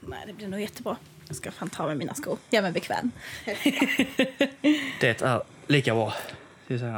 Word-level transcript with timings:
Nej, 0.00 0.24
det 0.26 0.32
blir 0.32 0.48
nog 0.48 0.60
jättebra. 0.60 0.96
Jag 1.28 1.36
ska 1.36 1.50
fan 1.50 1.68
ta 1.70 1.86
med 1.86 1.96
mina 1.96 2.14
skor. 2.14 2.38
Jag 2.50 2.64
är 2.64 2.72
bekväm. 2.72 3.10
Det 5.00 5.22
är 5.22 5.42
lika 5.66 5.94
bra. 5.94 6.14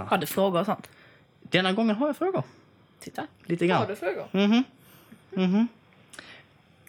Har 0.08 0.18
du 0.18 0.26
frågor 0.26 0.60
och 0.60 0.66
sånt? 0.66 0.88
Denna 1.42 1.72
gången 1.72 1.96
har 1.96 2.06
jag 2.06 2.16
frågor. 2.16 2.42
Titta. 3.00 3.26
Lite 3.44 3.64
Har 3.64 3.68
grann. 3.68 3.88
du 3.88 3.96
frågor? 3.96 4.28
Mhm. 4.32 4.64
Mhm. 5.30 5.68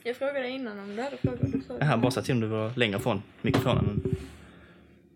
Jag 0.03 0.15
frågade 0.15 0.49
innan 0.49 0.79
om 0.79 0.95
du 0.95 1.01
hade 1.01 1.17
frågor. 1.17 1.37
Du 1.47 1.61
Jag 1.79 1.85
har 1.85 1.97
bara 1.97 2.11
sett 2.11 2.25
till 2.25 2.33
om 2.33 2.39
du 2.41 2.47
var 2.47 2.71
längre 2.75 2.99
från 2.99 3.23
mikrofonen. 3.41 4.15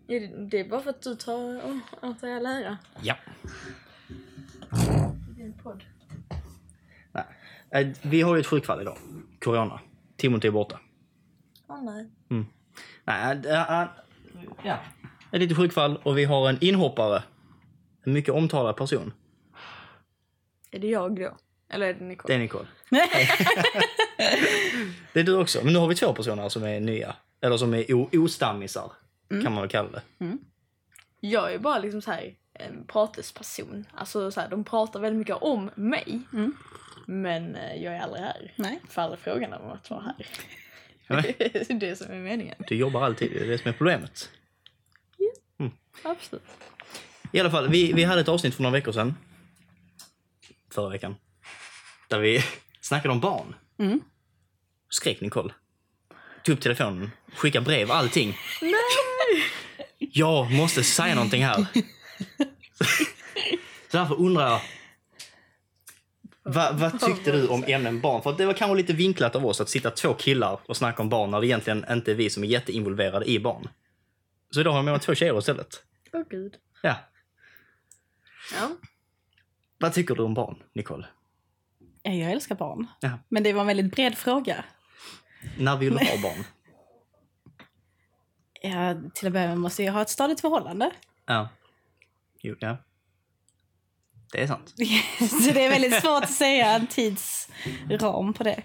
Ja, 0.06 0.20
det- 0.20 0.26
Det 0.50 0.60
är 0.60 0.68
bara 0.68 0.80
för 0.80 0.90
att 0.90 1.02
du 1.02 1.14
tar 1.14 1.60
åh, 1.66 1.78
åt 2.10 2.20
dig 2.20 2.34
all 2.36 2.46
ära. 2.46 2.78
Ja. 3.02 3.14
Din 5.36 5.52
podd. 5.62 5.84
Nej. 7.12 7.24
Eh, 7.70 7.88
Vi 8.02 8.20
har 8.22 8.34
ju 8.36 8.40
ett 8.40 8.46
sjukfall 8.46 8.80
idag. 8.80 8.96
Corona. 9.40 9.80
Timothy 10.16 10.48
är 10.48 10.52
borta. 10.52 10.78
Åh 11.68 11.82
nej. 11.84 12.06
Nej, 13.04 13.36
äh, 13.46 13.80
äh, 13.82 13.88
ja. 14.64 14.78
Ett 15.32 15.40
litet 15.40 15.56
sjukfall 15.56 15.96
och 16.02 16.18
vi 16.18 16.24
har 16.24 16.48
en 16.48 16.58
inhoppare. 16.60 17.22
En 18.06 18.12
mycket 18.12 18.34
omtalad 18.34 18.76
person. 18.76 19.12
Är 20.70 20.78
det 20.78 20.86
jag 20.86 21.16
då? 21.16 21.36
Eller 21.70 21.86
är 21.86 21.92
det 21.94 21.98
Det 21.98 22.04
Nicole? 22.04 22.34
är 22.34 22.38
Nicole. 22.38 22.66
Det 25.12 25.20
är 25.20 25.24
du 25.24 25.36
också. 25.36 25.60
Men 25.64 25.72
nu 25.72 25.78
har 25.78 25.88
vi 25.88 25.94
två 25.94 26.12
personer 26.12 26.48
som 26.48 26.62
är 26.64 26.80
nya. 26.80 27.16
Eller 27.40 27.56
som 27.56 27.74
är 27.74 27.84
ostammisar. 28.18 28.92
Kan 29.28 29.52
man 29.52 29.60
väl 29.60 29.68
kalla 29.70 29.88
det. 29.90 30.02
Jag 31.20 31.52
är 31.54 31.58
bara 31.58 31.78
liksom 31.78 32.02
så 32.02 32.10
här 32.10 32.34
en 32.52 32.84
pratesperson. 32.86 33.86
Alltså 33.94 34.30
så 34.30 34.40
här, 34.40 34.48
de 34.48 34.64
pratar 34.64 35.00
väldigt 35.00 35.18
mycket 35.18 35.36
om 35.36 35.70
mig. 35.74 36.20
Men 37.06 37.56
eh, 37.56 37.82
jag 37.82 37.94
är 37.96 38.00
aldrig 38.00 38.22
här. 38.22 38.52
Nej. 38.56 38.80
Får 38.88 39.02
aldrig 39.02 39.20
frågan 39.20 39.52
om 39.52 39.70
att 39.70 39.90
vara 39.90 40.00
här. 40.00 40.26
Det 41.22 41.70
är 41.70 41.74
det 41.74 41.96
som 41.96 42.10
är 42.12 42.18
meningen. 42.18 42.54
Du 42.68 42.74
jobbar 42.74 43.02
alltid. 43.02 43.30
Det 43.32 43.40
är 43.40 43.46
det 43.48 43.58
som 43.58 43.68
är 43.68 43.72
problemet. 43.72 44.30
Absolut. 46.02 46.42
I 47.32 47.40
alla 47.40 47.50
fall, 47.50 47.68
vi, 47.68 47.92
vi 47.92 48.04
hade 48.04 48.20
ett 48.20 48.28
avsnitt 48.28 48.54
för 48.54 48.62
några 48.62 48.72
veckor 48.72 48.92
sedan. 48.92 49.14
Förra 50.74 50.88
veckan. 50.88 51.16
Där 52.08 52.18
vi 52.18 52.44
snackade 52.80 53.12
om 53.12 53.20
barn. 53.20 53.54
Mm. 53.78 54.00
Skrek 54.90 55.20
Nicole. 55.20 55.54
Tog 56.44 56.54
upp 56.54 56.60
telefonen, 56.60 57.10
skickade 57.34 57.64
brev, 57.64 57.90
allting. 57.90 58.36
Nej! 58.62 59.44
Jag 59.98 60.50
måste 60.50 60.84
säga 60.84 61.14
någonting 61.14 61.44
här. 61.44 61.56
Så 63.90 63.96
därför 63.96 64.20
undrar 64.20 64.50
jag. 64.50 64.60
Vad, 66.50 66.78
vad 66.78 67.00
tyckte 67.00 67.32
du 67.32 67.48
om 67.48 67.64
ämnen 67.66 68.00
barn? 68.00 68.22
För 68.22 68.32
det 68.32 68.46
var 68.46 68.54
kanske 68.54 68.76
lite 68.76 68.92
vinklat 68.92 69.36
av 69.36 69.46
oss 69.46 69.60
att 69.60 69.68
sitta 69.68 69.90
två 69.90 70.14
killar 70.14 70.60
och 70.66 70.76
snacka 70.76 71.02
om 71.02 71.08
barn 71.08 71.30
när 71.30 71.40
det 71.40 71.46
egentligen 71.46 71.84
inte 71.90 72.10
är 72.10 72.14
vi 72.14 72.30
som 72.30 72.44
är 72.44 72.48
jätteinvolverade 72.48 73.30
i 73.30 73.40
barn. 73.40 73.68
Så 74.50 74.60
idag 74.60 74.70
har 74.70 74.78
jag 74.78 74.84
med 74.84 74.92
mig 74.94 75.00
två 75.00 75.14
tjejer 75.14 75.38
istället. 75.38 75.82
Åh 76.12 76.22
gud. 76.30 76.54
Ja. 76.82 76.94
Ja. 78.54 78.70
Vad 79.78 79.92
tycker 79.92 80.14
du 80.14 80.22
om 80.22 80.34
barn, 80.34 80.62
Nicole? 80.74 81.06
Ja, 82.02 82.10
Jag 82.12 82.32
älskar 82.32 82.54
barn. 82.54 82.86
Ja. 83.00 83.10
Men 83.28 83.42
det 83.42 83.52
var 83.52 83.60
en 83.60 83.66
väldigt 83.66 83.92
bred 83.94 84.18
fråga. 84.18 84.64
När 85.58 85.76
vill 85.76 85.96
du 85.96 86.04
ha 86.04 86.22
barn? 86.22 86.44
Ja, 88.62 89.10
till 89.14 89.26
att 89.26 89.32
börja 89.32 89.48
med 89.48 89.58
måste 89.58 89.82
jag 89.82 89.92
ha 89.92 90.02
ett 90.02 90.08
stadigt 90.10 90.40
förhållande. 90.40 90.90
Ja. 91.26 91.48
Jo, 92.42 92.56
ja. 92.60 92.76
Det 94.32 94.42
är 94.42 94.46
sant. 94.46 94.74
Så 95.18 95.52
det 95.52 95.64
är 95.64 95.70
väldigt 95.70 96.00
svårt 96.02 96.24
att 96.24 96.30
säga 96.32 96.66
en 96.76 96.86
tidsram 96.86 98.34
på 98.34 98.44
det. 98.44 98.62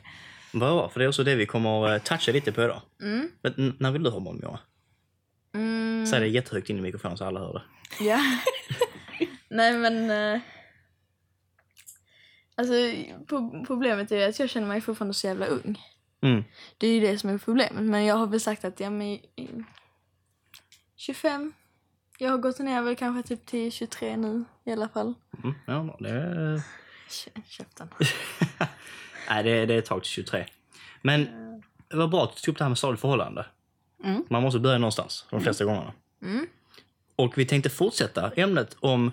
Bra, 0.53 0.89
för 0.89 0.99
det 0.99 1.05
är 1.05 1.09
också 1.09 1.23
det 1.23 1.35
vi 1.35 1.45
kommer 1.45 1.89
att 1.89 2.05
toucha 2.05 2.31
lite 2.31 2.51
på 2.51 2.63
idag. 2.63 2.81
Mm. 3.01 3.31
Men 3.41 3.75
när 3.79 3.91
vill 3.91 4.03
du 4.03 4.09
ha 4.09 4.19
Moa? 4.19 4.59
Mm. 5.55 6.05
Säg 6.07 6.19
det 6.19 6.27
jättehögt 6.27 6.69
in 6.69 6.77
i 6.77 6.81
mikrofonen 6.81 7.17
så 7.17 7.25
alla 7.25 7.39
hör 7.39 7.53
det. 7.53 7.63
Ja. 8.05 8.19
Nej 9.49 9.73
men... 9.77 10.09
eh, 10.35 10.41
Alltså 12.55 12.73
pro- 13.27 13.65
problemet 13.67 14.11
är 14.11 14.29
att 14.29 14.39
jag 14.39 14.49
känner 14.49 14.67
mig 14.67 14.81
fortfarande 14.81 15.13
så 15.13 15.27
jävla 15.27 15.45
ung. 15.45 15.81
Mm. 16.23 16.43
Det 16.77 16.87
är 16.87 16.91
ju 16.93 16.99
det 16.99 17.17
som 17.17 17.29
är 17.29 17.37
problemet. 17.37 17.83
Men 17.83 18.05
jag 18.05 18.15
har 18.15 18.27
väl 18.27 18.39
sagt 18.39 18.65
att 18.65 18.79
ja 18.79 18.89
men... 18.89 19.07
i- 19.07 19.63
25. 20.95 21.53
Jag 22.23 22.31
har 22.31 22.37
gått 22.37 22.59
ner 22.59 22.81
väl 22.81 22.95
kanske 22.95 23.27
typ 23.27 23.45
till 23.45 23.71
23 23.71 24.17
nu 24.17 24.45
i 24.63 24.71
alla 24.71 24.89
fall. 24.89 25.13
Mm. 25.43 25.55
Ja, 25.65 25.97
det 25.99 26.09
är... 26.09 26.61
Käften. 27.47 27.87
Nej, 29.29 29.43
det 29.43 29.49
är, 29.49 29.67
det 29.67 29.73
är 29.73 29.77
ett 29.79 29.85
tag 29.85 30.03
till 30.03 30.11
23. 30.11 30.45
Men 31.01 31.27
det 31.87 31.95
var 31.95 32.07
bra 32.07 32.23
att 32.23 32.35
du 32.35 32.41
tog 32.41 32.53
upp 32.53 32.57
det 32.57 32.63
här 32.63 32.69
med 32.69 32.77
stadigt 32.77 33.01
förhållande. 33.01 33.45
Mm. 34.03 34.25
Man 34.29 34.43
måste 34.43 34.59
börja 34.59 34.77
någonstans, 34.77 35.25
de 35.29 35.41
flesta 35.41 35.65
gångerna. 35.65 35.93
Mm. 36.21 36.47
Och 37.15 37.37
vi 37.37 37.45
tänkte 37.45 37.69
fortsätta 37.69 38.31
ämnet 38.35 38.77
om 38.79 39.11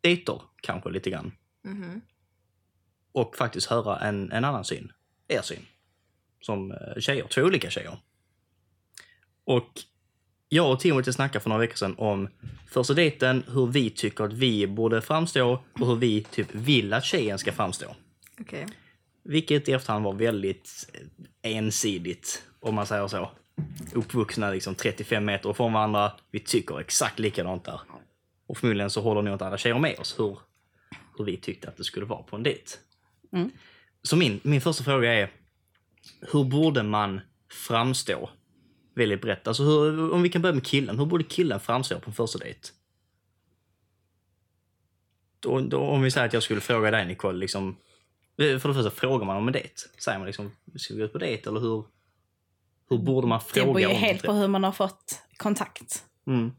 dejter, 0.00 0.42
kanske 0.60 0.90
lite 0.90 1.10
grann. 1.10 1.32
Mhm. 1.62 2.00
Och 3.12 3.36
faktiskt 3.36 3.66
höra 3.66 4.00
en, 4.00 4.32
en 4.32 4.44
annan 4.44 4.64
syn. 4.64 4.92
Er 5.28 5.42
syn. 5.42 5.66
Som 6.40 6.72
eh, 6.72 7.00
tjejer, 7.00 7.26
två 7.26 7.42
olika 7.42 7.70
tjejer. 7.70 7.98
Och 9.44 9.84
jag 10.52 10.72
och 10.72 10.80
Timothy 10.80 11.12
snackade 11.12 11.42
för 11.42 11.50
några 11.50 11.60
veckor 11.60 11.76
sedan 11.76 11.94
om 11.98 12.28
första 12.66 12.94
dejten, 12.94 13.44
hur 13.48 13.66
vi 13.66 13.90
tycker 13.90 14.24
att 14.24 14.32
vi 14.32 14.66
borde 14.66 15.02
framstå 15.02 15.62
och 15.72 15.86
hur 15.86 15.96
vi 15.96 16.22
typ 16.22 16.54
vill 16.54 16.92
att 16.92 17.04
tjejen 17.04 17.38
ska 17.38 17.52
framstå. 17.52 17.96
Okej. 18.40 18.66
Vilket 19.24 19.68
i 19.68 19.72
efterhand 19.72 20.04
var 20.04 20.12
väldigt 20.12 20.90
eh, 21.42 21.56
ensidigt, 21.56 22.42
om 22.60 22.74
man 22.74 22.86
säger 22.86 23.08
så. 23.08 23.30
Uppvuxna 23.92 24.50
liksom 24.50 24.74
35 24.74 25.24
meter 25.24 25.52
från 25.52 25.72
varandra. 25.72 26.12
Vi 26.30 26.40
tycker 26.40 26.80
exakt 26.80 27.18
likadant 27.18 27.64
där. 27.64 27.80
Och 28.46 28.58
förmodligen 28.58 28.90
så 28.90 29.00
håller 29.00 29.22
nog 29.22 29.34
inte 29.34 29.46
alla 29.46 29.58
tjejer 29.58 29.78
med 29.78 29.98
oss 29.98 30.18
hur, 30.18 30.38
hur 31.18 31.24
vi 31.24 31.36
tyckte 31.36 31.68
att 31.68 31.76
det 31.76 31.84
skulle 31.84 32.06
vara 32.06 32.22
på 32.22 32.36
en 32.36 32.42
dejt. 32.42 32.70
Mm. 33.32 33.50
Så 34.02 34.16
min, 34.16 34.40
min 34.42 34.60
första 34.60 34.84
fråga 34.84 35.14
är, 35.14 35.30
hur 36.32 36.44
borde 36.44 36.82
man 36.82 37.20
framstå 37.50 38.30
väldigt 38.94 39.20
brett? 39.22 39.48
Alltså 39.48 39.62
hur, 39.62 40.12
om 40.12 40.22
vi 40.22 40.28
kan 40.28 40.42
börja 40.42 40.54
med 40.54 40.64
killen, 40.66 40.98
hur 40.98 41.06
borde 41.06 41.24
killen 41.24 41.60
framstå 41.60 42.00
på 42.00 42.10
en 42.10 42.14
första 42.14 42.38
dejt? 42.38 42.68
Då, 45.40 45.60
då, 45.60 45.78
om 45.78 46.02
vi 46.02 46.10
säger 46.10 46.26
att 46.26 46.32
jag 46.32 46.42
skulle 46.42 46.60
fråga 46.60 46.90
dig 46.90 47.06
Nicole, 47.06 47.38
liksom, 47.38 47.76
för 48.36 48.44
det 48.44 48.60
första 48.60 48.90
frågar 48.90 49.26
man 49.26 49.36
om 49.36 49.46
en 49.46 49.52
dejt. 49.52 49.74
Säger 49.98 50.18
man 50.18 50.26
liksom, 50.26 50.50
ska 50.76 50.94
vi 50.94 51.00
gå 51.00 51.06
ut 51.06 51.12
på 51.12 51.18
dejt 51.18 51.48
eller 51.48 51.60
hur, 51.60 51.84
hur 52.88 52.98
borde 52.98 53.26
man 53.26 53.38
Det 53.38 53.52
fråga 53.52 53.66
beror 53.66 53.80
ju 53.80 53.86
om 53.86 53.92
helt 53.94 54.22
det? 54.22 54.28
på 54.28 54.34
hur 54.34 54.48
man 54.48 54.64
har 54.64 54.72
fått 54.72 55.22
kontakt. 55.36 56.04
Mm. 56.26 56.52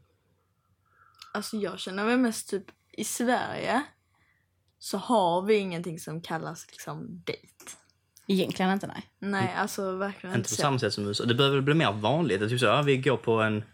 Alltså 1.32 1.56
jag 1.56 1.78
känner 1.78 2.04
väl 2.04 2.18
mest 2.18 2.50
typ 2.50 2.64
i 2.92 3.04
Sverige 3.04 3.82
så 4.78 4.98
har 4.98 5.42
vi 5.42 5.54
ingenting 5.54 5.98
som 5.98 6.20
kallas 6.20 6.66
liksom 6.70 7.22
dejt. 7.26 7.48
Egentligen 8.26 8.72
inte, 8.72 8.86
nej. 8.86 9.02
Nej, 9.18 9.54
alltså 9.56 9.96
verkligen 9.96 10.36
Inte 10.36 10.38
inte 10.38 10.48
på 10.48 10.62
samma 10.62 10.78
sätt 10.78 10.92
som 10.94 11.06
USA. 11.06 11.24
Det 11.24 11.34
behöver 11.34 11.60
bli 11.60 11.74
mer 11.74 11.92
vanligt. 11.92 12.42
Att 12.42 12.48
typ 12.48 12.60
så, 12.60 12.66
ja, 12.66 12.82
vi 12.82 12.96
går 12.96 13.16
på 13.16 13.40
en... 13.42 13.64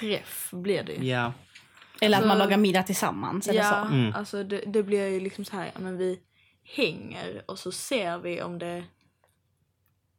Träff 0.00 0.48
blir 0.52 0.82
det 0.82 0.92
ju. 0.92 1.06
Ja. 1.06 1.32
Eller 2.00 2.16
att 2.16 2.22
Alltså- 2.22 2.28
man 2.28 2.38
lagar 2.38 2.56
middag 2.56 2.82
tillsammans. 2.82 3.48
Eller 3.48 3.60
Ja, 3.60 3.86
så. 3.88 3.94
Mm. 3.94 4.14
alltså 4.14 4.44
det, 4.44 4.62
det 4.66 4.82
blir 4.82 5.08
ju 5.08 5.20
liksom 5.20 5.44
så 5.44 5.56
här, 5.56 5.70
ja, 5.74 5.80
men 5.80 5.96
vi 5.98 6.20
hänger 6.76 7.42
och 7.46 7.58
så 7.58 7.72
ser 7.72 8.18
vi 8.18 8.42
om 8.42 8.58
det... 8.58 8.84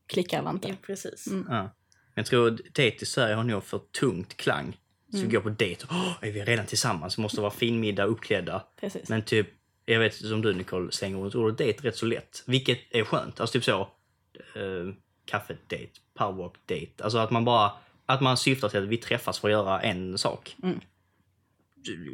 Klickar 0.07 0.39
eller 0.39 0.49
inte. 0.49 0.67
Ja, 0.67 0.75
precis. 0.85 1.27
Mm. 1.27 1.47
ja. 1.49 1.75
Jag 2.15 2.25
tror 2.25 2.59
dejt 2.73 2.97
i 3.01 3.05
Sverige 3.05 3.35
har 3.35 3.43
nog 3.43 3.63
för 3.63 3.79
tungt 3.99 4.37
klang. 4.37 4.77
Så 5.11 5.17
vi 5.17 5.27
går 5.27 5.39
på 5.41 5.49
dejt. 5.49 5.85
Åh, 5.89 6.13
är 6.21 6.31
vi 6.31 6.43
redan 6.45 6.65
tillsammans? 6.65 7.17
Måste 7.17 7.41
vara 7.41 7.51
fin 7.51 7.79
middag, 7.79 8.03
uppklädda. 8.03 8.63
Precis. 8.79 9.09
Men 9.09 9.21
typ, 9.21 9.47
jag 9.85 9.99
vet 9.99 10.15
som 10.15 10.41
du 10.41 10.53
Nicole 10.53 10.91
slänger 10.91 11.17
runt 11.17 11.35
ordet 11.35 11.57
dejt 11.57 11.87
rätt 11.87 11.95
så 11.97 12.05
lätt. 12.05 12.43
Vilket 12.47 12.79
är 12.91 13.03
skönt. 13.03 13.39
Alltså 13.39 13.53
typ 13.59 13.63
så, 13.63 13.79
eh, 14.55 14.93
kaffedejt, 15.25 15.91
powerwalk-dejt. 16.13 17.03
Alltså 17.03 17.17
att 17.17 17.31
man 17.31 17.45
bara, 17.45 17.71
att 18.05 18.21
man 18.21 18.37
syftar 18.37 18.69
till 18.69 18.83
att 18.83 18.89
vi 18.89 18.97
träffas 18.97 19.39
för 19.39 19.47
att 19.47 19.51
göra 19.51 19.81
en 19.81 20.17
sak. 20.17 20.55
Mm. 20.63 20.79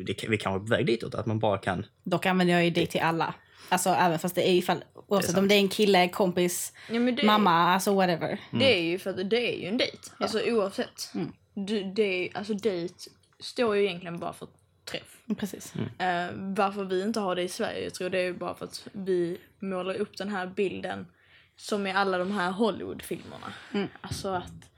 Det, 0.05 0.13
kan- 0.13 0.31
vi 0.31 0.37
kanske 0.37 0.57
är 0.57 0.59
på 0.59 0.75
väg 0.75 0.85
ditåt, 0.85 1.15
att 1.15 1.25
man 1.25 1.39
bara 1.39 1.57
kan... 1.57 1.85
Dock 2.03 2.25
använder 2.25 2.53
jag 2.53 2.65
ju 2.65 2.69
det 2.71 2.85
till 2.85 3.01
alla. 3.01 3.33
Alltså 3.69 3.89
även 3.89 4.19
fast 4.19 4.35
det 4.35 4.49
är 4.49 4.53
ifall, 4.53 4.83
oavsett 5.07 5.31
sant. 5.31 5.37
om 5.37 5.47
det 5.47 5.55
är 5.55 5.59
en 5.59 5.69
kille, 5.69 6.09
kompis, 6.09 6.73
Ja, 6.89 6.99
det, 6.99 7.23
mamma, 7.23 7.51
alltså 7.51 7.93
whatever. 7.95 8.39
Det 8.51 8.77
är 8.79 8.81
ju 8.83 8.99
för 8.99 9.09
att 9.09 9.29
det 9.29 9.53
är 9.55 9.61
ju 9.61 9.65
en 9.67 9.77
dejt. 9.77 9.97
Alltså 10.19 10.41
oavsett. 10.41 11.11
Mm. 11.15 11.33
Du, 11.53 11.83
det 11.83 12.03
är, 12.03 12.37
alltså 12.37 12.53
dejt 12.53 12.93
står 13.39 13.75
ju 13.75 13.85
egentligen 13.85 14.19
bara 14.19 14.33
för 14.33 14.47
träff. 14.91 15.17
Precis. 15.37 15.73
Eh, 15.75 16.29
varför 16.35 16.83
vi 16.83 17.01
inte 17.03 17.19
har 17.19 17.35
det 17.35 17.41
i 17.43 17.47
Sverige, 17.49 17.83
jag 17.83 17.93
tror 17.93 18.09
det 18.09 18.19
är 18.19 18.33
bara 18.33 18.55
för 18.55 18.65
att 18.65 18.87
vi 18.91 19.37
målar 19.59 19.93
upp 19.95 20.17
den 20.17 20.29
här 20.29 20.47
bilden 20.47 21.07
som 21.55 21.87
i 21.87 21.91
alla 21.91 22.17
de 22.17 22.31
här 22.31 22.51
Hollywoodfilmerna. 22.51 23.53
Mm. 23.73 23.87
Alltså 24.01 24.29
att 24.29 24.69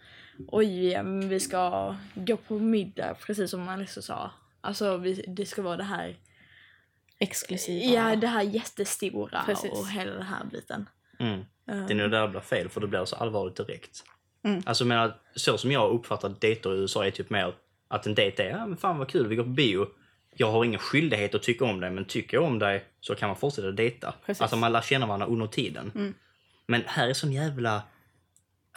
oj, 0.48 1.04
vi 1.28 1.40
ska 1.40 1.96
gå 2.16 2.38
på 2.38 2.60
middag, 2.60 3.14
precis 3.26 3.52
som 3.52 3.70
Alice 3.70 4.02
sa. 4.02 4.32
Alltså 4.62 4.98
vi, 4.98 5.26
det 5.28 5.46
ska 5.46 5.62
vara 5.62 5.78
det 5.78 5.84
här, 5.84 6.16
Exklusiva. 7.20 7.94
ja 7.94 8.16
det 8.16 8.28
här 8.28 8.42
jättestora 8.42 9.44
Precis. 9.46 9.72
och 9.72 9.88
hela 9.90 10.12
den 10.12 10.22
här 10.26 10.46
biten. 10.52 10.90
Mm. 11.20 11.40
Eh, 11.40 11.86
Det 11.88 11.94
är 11.94 11.96
nog 11.96 12.12
där 12.12 12.22
det 12.22 12.28
blir 12.28 12.40
fel, 12.42 12.70
för 12.70 12.82
det 12.82 12.88
blir 12.88 13.06
så 13.06 13.16
allvarligt 13.16 13.56
direkt. 13.56 14.04
Mm. 14.44 14.64
Alltså, 14.66 14.86
menar, 14.86 15.18
så 15.36 15.58
som 15.58 15.72
jag 15.72 15.92
uppfattar 15.92 16.36
dejter 16.40 16.76
i 16.76 16.80
USA 16.80 17.06
är 17.06 17.12
typ 17.12 17.30
mer 17.30 17.54
att 17.88 18.06
en 18.06 18.16
dejt 18.16 18.44
är, 18.44 18.50
ja 18.50 18.66
men 18.66 18.78
fan 18.78 18.98
vad 18.98 19.10
kul, 19.10 19.28
vi 19.28 19.36
går 19.36 19.44
på 19.44 19.50
bio. 19.50 19.88
Jag 20.36 20.52
har 20.52 20.66
ingen 20.66 20.80
skyldighet 20.80 21.36
att 21.36 21.44
tycka 21.44 21.66
om 21.66 21.80
dig, 21.80 21.92
men 21.92 22.06
tycker 22.06 22.38
jag 22.38 22.44
om 22.44 22.60
dig 22.60 22.84
så 23.00 23.16
kan 23.16 23.30
man 23.30 23.36
fortsätta 23.36 23.72
dejta. 23.72 24.14
Precis. 24.26 24.42
Alltså 24.42 24.58
man 24.58 24.72
lär 24.72 24.82
känna 24.82 25.06
varandra 25.06 25.28
under 25.28 25.48
tiden. 25.48 25.92
Mm. 25.96 26.14
Men 26.68 26.84
här 26.86 27.08
är 27.10 27.14
sån 27.14 27.32
jävla, 27.32 27.82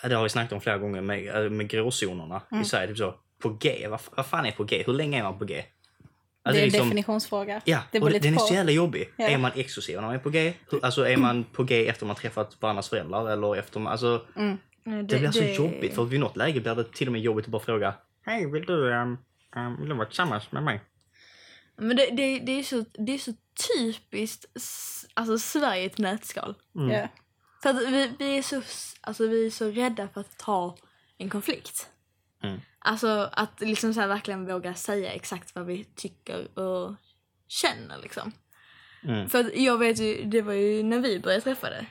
det 0.02 0.14
har 0.14 0.22
vi 0.22 0.28
snackat 0.28 0.52
om 0.52 0.60
flera 0.60 0.78
gånger 0.78 1.00
med, 1.00 1.44
äh, 1.44 1.50
med 1.50 1.68
gråzonerna 1.68 2.42
Mm. 2.50 2.62
i 2.62 2.64
Sverige. 2.64 2.88
Typ 2.88 2.98
så, 2.98 3.14
på 3.42 3.48
G, 3.48 3.86
vad, 3.90 4.00
vad 4.16 4.26
fan 4.26 4.46
är 4.46 4.50
på 4.52 4.64
G? 4.64 4.82
Hur 4.86 4.92
länge 4.92 5.18
är 5.18 5.22
man 5.22 5.38
på 5.38 5.44
G? 5.44 5.54
det 5.54 6.48
Alltså, 6.48 6.60
är 6.60 6.64
en 6.64 6.68
liksom- 6.70 6.88
definitionsfråga. 6.88 7.60
Ja, 7.64 7.80
det 7.92 8.00
och 8.00 8.10
den 8.10 8.34
är 8.34 8.38
så 8.38 8.54
jävla 8.54 8.72
jobbig. 8.72 9.08
Ja. 9.16 9.28
Är 9.28 9.38
man 9.38 9.50
exklusiv 9.54 9.96
när 9.96 10.02
man 10.02 10.14
är 10.14 10.18
på 10.18 10.30
G? 10.30 10.54
Alltså 10.82 11.08
är 11.08 11.16
man 11.16 11.44
på 11.44 11.62
G 11.64 11.88
efter 11.88 12.06
man 12.06 12.16
träffat 12.16 12.56
varandras 12.62 12.88
föräldrar? 12.88 13.30
Eller 13.30 13.56
efter 13.56 13.80
man, 13.80 13.92
alltså, 13.92 14.26
Mm. 14.36 14.58
det, 14.84 15.02
det, 15.02 15.18
blir 15.18 15.30
så 15.30 15.44
jobbigt. 15.44 15.94
För 15.94 16.04
vid 16.04 16.20
något 16.20 16.36
läge 16.36 16.60
blir 16.60 16.74
det 16.74 16.84
till 16.92 17.08
och 17.08 17.12
med 17.12 17.20
jobbigt 17.20 17.44
att 17.44 17.50
bara 17.50 17.62
fråga 17.62 17.94
Hej, 18.26 18.50
vill 18.50 18.64
du, 18.66 18.90
um, 18.92 19.18
um, 19.56 19.76
vill 19.80 19.88
du 19.88 19.94
vara 19.94 20.06
tillsammans 20.06 20.52
med 20.52 20.62
mig? 20.62 20.80
Men 21.76 21.96
det, 21.96 22.10
det, 22.10 22.38
det, 22.38 22.52
är 22.52 22.62
så, 22.62 22.84
det 22.92 23.12
är 23.14 23.18
så 23.18 23.32
typiskt 23.76 24.46
alltså 25.14 25.38
Sverige 25.38 25.82
i 25.82 25.86
ett 25.86 25.98
nötskal. 25.98 26.54
Mm. 26.76 26.90
Ja. 26.90 27.08
För 27.62 27.70
att 27.70 27.76
vi, 27.76 28.12
vi, 28.18 28.38
är 28.38 28.42
så, 28.42 28.62
alltså 29.00 29.26
vi 29.26 29.46
är 29.46 29.50
så 29.50 29.70
rädda 29.70 30.08
för 30.08 30.20
att 30.20 30.38
ta 30.38 30.76
en 31.18 31.30
konflikt. 31.30 31.88
Mm. 32.42 32.60
Alltså 32.78 33.30
att 33.32 33.60
liksom 33.60 33.94
så 33.94 34.00
här 34.00 34.08
verkligen 34.08 34.46
våga 34.46 34.74
säga 34.74 35.12
exakt 35.12 35.54
vad 35.54 35.66
vi 35.66 35.84
tycker 35.84 36.58
och 36.58 36.94
känner 37.48 37.98
liksom. 38.02 38.32
Mm. 39.04 39.28
För 39.28 39.40
att 39.40 39.56
jag 39.56 39.78
vet 39.78 40.00
ju, 40.00 40.24
det 40.24 40.42
var 40.42 40.52
ju 40.52 40.82
när 40.82 40.98
vi 40.98 41.20
började 41.20 41.42
träffa 41.42 41.70
det. 41.70 41.86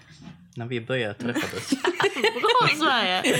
När 0.55 0.65
vi 0.65 0.81
började 0.81 1.13
träffas. 1.13 1.69
Bra 2.33 2.67
Sverige! 2.77 3.33
uh, 3.33 3.35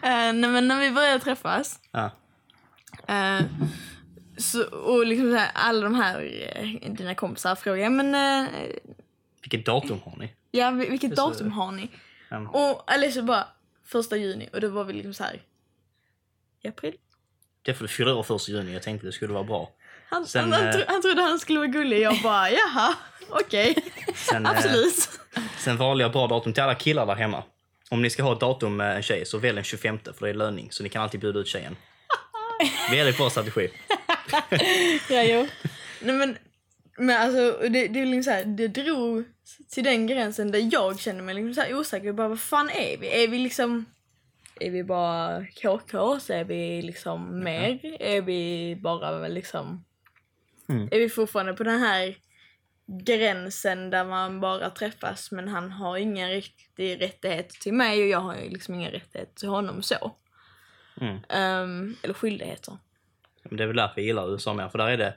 nej 0.02 0.50
men 0.50 0.68
när 0.68 0.80
vi 0.80 0.90
började 0.90 1.20
träffas. 1.20 1.80
ja. 1.90 2.10
eh, 3.08 3.44
så, 4.40 4.64
och 4.64 5.06
liksom 5.06 5.32
här, 5.32 5.50
alla 5.54 5.80
de 5.80 5.94
här, 5.94 6.20
eh, 6.56 6.92
dina 6.92 7.14
kompisar 7.14 7.54
frågar, 7.54 7.90
men 7.90 8.14
uh, 8.44 8.48
Vilket 9.42 9.66
datum 9.66 10.00
har 10.04 10.16
ni? 10.18 10.32
ja, 10.50 10.70
vil- 10.70 10.90
vilket 10.90 11.16
så- 11.18 11.28
datum 11.28 11.52
har 11.52 11.72
ni? 11.72 11.90
Um, 12.30 12.46
Och 12.50 12.92
Alicia 12.92 13.22
bara, 13.22 13.48
första 13.86 14.16
juni. 14.16 14.48
Och 14.52 14.60
då 14.60 14.68
var 14.68 14.84
vi 14.84 14.92
liksom 14.92 15.14
så 15.14 15.24
här. 15.24 15.42
I 16.62 16.68
april? 16.68 16.94
det 17.62 17.70
är 17.70 17.74
för 17.74 17.84
du 17.84 17.88
fyller 17.88 18.16
år 18.16 18.22
första 18.22 18.52
juni. 18.52 18.72
Jag 18.72 18.82
tänkte 18.82 19.06
det 19.06 19.12
skulle 19.12 19.32
vara 19.32 19.44
bra. 19.44 19.70
Han, 20.08 20.26
Sen, 20.26 20.42
han, 20.42 20.52
han, 20.52 20.66
eh, 20.68 20.72
tro, 20.74 20.82
han 20.88 21.02
trodde 21.02 21.22
han 21.22 21.38
skulle 21.38 21.58
vara 21.58 21.68
gullig. 21.68 22.00
Jag 22.00 22.22
bara, 22.22 22.50
jaha, 22.50 22.94
okej. 23.28 23.76
Sen, 24.14 24.46
eh, 24.46 24.52
Absolut. 24.52 25.10
Sen 25.58 25.76
valde 25.76 26.04
jag 26.04 26.12
bra 26.12 26.26
datum 26.26 26.52
till 26.52 26.62
alla 26.62 26.74
killar 26.74 27.06
där 27.06 27.14
hemma. 27.14 27.42
Om 27.90 28.02
ni 28.02 28.10
ska 28.10 28.22
ha 28.22 28.32
ett 28.32 28.40
datum 28.40 28.76
med 28.76 28.96
en 28.96 29.02
tjej 29.02 29.26
så 29.26 29.38
välj 29.38 29.54
den 29.54 29.64
25 29.64 29.98
för 29.98 30.24
det 30.26 30.28
är 30.30 30.34
löning. 30.34 30.68
Så 30.72 30.82
ni 30.82 30.88
kan 30.88 31.02
alltid 31.02 31.20
bjuda 31.20 31.40
ut 31.40 31.46
tjejen. 31.48 31.76
Väldigt 32.90 33.16
bra 33.16 33.30
strategi. 33.30 33.68
Ja, 35.10 35.22
jo. 35.22 35.46
Nej 36.00 36.14
men, 36.14 36.38
men 36.98 37.16
alltså, 37.22 37.68
det, 37.68 37.88
det, 37.88 38.00
är 38.00 38.06
liksom 38.06 38.22
så 38.22 38.30
här, 38.30 38.44
det 38.44 38.68
drog 38.68 39.24
till 39.70 39.84
den 39.84 40.06
gränsen 40.06 40.50
där 40.50 40.68
jag 40.72 41.00
kände 41.00 41.22
mig 41.22 41.34
liksom 41.34 41.64
så 41.64 41.76
osäker. 41.76 42.12
Bara, 42.12 42.28
vad 42.28 42.40
fan 42.40 42.70
är 42.70 42.96
vi? 42.96 43.24
Är 43.24 43.28
vi 43.28 43.38
liksom... 43.38 43.84
Är 44.60 44.70
vi 44.70 44.84
bara 44.84 45.46
KK? 45.46 46.20
Så 46.20 46.32
är 46.32 46.44
vi 46.44 46.82
liksom 46.82 47.44
mer? 47.44 47.96
Är 48.00 48.22
vi 48.22 48.76
bara 48.80 49.28
liksom... 49.28 49.84
Mm. 50.68 50.88
Är 50.90 50.98
vi 50.98 51.08
fortfarande 51.08 51.52
på 51.52 51.64
den 51.64 51.80
här 51.80 52.16
gränsen 52.86 53.90
där 53.90 54.04
man 54.04 54.40
bara 54.40 54.70
träffas 54.70 55.30
men 55.30 55.48
han 55.48 55.70
har 55.70 55.96
ingen 55.96 56.30
riktig 56.30 57.00
rättighet 57.00 57.50
till 57.50 57.74
mig 57.74 58.02
och 58.02 58.08
jag 58.08 58.20
har 58.20 58.36
liksom 58.36 58.74
ingen 58.74 58.92
rättighet 58.92 59.34
till 59.34 59.48
honom 59.48 59.82
så. 59.82 60.16
Mm. 61.00 61.18
Ehm, 61.28 61.96
eller 62.02 62.14
skyldigheter. 62.14 62.78
Men 63.42 63.56
det 63.56 63.62
är 63.62 63.66
väl 63.66 63.76
därför 63.76 63.94
jag 64.00 64.06
gillar 64.06 64.32
USA 64.32 64.54
mer. 64.54 64.68
För 64.68 64.78
där 64.78 64.88
är 64.88 64.96
det, 64.96 65.14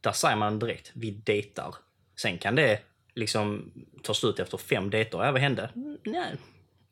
där 0.00 0.12
säger 0.12 0.36
man 0.36 0.58
direkt, 0.58 0.90
vi 0.94 1.10
dejtar. 1.10 1.74
Sen 2.16 2.38
kan 2.38 2.54
det 2.54 2.80
liksom 3.14 3.72
ta 4.02 4.14
slut 4.14 4.38
efter 4.38 4.58
fem 4.58 4.90
dejter. 4.90 5.24
Ja, 5.24 5.32
vad 5.32 5.40
hände? 5.40 5.70
Mm, 5.74 5.98
Nej, 6.04 6.36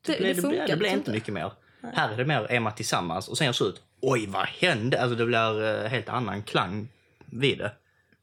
Det, 0.06 0.12
det, 0.12 0.18
blev, 0.18 0.36
det, 0.36 0.42
funkar 0.42 0.66
det 0.66 0.76
blev 0.76 0.80
liksom 0.80 0.98
inte 0.98 1.10
mycket 1.10 1.34
mer. 1.34 1.52
Här 1.94 2.12
är 2.12 2.16
det 2.16 2.24
mer, 2.24 2.46
är 2.50 2.60
man 2.60 2.74
tillsammans 2.74 3.28
och 3.28 3.38
sen 3.38 3.44
gör 3.44 3.52
slut. 3.52 3.82
Oj, 4.00 4.26
vad 4.26 4.46
hände? 4.46 5.00
Alltså 5.02 5.16
det 5.16 5.26
blir 5.26 5.62
eh, 5.84 5.88
helt 5.90 6.08
annan 6.08 6.42
klang 6.42 6.88
vid 7.26 7.58
det. 7.58 7.72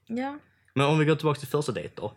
Ja. 0.08 0.40
Men 0.74 0.86
om 0.86 1.00
vi 1.00 1.06
går 1.06 1.16
tillbaka 1.16 1.40
till 1.40 1.48
första 1.48 1.72
dejter. 1.72 2.12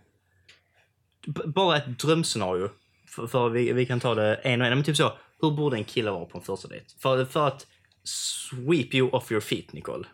B- 1.27 1.41
bara 1.47 1.77
ett 1.77 1.99
drömscenario. 1.99 2.71
För, 3.07 3.27
för 3.27 3.49
vi, 3.49 3.73
vi 3.73 3.87
kan 3.87 4.01
ta 4.01 4.15
det 4.15 4.35
en 4.35 4.61
och 4.61 4.67
en. 4.67 4.75
Men 4.75 4.85
typ 4.85 4.97
så, 4.97 5.13
hur 5.41 5.51
borde 5.51 5.77
en 5.77 5.85
kille 5.85 6.11
vara 6.11 6.25
på 6.25 6.39
en 6.39 6.45
första 6.45 6.69
dejt? 6.69 6.87
För, 6.99 7.25
för 7.25 7.47
att 7.47 7.67
sweep 8.05 8.95
you 8.95 9.11
off 9.11 9.33
your 9.33 9.41
feet, 9.41 9.73
Nicole. 9.73 10.05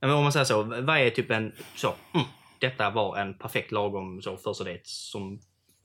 Men 0.00 0.10
om 0.10 0.22
man 0.22 0.32
säger 0.32 0.44
så, 0.44 0.62
vad 0.62 0.98
är 0.98 1.10
typ 1.10 1.30
en 1.30 1.52
så, 1.76 1.94
mm, 2.14 2.26
detta 2.58 2.90
var 2.90 3.16
en 3.16 3.38
perfekt 3.38 3.72
lagom 3.72 4.22
så, 4.22 4.36
första 4.36 4.64
dejt 4.64 4.82
som 4.84 5.40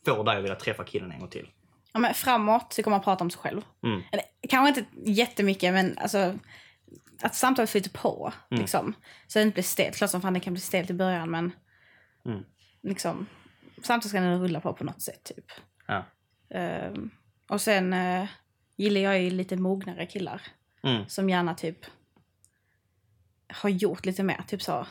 får 0.06 0.24
dig 0.24 0.38
att 0.38 0.44
vilja 0.44 0.56
träffa 0.56 0.84
killen 0.84 1.12
en 1.12 1.20
gång 1.20 1.30
till. 1.30 1.50
Ja, 1.94 2.00
men 2.00 2.14
framåt 2.14 2.74
så 2.74 2.84
kommer 2.84 2.98
man 2.98 3.04
prata 3.04 3.24
om 3.24 3.30
sig 3.30 3.40
själv. 3.42 3.62
Mm. 3.84 4.02
Eller, 4.12 4.26
kanske 4.50 4.68
inte 4.82 5.12
jättemycket, 5.12 5.74
men 5.74 5.98
alltså 5.98 6.34
att 7.22 7.36
samtalet 7.36 7.70
flyter 7.70 7.90
på. 7.90 8.34
Mm. 8.52 8.62
Liksom. 8.62 8.94
Så 9.28 9.40
det 9.40 9.44
inte 9.44 9.54
blir 9.54 9.64
stelt. 9.64 9.96
Klart 9.96 10.10
som 10.10 10.22
fan 10.22 10.34
det 10.34 10.40
kan 10.40 10.54
bli 10.54 10.62
stelt 10.62 10.90
i 10.90 10.94
början, 10.94 11.32
men 11.32 11.52
Mm. 12.26 12.44
liksom, 12.84 13.26
samtalet 13.84 14.10
ska 14.10 14.18
ändå 14.18 14.44
rulla 14.44 14.60
på 14.62 14.74
på 14.74 14.84
något 14.84 15.02
sätt. 15.02 15.24
typ. 15.24 15.46
Ja. 15.88 16.06
Ehm, 16.50 17.10
och 17.50 17.62
sen 17.62 17.94
eh, 17.94 18.28
gillar 18.78 19.02
jag 19.02 19.22
ju 19.22 19.30
lite 19.30 19.56
mognare 19.58 20.06
killar 20.06 20.42
Mm. 20.84 21.08
som 21.10 21.30
gärna 21.30 21.56
typ 21.56 21.78
har 23.50 23.70
gjort 23.70 24.06
lite 24.06 24.24
mer. 24.24 24.42
Typ 24.48 24.62
så. 24.62 24.88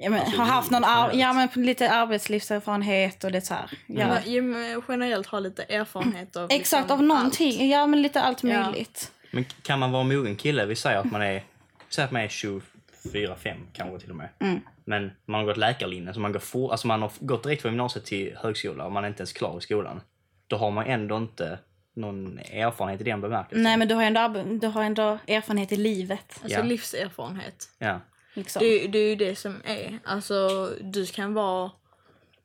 Ja, 0.00 0.10
men, 0.10 0.20
Alltså, 0.20 0.36
har 0.38 0.44
haft 0.46 0.70
någon 0.70 0.84
ar- 0.84 1.10
ja, 1.14 1.32
men 1.32 1.64
lite 1.64 1.90
arbetslivserfarenhet 1.90 3.24
och 3.24 3.32
det 3.32 3.40
så 3.40 3.54
här. 3.54 3.70
Ja. 3.86 4.18
Men 4.42 4.82
generellt 4.88 5.26
ha 5.26 5.38
lite 5.38 5.62
erfarenhet 5.62 6.36
av 6.36 6.46
Exakt, 6.50 6.82
liksom 6.82 6.98
av 6.98 7.02
någonting. 7.02 7.52
allt. 7.60 7.70
Ja, 7.70 7.86
men 7.86 8.02
lite 8.02 8.20
allt 8.22 8.44
Ja. 8.44 8.62
möjligt. 8.70 9.12
Men 9.30 9.44
kan 9.62 9.78
man 9.78 9.92
vara 9.92 10.00
en 10.02 10.08
mogen 10.08 10.36
kille? 10.36 10.66
Vi 10.66 10.76
säger 10.76 10.98
att 10.98 11.10
man 11.12 11.22
är, 11.22 11.42
säg 11.88 12.04
att 12.04 12.10
man 12.12 12.22
är 12.22 12.28
24, 12.28 13.36
5 13.36 13.58
kanske 13.72 13.98
till 14.00 14.10
och 14.10 14.16
med. 14.16 14.28
Mm. 14.40 14.60
Men 14.84 15.10
man 15.26 15.40
har 15.40 15.46
gått 15.46 15.56
läkarlinjen, 15.56 16.14
så 16.14 16.20
man, 16.20 16.32
går 16.32 16.40
for, 16.40 16.70
alltså 16.70 16.86
man 16.86 17.02
har 17.02 17.10
gått 17.20 17.42
direkt 17.42 17.62
från 17.62 17.72
gymnasiet 17.72 18.04
till 18.04 18.36
högskola 18.42 18.84
och 18.84 18.92
man 18.92 19.04
är 19.04 19.08
inte 19.08 19.20
ens 19.20 19.32
klar 19.32 19.58
i 19.58 19.60
skolan. 19.60 20.00
Då 20.46 20.56
har 20.56 20.70
man 20.70 20.86
ändå 20.86 21.16
inte 21.16 21.58
någon 21.94 22.38
erfarenhet 22.38 23.00
i 23.00 23.04
den 23.04 23.20
bemärkelsen. 23.20 23.62
Nej, 23.62 23.76
men 23.76 23.88
du 23.88 23.94
har 23.94 24.02
ändå, 24.02 24.44
du 24.60 24.66
har 24.66 24.82
ändå 24.82 25.18
erfarenhet 25.26 25.72
i 25.72 25.76
livet. 25.76 26.40
Alltså 26.42 26.58
Ja. 26.58 26.64
livserfarenhet. 26.64 27.68
Ja. 27.78 28.00
Liksom. 28.34 28.60
Det, 28.60 28.86
det 28.88 28.98
är 28.98 29.08
ju 29.08 29.16
det 29.16 29.36
som 29.36 29.62
är. 29.64 29.98
Alltså 30.04 30.68
du 30.80 31.06
kan 31.06 31.34
vara 31.34 31.70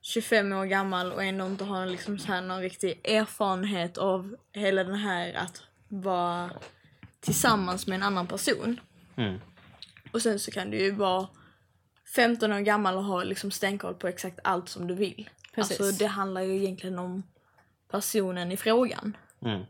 25 0.01 0.53
år 0.53 0.65
gammal 0.65 1.11
och 1.11 1.23
ändå 1.23 1.45
inte 1.45 1.63
ha 1.63 1.85
liksom 1.85 2.19
så 2.19 2.27
här 2.27 2.41
någon 2.41 2.61
riktig 2.61 3.01
erfarenhet 3.03 3.97
av 3.97 4.35
hela 4.53 4.83
den 4.83 4.95
här 4.95 5.33
att 5.33 5.61
vara 5.87 6.49
tillsammans 7.19 7.87
med 7.87 7.95
en 7.95 8.03
annan 8.03 8.27
person. 8.27 8.79
Mm. 9.15 9.39
Och 10.11 10.21
sen 10.21 10.39
så 10.39 10.51
kan 10.51 10.71
du 10.71 10.77
ju 10.77 10.91
vara 10.91 11.27
15 12.15 12.53
år 12.53 12.59
gammal 12.59 12.95
och 12.97 13.03
ha 13.03 13.23
liksom 13.23 13.51
stenkoll 13.51 13.93
på 13.93 14.07
exakt 14.07 14.39
allt 14.43 14.69
som 14.69 14.87
du 14.87 14.93
vill. 14.95 15.29
Precis. 15.55 15.79
Alltså 15.79 15.97
det 15.97 16.05
handlar 16.07 16.41
ju 16.41 16.55
egentligen 16.55 16.99
om 16.99 17.23
personen 17.91 18.51
i 18.51 18.57
frågan. 18.57 19.17
Mm. 19.45 19.65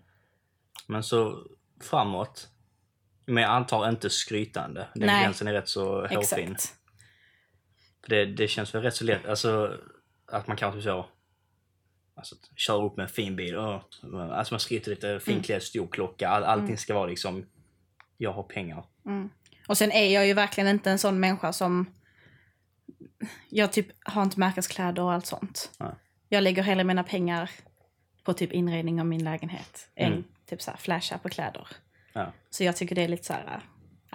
Men 0.88 1.04
så 1.04 1.48
framåt. 1.82 2.50
Men 3.26 3.44
jag 3.44 3.52
antar 3.52 3.90
inte 3.90 4.10
skrytande. 4.10 4.88
Den 4.96 5.08
Nej. 5.08 5.24
gränsen 5.24 5.48
är 5.48 5.54
rätt 5.54 5.70
så 5.70 6.08
hårfin. 6.08 6.56
Det, 8.08 8.26
det 8.26 8.48
känns 8.48 8.76
väl 8.76 8.82
rätt 8.82 8.96
så 8.96 9.04
lätt. 9.04 9.26
Alltså 9.26 9.78
att 10.28 10.48
man 10.48 10.58
kanske 10.58 10.82
så... 10.82 11.06
Alltså, 12.16 12.36
kör 12.56 12.84
upp 12.84 12.98
med 12.98 13.04
en 13.04 13.10
fin 13.10 13.36
bil. 13.36 13.58
Alltså 13.58 14.54
man 14.54 14.60
skryter 14.60 14.90
lite, 14.90 15.20
finklädd, 15.20 15.64
stor 15.64 15.88
klocka. 15.88 16.30
All, 16.30 16.44
allting 16.44 16.78
ska 16.78 16.94
vara 16.94 17.06
liksom... 17.06 17.46
Jag 18.18 18.34
har 18.34 18.44
pengar. 18.44 18.86
Och 19.68 19.78
sen 19.78 19.92
är 19.92 20.14
jag 20.14 20.28
ju 20.28 20.34
verkligen 20.34 20.70
inte 20.70 20.92
en 20.92 21.00
sån 21.00 21.20
människa 21.20 21.54
som... 21.54 21.94
Jag 23.50 23.74
typ 23.74 23.88
har 24.06 24.24
inte 24.24 24.40
märkeskläder 24.40 25.04
och 25.04 25.14
allt 25.14 25.26
sånt. 25.26 25.72
Nej. 25.80 25.94
Jag 26.30 26.44
lägger 26.44 26.64
hellre 26.64 26.84
mina 26.84 27.04
pengar 27.04 27.50
på 28.24 28.34
typ 28.34 28.52
inredning 28.52 29.00
av 29.00 29.06
min 29.06 29.24
lägenhet 29.24 29.90
Mm. 29.96 30.14
än 30.14 30.24
typ 30.50 30.62
så 30.62 30.72
här 30.72 30.78
flasha 30.78 31.18
på 31.18 31.30
kläder. 31.30 31.68
Ja. 32.14 32.32
Så 32.50 32.64
jag 32.64 32.76
tycker 32.78 32.96
det 32.96 33.02
är 33.04 33.08
lite 33.08 33.24
så 33.24 33.34
här 33.34 33.60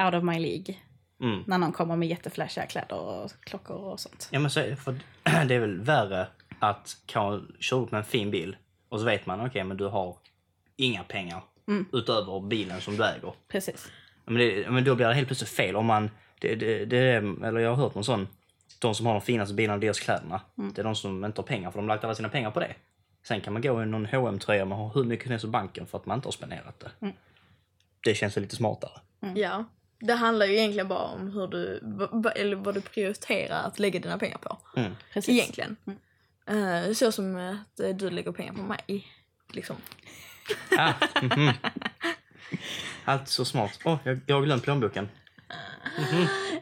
out 0.06 0.14
of 0.14 0.24
my 0.24 0.38
League. 0.38 0.74
Mm. 1.20 1.42
När 1.46 1.58
någon 1.58 1.72
kommer 1.72 1.96
med 1.96 2.08
jätteflashiga 2.08 2.66
kläder 2.66 2.96
och 2.96 3.30
klockor 3.40 3.76
och 3.76 4.00
sånt. 4.00 4.28
Ja 4.32 4.38
men 4.38 4.50
så 4.50 4.60
är 4.60 4.68
det. 4.70 4.76
För 4.76 4.92
det 5.46 5.54
är 5.54 5.58
väl 5.60 5.80
värre 5.80 6.26
att 6.58 6.96
köra 7.06 7.80
upp 7.80 7.90
med 7.90 7.98
en 7.98 8.04
fin 8.04 8.30
bil 8.30 8.56
och 8.88 8.98
så 9.00 9.04
vet 9.06 9.26
man 9.26 9.46
okej 9.46 9.64
men 9.64 9.76
du 9.76 9.84
har 9.86 10.16
inga 10.76 11.02
pengar 11.04 11.42
Mm. 11.68 11.86
utöver 11.92 12.40
bilen 12.40 12.80
som 12.80 12.96
du 12.96 13.04
äger. 13.04 13.32
Precis. 13.48 13.92
Men, 14.24 14.34
det, 14.34 14.70
men 14.70 14.84
då 14.84 14.94
blir 14.94 15.06
det 15.08 15.14
helt 15.14 15.28
plötsligt 15.28 15.50
fel 15.50 15.76
om 15.76 15.86
man... 15.86 16.10
Det, 16.38 16.54
det, 16.54 16.84
det, 16.84 16.98
eller 17.44 17.58
jag 17.60 17.70
har 17.70 17.76
hört 17.76 17.94
någon 17.94 18.04
sån. 18.04 18.28
De 18.78 18.94
som 18.94 19.06
har 19.06 19.12
de 19.12 19.20
finaste 19.22 19.54
bilarna, 19.54 19.78
deras 19.78 20.00
kläderna. 20.00 20.40
Mm. 20.58 20.72
Det 20.72 20.82
är 20.82 20.84
de 20.84 20.94
som 20.96 21.24
inte 21.24 21.40
har 21.40 21.46
pengar 21.46 21.70
för 21.70 21.78
de 21.78 21.88
har 21.88 21.94
lagt 21.94 22.04
alla 22.04 22.14
sina 22.14 22.28
pengar 22.28 22.50
på 22.50 22.60
det. 22.60 22.74
Sen 23.28 23.40
kan 23.40 23.52
man 23.52 23.62
gå 23.62 23.82
i 23.82 23.86
någon 23.86 24.06
hm 24.06 24.38
tröja 24.38 24.64
man 24.64 24.78
har 24.78 24.94
hur 24.94 25.04
mycket 25.04 25.24
som 25.24 25.30
helst 25.30 25.44
i 25.44 25.48
banken 25.48 25.86
för 25.86 25.98
att 25.98 26.06
man 26.06 26.18
inte 26.18 26.26
har 26.26 26.32
spenderat 26.32 26.80
det. 26.80 26.90
Mm. 27.00 27.14
Det 28.00 28.14
känns 28.14 28.36
lite 28.36 28.56
smartare. 28.56 29.00
Ja. 29.34 29.64
Det 30.00 30.14
handlar 30.14 30.46
ju 30.46 30.56
egentligen 30.56 30.88
bara 30.88 30.98
om 31.04 31.30
hur 31.32 31.46
du, 31.46 31.76
eller 32.36 32.56
vad 32.56 32.74
du 32.74 32.80
prioriterar 32.80 33.62
att 33.62 33.78
lägga 33.78 34.00
dina 34.00 34.18
pengar 34.18 34.38
på. 34.38 34.58
Mm. 34.76 34.92
Precis. 35.12 35.34
Egentligen. 35.34 35.76
Eh, 36.46 36.92
så 36.92 37.12
som 37.12 37.36
att 37.36 37.80
eh, 37.80 37.96
du 37.96 38.10
lägger 38.10 38.32
pengar 38.32 38.52
på 38.52 38.62
mig. 38.62 39.06
Liksom. 39.52 39.76
Ah, 40.78 40.92
mhm. 41.22 41.52
Allt 43.04 43.28
så 43.28 43.44
smart. 43.44 43.78
Åh, 43.84 43.98
jag, 44.04 44.20
jag 44.26 44.36
har 44.36 44.42
glömt 44.42 44.62
plånboken. 44.62 45.08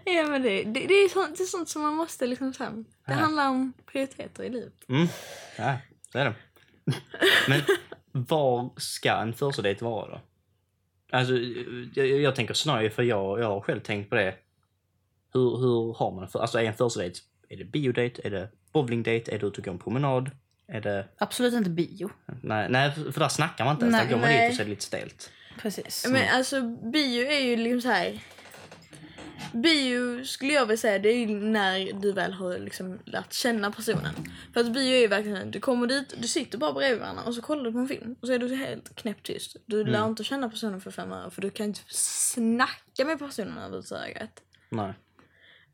Ja 0.04 0.26
men 0.28 0.42
det, 0.42 0.62
det, 0.62 0.86
det, 0.86 0.94
är 0.94 1.08
sånt, 1.08 1.36
det 1.38 1.42
är 1.42 1.46
sånt 1.46 1.68
som 1.68 1.82
man 1.82 1.94
måste 1.94 2.26
liksom 2.26 2.54
så 2.54 2.64
här, 2.64 2.72
Det 2.72 2.84
Ja. 3.04 3.14
handlar 3.14 3.48
om 3.48 3.72
prioriteter 3.86 4.44
i 4.44 4.48
livet. 4.50 4.88
Mm. 4.88 5.06
Ja, 5.58 5.76
så 6.12 6.18
är 6.18 6.24
det. 6.24 6.34
Men 7.48 7.60
var 8.12 8.70
ska 8.76 9.12
en 9.12 9.34
första 9.34 9.62
dejt 9.62 9.84
vara 9.84 10.10
då? 10.10 10.20
Alltså, 11.12 11.34
jag, 11.94 12.06
jag 12.06 12.34
tänker 12.34 12.54
snarare 12.54 12.90
för 12.90 13.02
jag, 13.02 13.40
jag 13.40 13.46
har 13.46 13.60
själv 13.60 13.80
tänkt 13.80 14.10
på 14.10 14.14
det. 14.14 14.34
Hur, 15.32 15.56
hur 15.56 15.94
har 15.94 16.12
man 16.12 16.28
för, 16.28 16.38
alltså 16.38 16.58
är 16.58 16.64
en 16.64 16.74
första 16.74 17.00
dejt, 17.00 17.20
är 17.48 17.56
det 17.56 17.64
biodejt, 17.64 18.20
är 18.24 18.30
det 18.30 18.48
bowlingdejt, 18.72 19.32
är 19.32 19.38
det 19.38 19.46
ut 19.46 19.58
och 19.58 19.64
gå 19.64 19.70
en 19.70 19.78
promenad? 19.78 20.30
Är 20.68 20.80
det, 20.80 21.08
Absolut 21.18 21.54
inte 21.54 21.70
bio. 21.70 22.10
nej, 22.42 22.66
nej 22.70 22.92
för 22.92 23.12
för 23.12 23.20
där 23.20 23.28
snackar 23.28 23.64
man 23.64 23.74
inte 23.74 23.84
ens, 23.84 23.96
Nej, 23.96 24.06
där 24.06 24.12
går 24.12 24.20
man 24.20 24.28
nej. 24.30 24.40
dit 24.42 24.50
och 24.50 24.56
så 24.56 24.62
är 24.62 24.64
det 24.64 24.70
lite 24.70 24.84
stelt. 24.84 25.30
Precis. 25.62 26.06
Men 26.10 26.28
alltså 26.34 26.62
bio 26.92 27.26
är 27.26 27.40
ju 27.40 27.56
liksom 27.56 27.80
så 27.80 27.88
här. 27.88 28.20
Bio 29.52 30.24
skulle 30.24 30.52
jag 30.52 30.66
vilja 30.66 30.76
säga 30.76 30.98
det 30.98 31.08
är 31.08 31.26
när 31.26 32.00
du 32.00 32.12
väl 32.12 32.32
har 32.32 32.58
liksom 32.58 32.98
lärt 33.04 33.32
känna 33.32 33.70
personen. 33.70 34.14
För 34.52 34.60
att 34.60 34.72
bio 34.72 34.94
är 34.94 35.00
ju 35.00 35.06
verkligen 35.06 35.50
du 35.50 35.60
kommer 35.60 35.86
dit, 35.86 36.14
du 36.20 36.28
sitter 36.28 36.58
bara 36.58 36.72
bredvid 36.72 37.00
varandra 37.00 37.22
och 37.22 37.34
så 37.34 37.42
kollar 37.42 37.64
du 37.64 37.72
på 37.72 37.78
en 37.78 37.88
film 37.88 38.16
och 38.20 38.26
så 38.26 38.32
är 38.32 38.38
du 38.38 38.56
helt 38.56 38.96
knäpptyst. 38.96 39.56
Du 39.66 39.84
lär 39.84 40.06
inte 40.06 40.24
känna 40.24 40.48
personen 40.48 40.80
för 40.80 40.90
fem 40.90 41.12
öre 41.12 41.30
för 41.30 41.42
du 41.42 41.50
kan 41.50 41.66
inte 41.66 41.80
snacka 41.88 43.04
med 43.04 43.18
personen 43.18 43.58
överhuvudtaget. 43.58 44.42
Nej. 44.70 44.94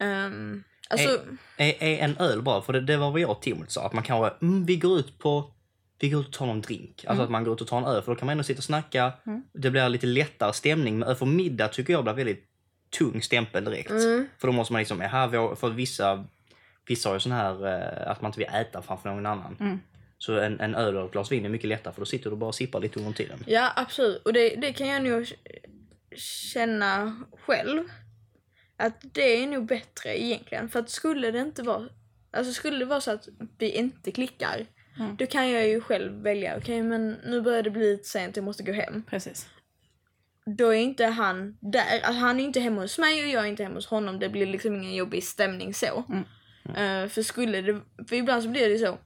Um, 0.00 0.64
alltså, 0.88 1.20
Är, 1.56 1.82
är 1.82 1.98
en 1.98 2.16
öl 2.16 2.42
bra? 2.42 2.62
För 2.62 2.72
det, 2.72 2.80
det 2.80 2.96
var 2.96 3.10
vad 3.10 3.20
jag 3.20 3.30
och 3.30 3.42
Timothy 3.42 3.70
sa. 3.70 3.86
Att 3.86 3.92
man 3.92 4.04
kanske, 4.04 4.46
mm, 4.46 4.66
vi 4.66 4.76
går 4.76 4.98
ut 4.98 5.18
på, 5.18 5.52
vi 5.98 6.08
går 6.08 6.20
ut 6.20 6.26
och 6.26 6.32
tar 6.32 6.46
någon 6.46 6.60
drink. 6.60 7.04
Alltså 7.08 7.24
att 7.24 7.30
man 7.30 7.44
går 7.44 7.54
ut 7.54 7.60
och 7.60 7.66
tar 7.66 7.78
en 7.78 7.84
öl. 7.84 8.02
För 8.02 8.12
då 8.12 8.18
kan 8.18 8.26
man 8.26 8.32
ändå 8.32 8.44
sitta 8.44 8.58
och 8.58 8.64
snacka. 8.64 9.12
Det 9.52 9.70
blir 9.70 9.88
lite 9.88 10.06
lättare 10.06 10.52
stämning. 10.52 10.98
Men 10.98 11.08
öl 11.08 11.16
för 11.16 11.26
middag 11.26 11.68
tycker 11.68 11.92
jag 11.92 12.04
blir 12.04 12.14
väldigt 12.14 12.51
tung 12.98 13.22
stämpel 13.22 13.64
direkt. 13.64 13.90
För 14.38 14.46
då 14.46 14.52
måste 14.52 14.72
man 14.72 14.80
liksom, 14.80 14.98
vår- 14.98 15.54
för 15.54 15.70
vissa, 15.70 16.24
vissa 16.86 17.08
har 17.08 17.16
ju 17.16 17.20
sån 17.20 17.32
här 17.32 17.66
eh, 17.66 18.10
att 18.10 18.22
man 18.22 18.28
inte 18.28 18.38
vill 18.38 18.48
äta 18.48 18.82
framför 18.82 19.08
någon 19.08 19.26
annan. 19.26 19.80
Så 20.18 20.38
en, 20.38 20.60
en 20.60 20.74
öl 20.74 20.96
och 20.96 21.06
ett 21.06 21.12
glas 21.12 21.32
vin 21.32 21.44
är 21.44 21.48
mycket 21.48 21.68
lättare 21.68 21.94
för 21.94 22.00
då 22.00 22.06
sitter 22.06 22.30
du 22.30 22.36
bara 22.36 22.48
och 22.48 22.54
sippar 22.54 22.80
lite 22.80 22.98
under 22.98 23.12
tiden. 23.12 23.38
Ja, 23.46 23.72
absolut. 23.76 24.22
Och 24.22 24.32
det, 24.32 24.48
det 24.56 24.72
kan 24.72 24.86
jag 24.88 25.02
nog 25.02 25.32
känna 26.16 27.22
själv. 27.46 27.84
Att 28.76 28.94
det 29.12 29.42
är 29.42 29.46
nog 29.46 29.66
bättre 29.66 30.22
egentligen. 30.22 30.68
För 30.68 30.80
att 30.80 30.90
skulle 30.90 31.30
det 31.30 31.38
inte 31.40 31.62
vara... 31.62 31.88
Alltså 32.30 32.52
skulle 32.52 32.78
det 32.78 32.84
vara 32.84 33.00
så 33.00 33.10
att 33.10 33.28
vi 33.58 33.70
inte 33.70 34.10
klickar. 34.10 34.66
Mm. 34.98 35.16
Då 35.16 35.26
kan 35.26 35.50
jag 35.50 35.68
ju 35.68 35.80
själv 35.80 36.22
välja. 36.22 36.56
Okej, 36.56 36.82
men 36.82 37.12
nu 37.24 37.40
börjar 37.40 37.62
det 37.62 37.70
bli 37.70 37.92
lite 37.92 38.08
sent. 38.08 38.36
Jag 38.36 38.44
måste 38.44 38.62
gå 38.62 38.72
hem. 38.72 39.02
Precis. 39.10 39.48
Då 40.46 40.68
är 40.74 40.78
inte 40.78 41.06
han 41.06 41.58
där. 41.60 42.00
Alltså 42.04 42.20
han 42.20 42.40
är 42.40 42.44
inte 42.44 42.60
hemma 42.60 42.80
hos 42.80 42.98
mig 42.98 43.22
och 43.24 43.28
jag 43.30 43.44
är 43.44 43.48
inte 43.48 43.62
hemma 43.62 43.74
hos 43.74 43.86
honom. 43.86 44.18
Det 44.18 44.28
blir 44.28 44.46
liksom 44.46 44.74
ingen 44.74 44.94
jobbig 44.94 45.24
stämning 45.24 45.74
så. 45.74 46.04
Mm. 46.08 46.24
Eh, 47.04 47.08
för 47.08 47.22
skulle 47.22 47.60
det... 47.60 47.80
För 48.08 48.16
ibland 48.16 48.42
så 48.42 48.48
blir 48.48 48.68
det 48.68 48.78
så. 48.78 48.98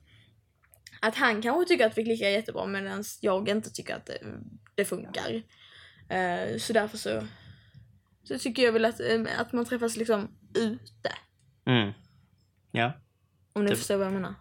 Att 1.01 1.15
han 1.17 1.43
kanske 1.43 1.65
tycker 1.69 1.87
att 1.87 1.99
vi 1.99 2.05
klickar 2.05 2.29
jättebra 2.29 2.67
medan 2.67 3.05
jag 3.21 3.49
inte 3.49 3.71
tycker 3.71 3.97
att 3.97 4.07
det, 4.07 4.19
det 4.75 4.85
funkar. 4.85 5.43
Eh, 6.09 6.59
så 6.59 6.73
därför 6.73 6.99
så, 6.99 7.27
så 8.25 8.39
tycker 8.39 8.63
jag 8.63 8.73
väl 8.73 8.85
att, 8.85 9.01
eh, 9.01 9.21
att 9.39 9.53
man 9.53 9.65
träffas 9.65 9.97
liksom 9.97 10.29
ute. 10.55 11.13
Mm. 11.67 11.93
Ja. 12.73 12.93
Om 13.53 13.65
ni 13.65 13.71
Det- 13.71 13.77
förstår 13.77 13.97
vad 13.97 14.07
jag 14.07 14.15
menar. 14.15 14.35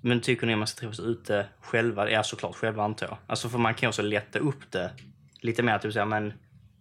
Men 0.00 0.20
tycker 0.20 0.46
ni 0.46 0.52
att 0.52 0.58
man 0.58 0.66
ska 0.68 0.80
träffas 0.80 1.00
ute 1.00 1.46
själva? 1.60 2.10
Ja, 2.10 2.22
såklart 2.22 2.56
själva 2.56 2.84
antar 2.84 3.06
jag. 3.06 3.18
Alltså 3.26 3.48
för 3.48 3.58
man 3.58 3.74
kan 3.74 3.86
ju 3.86 3.88
också 3.88 4.02
lätta 4.02 4.38
upp 4.38 4.70
det 4.72 4.90
lite 5.42 5.62
mer, 5.62 5.78
typ 5.78 5.92
såhär, 5.92 6.06
men 6.06 6.32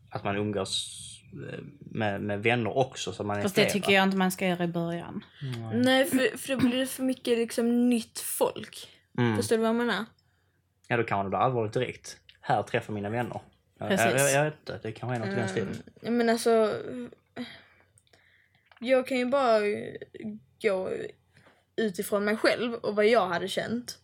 att 0.09 0.23
man 0.23 0.37
umgås 0.37 0.97
eh, 1.33 1.59
med, 1.79 2.21
med 2.21 2.43
vänner 2.43 2.77
också 2.77 3.13
så 3.13 3.23
man 3.23 3.37
är 3.37 3.41
Fast 3.41 3.55
det 3.55 3.69
tycker 3.69 3.91
jag 3.91 4.03
inte 4.03 4.17
man 4.17 4.31
ska 4.31 4.47
göra 4.47 4.63
i 4.63 4.67
början. 4.67 5.25
Nej, 5.73 6.05
för, 6.05 6.37
för 6.37 6.55
då 6.55 6.57
blir 6.57 6.79
det 6.79 6.87
för 6.87 7.03
mycket 7.03 7.37
liksom 7.37 7.89
nytt 7.89 8.19
folk. 8.19 8.89
Mm. 9.17 9.37
Förstår 9.37 9.55
du 9.55 9.61
vad 9.61 9.69
jag 9.69 9.75
menar? 9.75 10.05
Ja, 10.87 10.97
då 10.97 11.03
kan 11.03 11.17
man 11.17 11.29
bli 11.29 11.37
allvarligt 11.37 11.73
direkt. 11.73 12.17
Här 12.41 12.63
träffar 12.63 12.93
mina 12.93 13.09
vänner. 13.09 13.41
Precis. 13.79 14.05
Jag, 14.05 14.19
jag, 14.19 14.31
jag 14.31 14.43
vet 14.43 14.59
inte, 14.59 14.79
det 14.83 14.91
kanske 14.91 15.15
är 15.15 15.19
något 15.19 15.37
i 15.37 15.39
den 15.39 15.49
stilen. 15.49 15.83
Ja, 16.01 16.11
men 16.11 16.29
alltså... 16.29 16.75
Jag 18.79 19.07
kan 19.07 19.17
ju 19.17 19.25
bara 19.25 19.59
gå 20.61 20.89
utifrån 21.75 22.25
mig 22.25 22.37
själv 22.37 22.73
och 22.73 22.95
vad 22.95 23.05
jag 23.05 23.27
hade 23.27 23.47
känt. 23.47 23.97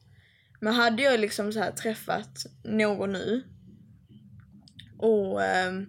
Men 0.59 0.73
hade 0.73 1.03
jag 1.03 1.19
liksom 1.19 1.53
så 1.53 1.59
här 1.59 1.71
träffat 1.71 2.45
någon 2.63 3.11
nu 3.11 3.43
och... 4.97 5.43
ehm, 5.43 5.85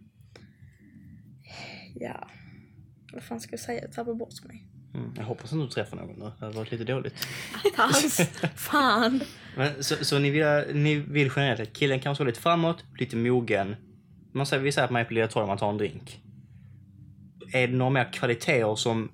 ja... 1.95 2.29
Vad 3.13 3.23
fan 3.23 3.41
ska 3.41 3.53
jag 3.53 3.61
säga? 3.61 3.81
Jag 3.81 3.93
tappar 3.93 4.15
bort 4.15 4.45
mig. 4.45 4.69
Mm. 4.95 5.13
Jag 5.17 5.25
hoppas 5.25 5.53
inte 5.53 5.65
du 5.65 5.71
träffar 5.71 5.97
någon 5.97 6.19
nu. 6.19 6.33
Det 6.39 6.45
hade 6.45 6.57
varit 6.57 6.71
lite 6.71 6.85
dåligt. 6.85 7.29
Pass! 7.77 8.21
fan! 8.57 9.21
Men, 9.57 9.85
så, 9.85 10.05
så 10.05 10.19
ni, 10.19 10.31
vill, 10.31 10.75
ni 10.75 10.95
vill 10.95 11.31
generellt 11.37 11.61
att 11.61 11.73
killen 11.73 12.01
kanske 12.01 12.25
vara 12.25 12.29
lite 12.29 12.41
framåt, 12.41 12.85
lite 12.99 13.17
mogen. 13.17 13.77
Man 14.33 14.47
säger, 14.47 14.63
vi 14.63 14.73
säger 14.73 14.85
att 14.85 14.91
man 14.91 15.01
är 15.01 15.05
på 15.05 15.15
Lilla 15.15 15.29
Torg 15.29 15.43
och 15.43 15.49
man 15.49 15.59
tar 15.59 15.71
en 15.71 15.77
drink. 15.77 16.21
Är 17.53 17.69
det 17.69 17.75
några 17.75 17.91
mer 17.91 18.13
kvaliteter 18.13 18.75
som 18.75 19.13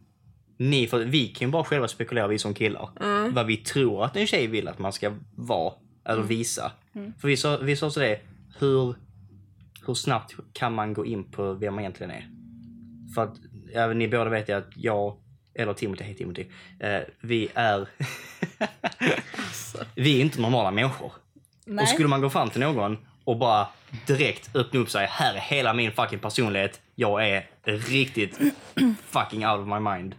ni, 0.59 0.87
för 0.87 1.05
vi 1.05 1.29
kan 1.29 1.49
ju 1.49 1.53
bara 1.53 1.65
själva 1.65 1.89
spekulera 1.89 2.27
vi 2.27 2.39
som 2.39 2.55
killar, 2.55 2.89
vad 3.31 3.47
vi 3.47 3.57
tror 3.57 4.05
att 4.05 4.17
en 4.17 4.27
tjej 4.27 4.47
vill 4.47 4.69
att 4.69 4.79
man 4.79 4.93
ska 4.93 5.13
vara, 5.37 5.75
eller 6.05 6.23
visa. 6.23 6.73
För 7.19 7.29
vi 7.29 7.37
sa, 7.37 7.57
vi 7.57 7.77
sa 7.77 7.91
så 7.91 8.01
det, 8.01 8.21
hur, 8.59 8.95
hur 9.87 9.95
snabbt 9.95 10.35
kan 10.53 10.75
man 10.75 10.95
gå 10.95 11.07
in 11.07 11.31
på 11.31 11.53
vem 11.53 11.75
man 11.75 11.81
egentligen 11.81 12.11
är? 12.11 12.29
För 13.15 13.23
att, 13.23 13.35
ja, 13.73 13.87
ni 13.87 14.09
båda 14.09 14.31
vet 14.31 14.49
ju 14.49 14.53
att 14.53 14.69
jag, 14.77 15.17
eller 15.55 15.73
Timothy, 15.73 16.05
hej 16.05 16.15
Timothy, 16.15 16.47
eh, 16.81 17.01
vi 17.21 17.49
är 17.55 17.89
vi 19.95 20.17
är 20.17 20.21
inte 20.21 20.41
normala 20.41 20.71
människor. 20.71 21.13
Nej. 21.67 21.83
Och 21.83 21.89
skulle 21.89 22.09
man 22.09 22.21
gå 22.21 22.31
fram 22.31 22.51
till 22.51 22.61
någon 22.61 22.99
och 23.25 23.39
bara 23.39 23.67
direkt 24.07 24.57
öppna 24.57 24.81
upp 24.81 24.91
sig. 24.91 25.07
Här 25.07 25.35
är 25.35 25.39
hela 25.39 25.75
min 25.75 25.93
fucking 25.93 26.19
personlighet. 26.19 26.81
Jag 26.95 27.29
är 27.29 27.47
riktigt 27.65 28.39
fucking 29.07 29.47
out 29.47 29.61
of 29.61 29.69
my 29.69 29.91
mind. 29.91 30.15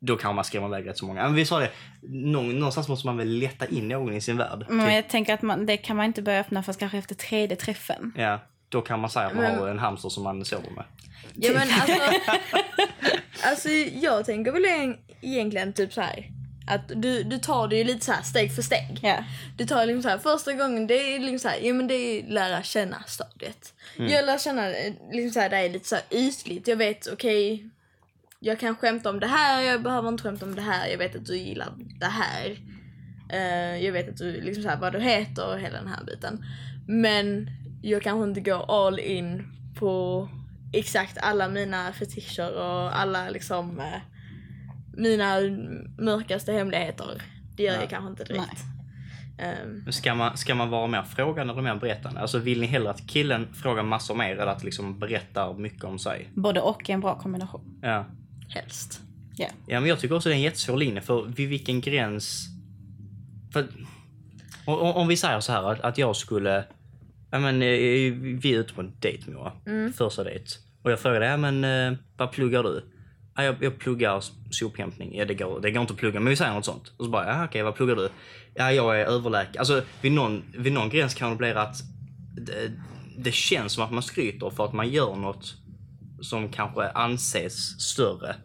Då 0.00 0.16
kan 0.16 0.34
man 0.34 0.44
skrämma 0.44 0.66
iväg 0.66 0.86
rätt 0.86 0.98
så 0.98 1.06
många. 1.06 1.22
Men 1.22 1.34
vi 1.34 1.44
sa 1.44 1.58
det, 1.58 1.70
någon, 2.02 2.58
någonstans 2.58 2.88
måste 2.88 3.06
man 3.06 3.16
väl 3.16 3.28
leta 3.28 3.66
in 3.66 3.88
någon 3.88 4.14
i 4.14 4.20
sin 4.20 4.36
värld. 4.36 4.66
Men 4.68 4.86
Typ, 4.86 4.94
jag 4.94 5.08
tänker 5.08 5.34
att 5.34 5.42
man, 5.42 5.66
det 5.66 5.76
kan 5.76 5.96
man 5.96 6.06
inte 6.06 6.22
börja 6.22 6.40
öppna 6.40 6.62
förrän 6.62 6.78
kanske 6.78 6.98
efter 6.98 7.14
tredje 7.14 7.56
träffen. 7.56 8.12
ja, 8.16 8.40
då 8.68 8.80
kan 8.82 9.00
man 9.00 9.10
säga 9.10 9.26
att 9.26 9.34
man 9.34 9.42
Men- 9.44 9.58
har 9.58 9.68
en 9.68 9.78
hamster 9.78 10.08
som 10.08 10.22
man 10.22 10.44
sover 10.44 10.70
med. 10.70 10.84
Ja 11.34 11.52
men 11.52 11.68
alltså, 11.80 12.02
alltså 13.44 13.68
jag 14.02 14.24
tänker 14.26 14.52
väl 14.52 14.64
eg- 14.64 14.98
egentligen 15.20 15.72
typ 15.72 15.92
så 15.92 16.00
här 16.00 16.30
att 16.70 16.88
du, 17.02 17.22
du 17.22 17.38
tar 17.38 17.68
det 17.68 17.76
ju 17.76 17.84
lite 17.84 18.04
så 18.04 18.12
här 18.12 18.22
steg 18.22 18.54
för 18.54 18.62
steg. 18.62 18.98
Ja. 19.02 19.24
Du 19.56 19.64
tar 19.66 19.86
liksom 19.86 20.02
så 20.02 20.08
här, 20.08 20.18
första 20.18 20.52
gången, 20.52 20.86
det 20.86 20.94
är 20.94 21.18
liksom 21.18 21.38
så 21.38 21.48
här, 21.48 21.58
ja 21.66 21.74
men 21.74 21.86
det 21.86 21.94
är 21.94 22.26
lära 22.28 22.62
känna 22.62 23.02
stadiet. 23.06 23.74
Jag 23.96 24.24
lär 24.26 24.38
känna 24.38 24.70
eh, 24.74 24.92
liksom 25.12 25.30
så 25.30 25.40
här, 25.40 25.50
det 25.50 25.56
är 25.56 25.68
lite 25.68 25.88
så 25.88 25.94
här 25.94 26.04
ytligt. 26.10 26.68
Jag 26.68 26.76
vet, 26.76 27.06
okej, 27.12 27.68
jag 28.40 28.60
kan 28.60 28.76
skämta 28.76 29.10
om 29.10 29.20
det 29.20 29.26
här, 29.26 29.62
jag 29.62 29.82
behöver 29.82 30.08
inte 30.08 30.22
skämta 30.22 30.46
om 30.46 30.54
det 30.54 30.62
här. 30.62 30.88
Jag 30.88 30.98
vet 30.98 31.16
att 31.16 31.26
du 31.26 31.36
gillar 31.36 31.72
det 32.00 32.06
här. 32.06 32.58
Eh, 33.32 33.84
jag 33.84 33.92
vet 33.92 34.08
att 34.08 34.16
du, 34.16 34.40
liksom 34.40 34.62
så 34.62 34.68
här, 34.68 34.76
vad 34.76 34.92
du 34.92 35.00
heter 35.00 35.46
och 35.52 35.60
hela 35.60 35.78
den 35.78 35.88
här 35.88 36.04
biten. 36.04 36.44
Men 36.88 37.50
jag 37.88 38.02
kanske 38.02 38.28
inte 38.28 38.40
går 38.40 38.86
all 38.86 38.98
in 38.98 39.42
på 39.78 40.28
exakt 40.72 41.18
alla 41.18 41.48
mina 41.48 41.92
fetischer 41.92 42.56
och 42.56 42.98
alla 43.00 43.28
liksom 43.30 43.80
eh, 43.80 44.00
mina 44.96 45.34
mörkaste 45.98 46.52
hemligheter. 46.52 47.22
Det 47.56 47.62
gör 47.62 47.74
Ja. 47.74 47.80
jag 47.80 47.90
kanske 47.90 48.10
inte 48.10 48.24
direkt. 48.24 48.62
Men 49.84 49.92
Ska 49.92 50.14
man, 50.14 50.36
ska 50.36 50.54
man 50.54 50.70
vara 50.70 50.86
mer 50.86 51.02
frågande 51.02 51.52
eller 51.52 51.62
mer 51.62 51.74
berättande? 51.74 52.20
Alltså 52.20 52.38
vill 52.38 52.60
ni 52.60 52.66
hellre 52.66 52.90
att 52.90 53.06
killen 53.06 53.54
frågar 53.54 53.82
massor 53.82 54.14
mer 54.14 54.32
eller 54.32 54.46
att 54.46 54.64
liksom 54.64 54.98
berättar 54.98 55.54
mycket 55.54 55.84
om 55.84 55.98
sig? 55.98 56.28
Både 56.34 56.60
och 56.60 56.90
är 56.90 56.94
en 56.94 57.00
bra 57.00 57.18
kombination. 57.18 57.78
Ja. 57.82 58.06
helst. 58.48 59.00
Ja. 59.36 59.46
Ja, 59.66 59.80
men 59.80 59.88
jag 59.88 60.00
tycker 60.00 60.14
också 60.16 60.28
det 60.28 60.32
är 60.34 60.36
en 60.36 60.42
jättesvår 60.42 60.76
linje 60.76 61.00
för 61.00 61.22
vid 61.22 61.48
vilken 61.48 61.80
gräns... 61.80 62.46
För, 63.52 63.66
om, 64.64 64.74
om- 64.78 64.96
om 64.96 65.08
vi 65.08 65.16
säger 65.16 65.40
så 65.40 65.52
här 65.52 65.72
att, 65.72 65.80
att 65.80 65.98
jag 65.98 66.16
skulle... 66.16 66.64
Ja, 67.30 67.38
men, 67.38 67.54
eh, 67.62 68.12
vi 68.22 68.54
är 68.54 68.58
ute 68.58 68.74
på 68.74 68.80
en 68.80 68.92
dejt 69.00 69.30
Moa. 69.30 69.52
Första 69.94 70.24
dejt. 70.24 70.44
Och 70.82 70.90
jag 70.90 71.00
frågade, 71.00 71.26
ja 71.26 71.36
men 71.36 71.64
eh, 71.64 71.98
vad 72.16 72.32
pluggar 72.32 72.62
du? 72.62 72.82
Ja, 73.36 73.42
jag, 73.44 73.56
jag 73.60 73.78
pluggar 73.78 74.24
sophämtning. 74.50 75.16
Ja, 75.16 75.24
det, 75.24 75.34
går, 75.34 75.60
det 75.60 75.70
går 75.70 75.80
inte 75.80 75.92
att 75.92 75.98
plugga, 75.98 76.20
men 76.20 76.30
vi 76.30 76.36
säger 76.36 76.54
något 76.54 76.64
sånt. 76.64 76.92
Och 76.96 77.04
så 77.04 77.10
bara, 77.10 77.26
ja, 77.26 77.44
okej, 77.44 77.62
vad 77.62 77.74
pluggar 77.74 77.96
du? 77.96 78.08
Ja, 78.54 78.72
jag 78.72 79.00
är 79.00 79.04
överläkare. 79.04 79.58
Alltså, 79.58 79.82
vid 80.02 80.12
någon, 80.12 80.42
vid 80.58 80.72
någon 80.72 80.88
gräns 80.88 81.14
kan 81.14 81.30
det 81.30 81.36
bli 81.36 81.50
att 81.50 81.76
det, 82.36 82.72
det 83.18 83.32
känns 83.32 83.72
som 83.72 83.84
att 83.84 83.90
man 83.90 84.02
skryter 84.02 84.50
för 84.50 84.64
att 84.64 84.72
man 84.72 84.88
gör 84.88 85.16
något 85.16 85.54
som 86.20 86.48
kanske 86.48 86.90
anses 86.90 87.80
större 87.80 88.36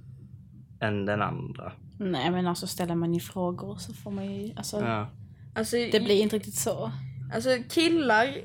än 0.79 1.05
den 1.05 1.21
andra. 1.21 1.71
Nej 1.99 2.31
men 2.31 2.47
alltså 2.47 2.67
ställer 2.67 2.95
man 2.95 3.13
ju 3.13 3.19
frågor 3.19 3.75
så 3.75 3.93
får 3.93 4.11
man 4.11 4.33
ju, 4.35 4.53
alltså 4.55 4.81
Ja. 4.81 5.09
Alltså, 5.55 5.75
det 5.75 6.03
blir 6.03 6.21
inte 6.21 6.35
riktigt 6.35 6.55
så. 6.55 6.91
Alltså 7.33 7.49
killar 7.69 8.37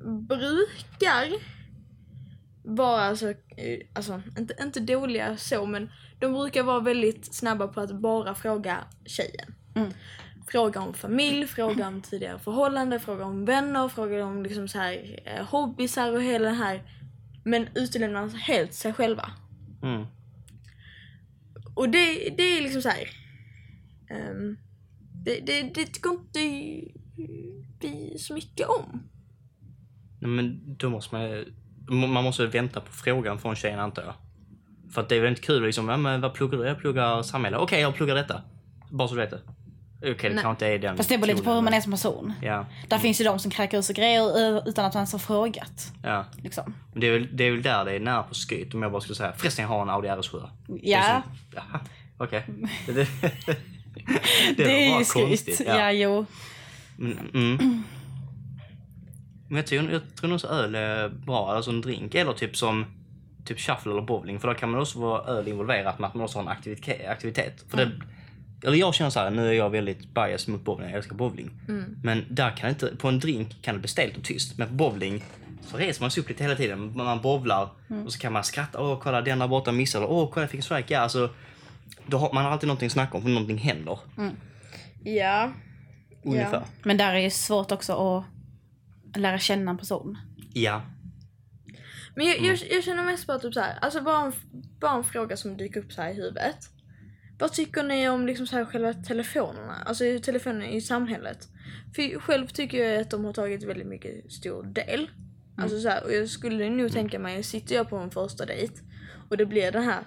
brukar 0.00 1.32
vara 2.62 3.02
alltså, 3.02 3.30
eh, 3.30 3.80
alltså 3.92 4.22
inte, 4.38 4.54
inte 4.62 4.80
dåliga 4.80 5.36
så 5.36 5.66
men 5.66 5.90
de 6.18 6.32
brukar 6.32 6.62
vara 6.62 6.80
väldigt 6.80 7.34
snabba 7.34 7.68
på 7.68 7.80
att 7.80 8.00
bara 8.00 8.34
fråga 8.34 8.78
tjejen. 9.06 9.54
Mm. 9.74 9.92
Fråga 10.46 10.80
om 10.80 10.94
familj, 10.94 11.46
fråga 11.46 11.88
om 11.88 12.02
tidigare 12.02 12.38
förhållande, 12.38 13.00
fråga 13.00 13.24
om 13.24 13.44
vänner, 13.44 13.88
fråga 13.88 14.24
om 14.24 14.42
liksom 14.42 14.68
så 14.68 14.78
här, 14.78 15.20
eh, 15.24 15.44
hobbysar 15.46 16.12
och 16.12 16.22
hela 16.22 16.48
det 16.48 16.54
här. 16.54 16.82
Men 17.44 17.68
utelämnar 17.74 18.28
helt 18.28 18.74
sig 18.74 18.92
själva. 18.92 19.30
Mm. 19.82 20.06
Och 21.74 21.88
det, 21.88 22.34
det 22.36 22.42
är 22.42 22.62
liksom 22.62 22.82
så 22.82 22.88
här. 22.88 23.08
ehm, 24.10 24.56
det, 25.24 25.40
det, 25.40 25.62
det 25.62 25.86
tycker 25.86 26.10
inte 26.10 26.38
vi 27.80 28.18
så 28.18 28.34
mycket 28.34 28.68
om. 28.68 29.08
Men 30.18 30.60
då 30.78 30.90
måste 30.90 31.14
man 31.14 31.24
ju- 31.24 31.52
Man 31.90 32.24
måste 32.24 32.46
vänta 32.46 32.80
på 32.80 32.92
frågan 32.92 33.38
från 33.38 33.56
tjejen 33.56 33.78
antar 33.80 34.02
jag. 34.02 34.14
För 34.92 35.00
att 35.00 35.08
det 35.08 35.16
är 35.16 35.20
väl 35.20 35.28
inte 35.30 35.42
kul 35.42 35.62
liksom, 35.64 35.88
ja, 35.88 35.96
men 35.96 36.20
vad 36.20 36.34
pluggar 36.34 36.58
du? 36.58 36.64
Jag 36.64 36.78
pluggar 36.78 37.22
samhälle. 37.22 37.56
Okej, 37.56 37.80
jag 37.80 37.94
pluggar 37.94 38.14
detta. 38.14 38.42
Bara 38.90 39.08
så 39.08 39.14
du 39.14 39.20
vet 39.20 39.30
det. 39.30 39.40
Okej, 39.98 40.14
det 40.20 40.28
Nej. 40.28 40.42
kanske 40.42 40.50
inte 40.50 40.66
är 40.66 40.78
den 40.78 40.96
Fast 40.96 41.08
det 41.08 41.18
beror 41.18 41.26
lite 41.32 41.42
på 41.44 41.52
hur 41.52 41.60
man 41.60 41.74
är 41.74 41.80
som 41.80 41.92
person. 41.92 42.32
Ja, 42.42 42.66
Där 42.88 42.98
finns 42.98 43.20
ju 43.20 43.24
de 43.24 43.38
som 43.38 43.50
kräker 43.50 43.78
ur 43.78 43.82
sig 43.82 43.94
grejer 43.94 44.68
utan 44.68 44.84
att 44.84 44.94
man 44.94 45.00
ens 45.00 45.12
har 45.12 45.18
frågat. 45.18 45.92
ja. 46.02 46.24
Liksom. 46.42 46.74
Men 46.92 47.00
det 47.00 47.06
är, 47.06 47.12
väl, 47.12 47.36
det 47.36 47.44
är 47.44 47.50
väl 47.50 47.62
där 47.62 47.84
det 47.84 47.92
är 47.92 48.00
nära 48.00 48.22
på 48.22 48.34
skryt 48.34 48.74
om 48.74 48.82
jag 48.82 48.92
bara 48.92 49.00
skulle 49.00 49.16
säga 49.16 49.32
förresten 49.36 49.62
jag 49.62 49.68
har 49.68 49.82
en 49.82 49.90
Audi 49.90 50.08
RS7. 50.08 50.48
Ja, 50.82 51.22
okej. 52.18 52.44
Det, 52.86 52.92
det, 52.92 53.08
det, 54.56 54.64
det, 54.64 54.86
är 54.86 54.98
ju 54.98 55.04
skryt. 55.04 55.26
konstigt. 55.28 55.62
Ja. 55.66 55.92
jo. 55.92 56.26
Men, 56.96 57.30
mm. 57.34 57.82
Men 59.48 59.56
jag 59.56 59.66
tror, 59.66 59.90
jag 59.90 60.02
tror 60.16 60.30
nog 60.30 60.40
så 60.40 60.48
öl 60.48 60.74
är 60.74 61.08
bra, 61.08 61.52
alltså 61.52 61.70
en 61.70 61.80
drink. 61.80 62.14
Eller 62.14 62.32
typ 62.32 62.56
som 62.56 62.86
typ 63.44 63.60
shuffle 63.60 63.92
eller 63.92 64.02
bowling. 64.02 64.40
För 64.40 64.48
då 64.48 64.54
kan 64.54 64.70
man 64.70 64.80
också 64.80 64.98
vara 64.98 65.22
öl 65.22 65.48
involverat 65.48 65.98
med 65.98 66.08
att 66.08 66.14
man 66.14 66.24
också 66.24 66.38
har 66.38 66.42
en 66.42 66.48
aktivitet. 66.48 67.08
aktivitet. 67.08 67.64
För 67.68 67.76
det, 67.76 67.90
eller 68.62 68.76
jag 68.76 68.94
känner 68.94 69.10
så 69.10 69.20
här, 69.20 69.30
nu 69.30 69.48
är 69.48 69.52
jag 69.52 69.70
väldigt 69.70 70.14
biased 70.14 70.48
mot 70.48 70.64
bowling, 70.64 70.88
jag 70.88 70.96
älskar 70.96 71.16
bowling. 71.16 71.50
Men 72.02 72.24
där 72.30 72.56
kan 72.56 72.68
inte, 72.68 72.96
på 72.96 73.08
en 73.08 73.20
drink 73.20 73.62
kan 73.62 73.74
det 73.74 73.80
bli 73.80 73.88
stelt 73.88 74.16
och 74.16 74.24
tyst. 74.24 74.58
Men 74.58 74.68
på 74.68 74.74
bowling 74.74 75.24
så 75.62 75.76
reser 75.76 76.02
man 76.02 76.10
sig 76.10 76.22
upp 76.22 76.28
lite 76.28 76.42
hela 76.44 76.56
tiden. 76.56 76.96
Man 76.96 77.20
bowlar 77.20 77.68
och 78.04 78.12
så 78.12 78.18
kan 78.18 78.32
man 78.32 78.44
skratta. 78.44 78.82
Åh, 78.82 78.98
kolla 79.02 79.20
den 79.20 79.38
där 79.38 79.48
borta 79.48 79.72
missade. 79.72 80.06
Åh, 80.06 80.30
kolla 80.32 80.42
jag 80.42 80.50
fick 80.50 80.58
en 80.58 80.62
strike. 80.62 80.94
Ja, 80.94 81.00
alltså, 81.00 81.30
då 82.06 82.18
har, 82.18 82.32
man 82.32 82.44
har 82.44 82.50
alltid 82.50 82.66
någonting 82.66 82.86
att 82.86 82.92
snacka 82.92 83.16
om 83.16 83.22
för 83.22 83.30
någonting 83.30 83.58
händer. 83.58 83.98
Ja. 85.04 85.52
Ungefär. 86.22 86.62
Men 86.82 86.96
där 86.96 87.14
är 87.14 87.18
ju 87.18 87.30
svårt 87.30 87.72
också 87.72 87.92
att 87.92 88.24
lära 89.16 89.38
känna 89.38 89.70
en 89.70 89.78
person. 89.78 90.18
Ja. 90.52 90.82
Men 92.14 92.26
jag, 92.26 92.40
jag, 92.40 92.58
jag 92.70 92.84
känner 92.84 93.04
mest 93.04 93.26
bara 93.26 93.38
typ 93.38 93.54
så 93.54 93.60
här, 93.60 93.78
alltså 93.80 94.00
bara 94.00 94.26
en, 94.26 94.32
bara 94.80 94.96
en 94.96 95.04
fråga 95.04 95.36
som 95.36 95.56
dyker 95.56 95.80
upp 95.80 95.92
så 95.92 96.02
här 96.02 96.10
i 96.10 96.14
huvudet. 96.14 96.56
Vad 97.38 97.52
tycker 97.52 97.82
ni 97.82 98.08
om 98.08 98.26
liksom 98.26 98.46
så 98.46 98.56
här 98.56 98.64
själva 98.64 98.92
telefonerna? 98.94 99.74
Alltså 99.86 100.04
telefonerna 100.22 100.66
i 100.66 100.80
samhället. 100.80 101.48
För 101.94 102.20
själv 102.20 102.46
tycker 102.46 102.84
jag 102.84 103.02
att 103.02 103.10
de 103.10 103.24
har 103.24 103.32
tagit 103.32 103.62
väldigt 103.62 103.86
mycket 103.86 104.32
stor 104.32 104.62
del. 104.62 105.10
Alltså 105.56 105.80
så 105.80 105.88
här, 105.88 106.04
och 106.04 106.12
jag 106.12 106.28
skulle 106.28 106.70
nog 106.70 106.92
tänka 106.92 107.18
mig, 107.18 107.42
sitter 107.42 107.74
jag 107.74 107.90
på 107.90 107.96
en 107.96 108.10
första 108.10 108.46
dejt 108.46 108.74
och 109.30 109.36
det 109.36 109.46
blir 109.46 109.72
den 109.72 109.82
här 109.82 110.02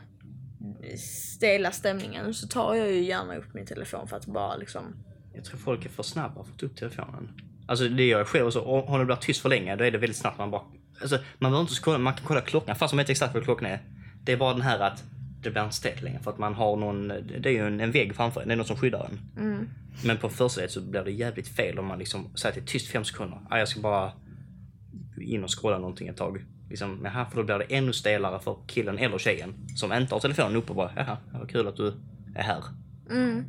stela 0.98 1.72
stämningen 1.72 2.34
så 2.34 2.48
tar 2.48 2.76
jag 2.76 2.92
ju 2.92 3.04
gärna 3.04 3.36
upp 3.36 3.54
min 3.54 3.66
telefon 3.66 4.08
för 4.08 4.18
att 4.18 4.26
bara 4.26 4.56
liksom 4.56 4.96
Jag 5.34 5.46
tror 5.46 5.58
folk 5.58 5.86
är 5.86 5.90
för 5.90 6.04
snabba 6.04 6.44
för 6.44 6.52
att 6.54 6.60
ta 6.60 6.66
upp 6.66 6.76
telefonen. 6.76 7.30
Alltså 7.72 7.88
det 7.88 8.04
gör 8.04 8.18
jag 8.18 8.28
själv. 8.28 8.52
Så 8.52 8.62
om 8.62 9.00
det 9.00 9.06
blir 9.06 9.16
tyst 9.16 9.42
för 9.42 9.50
länge, 9.50 9.76
då 9.76 9.84
är 9.84 9.92
det 9.92 9.98
väldigt 9.98 10.18
snabbt 10.18 10.38
man 10.38 10.52
bara... 10.52 10.62
Alltså, 11.02 11.16
man 11.40 11.52
behöver 11.52 11.62
inte 11.70 11.82
kolla, 11.82 11.98
man 11.98 12.14
kan 12.14 12.26
kolla 12.28 12.42
klockan 12.42 12.76
fast 12.76 12.94
man 12.94 12.98
vet 12.98 13.10
exakt 13.10 13.34
vad 13.34 13.44
klockan 13.44 13.68
är. 13.68 13.80
Det 14.24 14.32
är 14.32 14.38
bara 14.38 14.54
den 14.54 14.62
här 14.62 14.80
att 14.80 15.04
det 15.42 15.50
blir 15.52 15.64
inte 15.64 15.76
stelt 15.76 16.02
längre 16.02 16.20
för 16.20 16.32
att 16.32 16.38
man 16.38 16.54
har 16.54 16.76
någon... 16.78 17.08
Det 17.08 17.46
är 17.50 17.54
ju 17.54 17.68
en, 17.68 17.80
en 17.80 17.92
vägg 17.92 18.16
framför 18.16 18.42
en, 18.42 18.48
det 18.48 18.54
är 18.54 18.58
något 18.58 18.68
som 18.68 18.78
skyddar 18.78 19.10
en. 19.12 19.20
Men 20.06 20.18
på 20.18 20.30
första 20.30 20.62
dejt 20.62 20.74
så 20.74 20.82
blir 20.82 21.02
det 21.04 21.12
jävligt 21.12 21.48
fel 21.48 21.80
om 21.80 21.86
man 21.86 22.00
liksom 22.00 22.30
säger 22.36 22.50
att 22.52 22.56
det 22.56 22.62
är 22.62 22.74
tyst 22.74 22.88
fem 22.92 23.04
sekunder. 23.04 23.40
Ah, 23.50 23.58
jag 23.58 23.68
ska 23.68 23.82
bara 23.82 24.12
in 25.22 25.44
och 25.44 25.60
scrolla 25.62 25.78
någonting 25.78 26.08
ett 26.08 26.18
tag. 26.18 26.46
Liksom, 26.70 27.00
jaha, 27.04 27.26
för 27.26 27.38
då 27.38 27.44
blir 27.44 27.58
det 27.58 27.76
ännu 27.76 27.94
stelare 27.94 28.40
för 28.40 28.58
killen 28.68 28.98
eller 28.98 29.18
tjejen 29.18 29.54
som 29.76 29.94
inte 29.94 30.16
har 30.16 30.20
telefonen 30.20 30.56
uppe 30.56 30.70
och 30.70 30.76
bara 30.76 30.92
jaha, 30.96 31.18
vad 31.34 31.50
kul 31.50 31.68
att 31.68 31.76
du 31.76 31.94
är 32.36 32.44
här. 32.44 32.64
mm, 33.12 33.46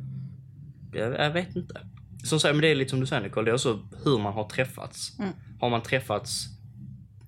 Jag, 0.93 1.13
jag 1.19 1.31
vet 1.31 1.55
inte. 1.55 1.81
Som 2.23 2.39
sagt, 2.39 2.55
men 2.55 2.61
det 2.61 2.67
är 2.67 2.75
lite 2.75 2.89
som 2.89 2.99
du 2.99 3.05
säger 3.05 3.21
Nicole, 3.23 3.45
det 3.45 3.51
är 3.51 3.55
också 3.55 3.79
hur 4.03 4.19
man 4.19 4.33
har 4.33 4.49
träffats. 4.49 5.19
Mm. 5.19 5.31
Har 5.59 5.69
man 5.69 5.81
träffats 5.81 6.45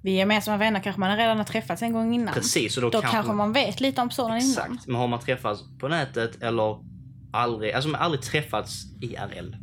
Vi 0.02 0.12
är 0.12 0.16
gemensamma 0.16 0.58
vänner 0.58 0.80
kanske 0.80 1.00
man 1.00 1.18
redan 1.18 1.38
har 1.38 1.46
träffats 1.46 1.82
en 1.82 1.94
gång 1.94 2.14
innan. 2.14 2.34
precis 2.34 2.78
och 2.78 2.84
då, 2.84 2.90
Då 2.90 3.02
kanske, 3.02 3.34
man 3.34 3.54
vet 3.54 3.80
lite 3.80 4.02
om 4.02 4.10
personen 4.10 4.38
innan. 4.38 4.50
Exakt. 4.50 4.88
Men 4.88 4.96
har 4.96 5.08
man 5.08 5.20
träffats 5.20 5.64
på 5.80 5.88
nätet 5.88 6.42
eller 6.42 6.78
aldrig, 7.34 7.72
alltså 7.72 7.90
man 7.90 8.02
aldrig 8.02 8.22
träffats 8.22 8.86
IRL. 9.02 9.56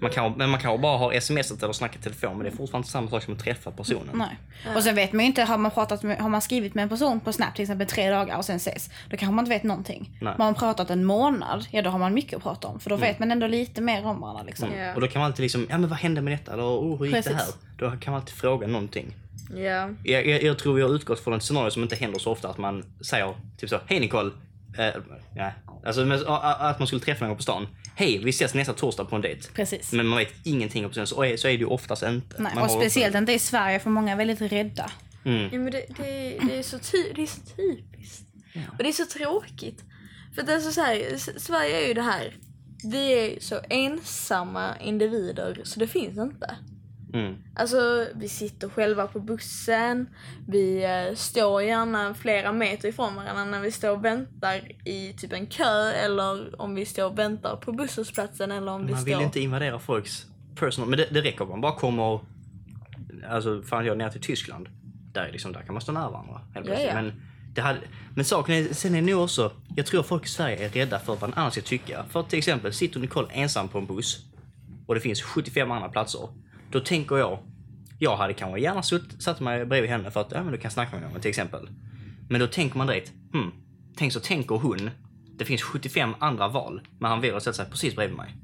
Man 0.00 0.10
kan, 0.10 0.32
men 0.32 0.50
man 0.50 0.60
kan 0.60 0.80
bara 0.80 0.96
ha 0.96 1.20
smsat 1.20 1.62
eller 1.62 1.72
snackat 1.72 2.00
i 2.00 2.02
telefon 2.02 2.36
men 2.36 2.44
det 2.44 2.48
är 2.48 2.56
fortfarande 2.56 2.84
inte 2.84 2.90
samma 2.90 3.10
sak 3.10 3.22
som 3.22 3.34
att 3.34 3.40
träffa 3.40 3.70
personen. 3.70 4.10
Nej. 4.14 4.38
Och 4.76 4.82
sen 4.82 4.94
vet 4.94 5.12
man 5.12 5.20
ju 5.20 5.26
inte, 5.26 5.42
har 5.42 5.58
man, 5.58 5.70
pratat 5.70 6.02
med, 6.02 6.18
har 6.18 6.28
man 6.28 6.40
skrivit 6.40 6.74
med 6.74 6.82
en 6.82 6.88
person 6.88 7.20
på 7.20 7.32
Snap 7.32 7.54
till 7.54 7.62
exempel 7.62 7.86
tre 7.86 8.10
dagar 8.10 8.36
och 8.36 8.44
sen 8.44 8.56
ses, 8.56 8.90
då 9.10 9.16
kanske 9.16 9.34
man 9.34 9.44
inte 9.44 9.54
vet 9.54 9.62
någonting. 9.62 10.10
Nej. 10.10 10.18
Men 10.20 10.30
har 10.30 10.38
man 10.38 10.54
pratat 10.54 10.90
en 10.90 11.04
månad, 11.04 11.66
ja 11.70 11.82
då 11.82 11.90
har 11.90 11.98
man 11.98 12.14
mycket 12.14 12.36
att 12.36 12.42
prata 12.42 12.68
om. 12.68 12.80
För 12.80 12.90
då 12.90 12.96
vet 12.96 13.18
man 13.18 13.30
ändå 13.32 13.46
lite 13.46 13.80
mer 13.80 14.06
om 14.06 14.20
varandra 14.20 14.42
liksom. 14.42 14.68
Ja. 14.78 14.94
Och 14.94 15.00
då 15.00 15.06
kan 15.06 15.20
man 15.20 15.26
alltid 15.26 15.42
liksom, 15.42 15.66
ja 15.70 15.78
men 15.78 15.90
vad 15.90 15.98
hände 15.98 16.20
med 16.20 16.32
detta? 16.32 16.52
Eller 16.52 16.62
oh, 16.62 16.98
hur 16.98 17.06
gick 17.06 17.24
det 17.24 17.30
här? 17.30 17.38
Precis. 17.38 17.56
Då 17.78 17.90
kan 17.90 18.12
man 18.12 18.20
alltid 18.20 18.34
fråga 18.34 18.66
någonting. 18.66 19.14
ja. 19.56 19.90
Jag, 20.04 20.26
jag, 20.26 20.42
jag 20.42 20.58
tror 20.58 20.74
vi 20.74 20.82
har 20.82 20.94
utgått 20.94 21.20
från 21.20 21.34
ett 21.34 21.42
scenario 21.42 21.70
som 21.70 21.82
inte 21.82 21.96
händer 21.96 22.18
så 22.18 22.32
ofta 22.32 22.48
att 22.48 22.58
man 22.58 22.84
säger 23.00 23.34
typ 23.56 23.70
så, 23.70 23.80
hej 23.86 24.00
Nicole. 24.00 24.30
Eh, 24.78 24.94
ja. 25.36 25.52
Alltså 25.84 26.04
men, 26.04 26.18
a- 26.26 26.40
a- 26.42 26.68
att 26.68 26.78
man 26.78 26.86
skulle 26.86 27.00
träffa 27.02 27.26
någon 27.26 27.36
på 27.36 27.42
stan. 27.42 27.66
Hej, 27.94 28.18
vi 28.24 28.30
ses 28.30 28.54
nästa 28.54 28.72
torsdag 28.72 29.04
på 29.04 29.16
en 29.16 29.22
dejt. 29.22 29.48
Precis. 29.54 29.92
Men 29.92 30.06
man 30.06 30.18
vet 30.18 30.34
ingenting 30.44 30.84
om 30.84 30.90
personen, 30.90 31.06
så 31.06 31.22
är, 31.22 31.36
så 31.36 31.48
är 31.48 31.52
det 31.52 31.58
ju 31.58 31.64
oftast 31.66 32.02
inte. 32.02 32.42
Nej, 32.42 32.52
man 32.54 32.64
och 32.64 32.70
speciellt 32.70 33.14
inte 33.16 33.32
i 33.32 33.38
Sverige 33.38 33.80
för 33.80 33.90
många 33.90 34.12
är 34.12 34.16
väldigt 34.16 34.52
rädda. 34.52 34.90
Mm. 35.24 35.48
Ja, 35.52 35.58
men 35.58 35.72
det, 35.72 35.84
det, 35.96 36.38
det, 36.48 36.58
är 36.58 36.62
så 36.62 36.78
ty, 36.78 37.12
det 37.14 37.22
är 37.22 37.26
så 37.26 37.40
typiskt. 37.56 38.24
Och 38.72 38.78
det 38.82 38.88
är 38.88 38.92
så 38.92 39.06
tråkigt. 39.06 39.84
För 40.34 40.42
det 40.42 40.52
är 40.52 40.60
så, 40.60 40.72
så 40.72 40.80
här, 40.80 41.16
Sverige 41.38 41.82
är 41.84 41.88
ju 41.88 41.94
det 41.94 42.02
här. 42.02 42.36
Vi 42.84 43.12
är 43.12 43.40
så 43.40 43.60
ensamma 43.70 44.74
individer 44.80 45.60
så 45.64 45.80
det 45.80 45.86
finns 45.86 46.18
inte. 46.18 46.56
Mm. 47.14 47.36
Alltså 47.54 48.06
vi 48.14 48.28
sitter 48.28 48.68
själva 48.68 49.06
på 49.06 49.20
bussen. 49.20 50.08
Vi 50.48 50.84
eh, 50.84 51.14
står 51.14 51.62
gärna 51.62 52.14
flera 52.14 52.52
meter 52.52 52.88
ifrån 52.88 53.14
varandra 53.14 53.44
när 53.44 53.60
vi 53.60 53.72
står 53.72 53.90
och 53.90 54.04
väntar 54.04 54.88
i 54.88 55.12
typ 55.12 55.32
en 55.32 55.46
kö 55.46 55.92
eller 55.92 56.60
om 56.62 56.74
vi 56.74 56.84
står 56.84 57.04
och 57.04 57.18
väntar 57.18 57.56
på 57.56 57.72
busshållplatsen 57.72 58.52
eller 58.52 58.72
om 58.72 58.86
vi 58.86 58.92
Man 58.92 59.00
står... 59.00 59.16
vill 59.16 59.24
inte 59.24 59.40
invadera 59.40 59.78
folks 59.78 60.26
personal, 60.54 60.88
men 60.88 60.98
det, 60.98 61.06
det 61.10 61.20
räcker 61.20 61.42
om 61.42 61.48
man 61.48 61.60
bara 61.60 61.76
kommer, 61.76 62.20
alltså 63.28 63.62
fan 63.62 63.86
jag 63.86 63.98
ner 63.98 64.08
till 64.08 64.20
Tyskland. 64.20 64.68
Där, 65.12 65.24
är 65.24 65.32
liksom, 65.32 65.52
där 65.52 65.60
kan 65.60 65.74
man 65.74 65.80
stå 65.80 65.92
nära 65.92 66.10
varandra 66.10 66.40
helt 66.54 66.68
Ja, 66.68 66.80
ja. 66.80 66.94
Men, 66.94 67.12
det 67.54 67.60
hade, 67.60 67.80
men 68.14 68.24
saken 68.24 68.54
är, 68.54 68.74
sen 68.74 68.94
är 68.94 69.00
det 69.00 69.06
nog 69.12 69.22
också, 69.22 69.52
jag 69.76 69.86
tror 69.86 70.02
folk 70.02 70.24
i 70.24 70.28
Sverige 70.28 70.64
är 70.64 70.68
rädda 70.68 70.98
för 70.98 71.16
vad 71.16 71.30
en 71.30 71.34
annan 71.34 71.50
ska 71.50 71.60
tycka. 71.60 72.04
För 72.10 72.22
till 72.22 72.38
exempel, 72.38 72.72
sitter 72.72 73.00
Nicole 73.00 73.28
ensam 73.30 73.68
på 73.68 73.78
en 73.78 73.86
buss 73.86 74.24
och 74.86 74.94
det 74.94 75.00
finns 75.00 75.22
75 75.22 75.70
andra 75.70 75.88
platser. 75.88 76.28
Då 76.70 76.80
tänker 76.80 77.16
jag, 77.16 77.38
jag 77.98 78.16
hade 78.16 78.34
kanske 78.34 78.60
gärna 78.60 78.82
sutt, 78.82 79.22
satt 79.22 79.40
mig 79.40 79.66
bredvid 79.66 79.90
henne 79.90 80.10
för 80.10 80.20
att 80.20 80.32
ja, 80.32 80.42
men 80.42 80.52
du 80.52 80.58
kan 80.58 80.70
snacka 80.70 80.96
med 80.96 81.10
någon 81.10 81.20
till 81.20 81.28
exempel. 81.28 81.68
Men 82.28 82.40
då 82.40 82.46
tänker 82.46 82.78
man 82.78 82.86
direkt, 82.86 83.12
hmm, 83.32 83.52
tänk 83.96 84.12
så 84.12 84.20
tänker 84.20 84.54
hon, 84.54 84.90
det 85.38 85.44
finns 85.44 85.62
75 85.62 86.14
andra 86.18 86.48
val, 86.48 86.80
men 86.98 87.10
han 87.10 87.20
väljer 87.20 87.36
att 87.36 87.42
sätta 87.42 87.56
sig 87.56 87.70
precis 87.70 87.96
bredvid 87.96 88.16
mig. 88.16 88.34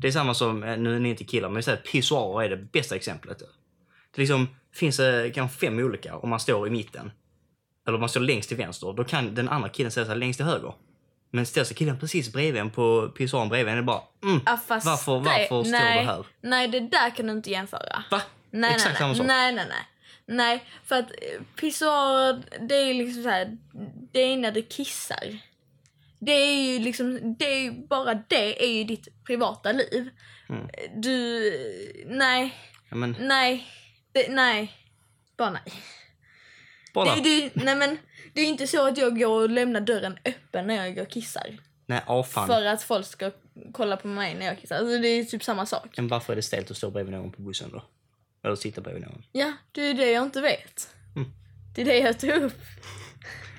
Det 0.00 0.08
är 0.08 0.12
samma 0.12 0.34
som, 0.34 0.62
eh, 0.62 0.78
nu 0.78 0.96
är 0.96 1.00
ni 1.00 1.10
inte 1.10 1.24
killar, 1.24 1.48
men 1.48 1.62
säg 1.62 1.74
att 1.74 1.84
pissoarer 1.84 2.46
är 2.46 2.56
det 2.56 2.72
bästa 2.72 2.96
exemplet. 2.96 3.38
Det 4.14 4.20
liksom, 4.20 4.48
finns 4.74 4.96
det 4.96 5.32
kanske 5.34 5.58
fem 5.58 5.78
olika 5.78 6.16
om 6.16 6.28
man 6.28 6.40
står 6.40 6.66
i 6.66 6.70
mitten. 6.70 7.10
Eller 7.86 7.94
om 7.94 8.00
man 8.00 8.08
står 8.08 8.20
längst 8.20 8.48
till 8.48 8.58
vänster, 8.58 8.92
då 8.92 9.04
kan 9.04 9.34
den 9.34 9.48
andra 9.48 9.68
killen 9.68 9.92
sätta 9.92 10.06
sig 10.06 10.16
längst 10.16 10.38
till 10.38 10.46
höger. 10.46 10.74
Men 11.34 11.46
ställer 11.46 11.64
sig 11.64 11.76
killen 11.76 11.98
precis 11.98 12.32
bredvid 12.32 12.60
en 12.60 12.70
på 12.70 13.08
pissoaren 13.08 13.48
bredvid 13.48 13.70
en, 13.72 13.76
det 13.76 13.82
bara 13.82 14.02
mm, 14.24 14.40
Ja, 14.46 14.56
fast 14.66 14.86
varför, 14.86 15.12
det- 15.18 15.24
varför 15.24 15.46
står 15.46 15.64
nej, 15.70 15.98
du 15.98 16.04
här? 16.06 16.26
Nej, 16.40 16.68
det 16.68 16.80
där 16.80 17.10
kan 17.10 17.26
du 17.26 17.32
inte 17.32 17.50
jämföra. 17.50 18.04
Va? 18.10 18.22
Nej, 18.50 18.70
Exakt 18.74 18.90
nej, 18.92 18.98
samma 18.98 19.14
sak. 19.14 19.26
nej, 19.26 19.52
nej, 19.52 19.66
nej. 19.68 19.86
Nej, 20.26 20.64
för 20.84 20.96
att 20.98 21.10
eh, 21.10 21.42
pissoarer, 21.56 22.42
det 22.68 22.74
är 22.74 22.94
liksom 22.94 23.22
så 23.22 23.28
här, 23.28 23.56
det 24.12 24.20
är 24.20 24.36
när 24.36 24.52
du 24.52 24.62
kissar. 24.62 25.38
Det 26.18 26.32
är 26.32 26.62
ju 26.72 26.78
liksom, 26.78 27.36
det 27.38 27.44
är 27.52 27.58
ju, 27.58 27.72
bara 27.72 28.14
det 28.14 28.64
är 28.64 28.68
ju 28.72 28.84
ditt 28.84 29.24
privata 29.26 29.72
liv. 29.72 30.10
Mm. 30.48 30.68
Du, 30.96 31.42
nej, 32.06 32.54
Ja, 32.90 32.96
men, 32.96 33.16
nej, 33.20 33.66
det, 34.12 34.26
nej, 34.30 34.72
bara 35.38 35.50
nej. 35.50 35.62
bara. 36.94 37.14
Det, 37.14 37.20
det, 37.20 37.50
nej 37.64 37.74
men, 37.76 37.98
det 38.32 38.40
är 38.40 38.46
inte 38.46 38.66
så 38.66 38.88
att 38.88 38.98
jag 38.98 39.18
går 39.18 39.42
och 39.42 39.50
lämnar 39.50 39.80
dörren 39.80 40.18
öppen 40.24 40.66
när 40.66 40.86
jag 40.86 40.94
går 40.94 41.02
och 41.02 41.10
kissar. 41.10 41.58
Nej, 41.86 42.00
åh 42.06 42.24
fan. 42.24 42.46
För 42.46 42.64
att 42.64 42.82
folk 42.82 43.06
ska 43.06 43.30
kolla 43.72 43.96
på 43.96 44.08
mig 44.08 44.34
när 44.34 44.46
jag 44.46 44.60
kissar. 44.60 44.76
Alltså 44.76 44.98
det 44.98 45.08
är 45.08 45.24
typ 45.24 45.44
samma 45.44 45.66
sak. 45.66 45.88
Men 45.96 46.08
varför 46.08 46.32
är 46.32 46.36
det 46.36 46.42
stelt 46.42 46.70
att 46.70 46.76
stå 46.76 46.90
bredvid 46.90 47.14
någon 47.14 47.32
på 47.32 47.42
bussen 47.42 47.70
då? 47.72 47.82
Eller 48.44 48.56
sitta 48.56 48.80
bredvid 48.80 49.02
någon? 49.02 49.22
Ja, 49.32 49.52
det 49.72 49.90
är 49.90 49.94
det 49.94 50.10
jag 50.10 50.24
inte 50.24 50.40
vet. 50.40 50.88
Mm. 51.16 51.32
Det 51.74 51.82
är 51.82 51.84
det 51.84 51.98
jag 51.98 52.20
tog 52.20 52.30
upp. 52.30 52.60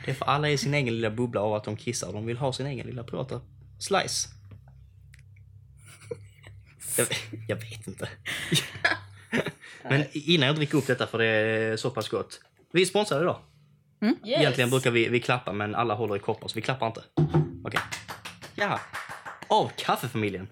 Det 0.06 0.12
är 0.12 0.16
för 0.16 0.26
alla 0.26 0.50
i 0.50 0.58
sin 0.58 0.74
egen 0.74 0.96
lilla 0.96 1.10
bubbla 1.10 1.42
av 1.42 1.54
att 1.54 1.64
de 1.64 1.78
kissar. 1.78 2.14
De 2.14 2.26
vill 2.26 2.38
ha 2.38 2.54
sin 2.54 2.66
egen 2.66 2.88
lilla 2.88 3.04
privata 3.04 3.42
slice. 3.80 4.30
Jag, 6.98 7.08
jag 7.48 7.56
vet 7.56 7.88
inte. 7.88 8.10
Men 9.84 10.06
innan 10.12 10.48
jag 10.48 10.56
dricker 10.56 10.78
upp 10.78 10.88
detta, 10.88 11.08
för 11.08 11.18
det 11.18 11.26
är 11.26 11.78
så 11.78 11.90
pass 11.90 12.10
gott. 12.10 12.42
Vi 12.74 12.82
är 12.82 12.86
sponsrade 12.86 13.22
idag. 13.24 13.40
Yes. 14.04 14.40
Egentligen 14.40 14.70
brukar 14.70 14.92
vi, 14.92 15.10
vi 15.10 15.20
klappa, 15.20 15.54
men 15.54 15.76
alla 15.76 15.94
håller 15.94 16.16
i 16.16 16.20
koppar, 16.20 16.48
så 16.48 16.56
vi 16.56 16.62
klappar 16.62 16.88
inte. 16.88 17.04
Okej. 17.64 17.80
Ja. 18.56 18.80
Av 19.48 19.72
kaffefamiljen. 19.78 20.48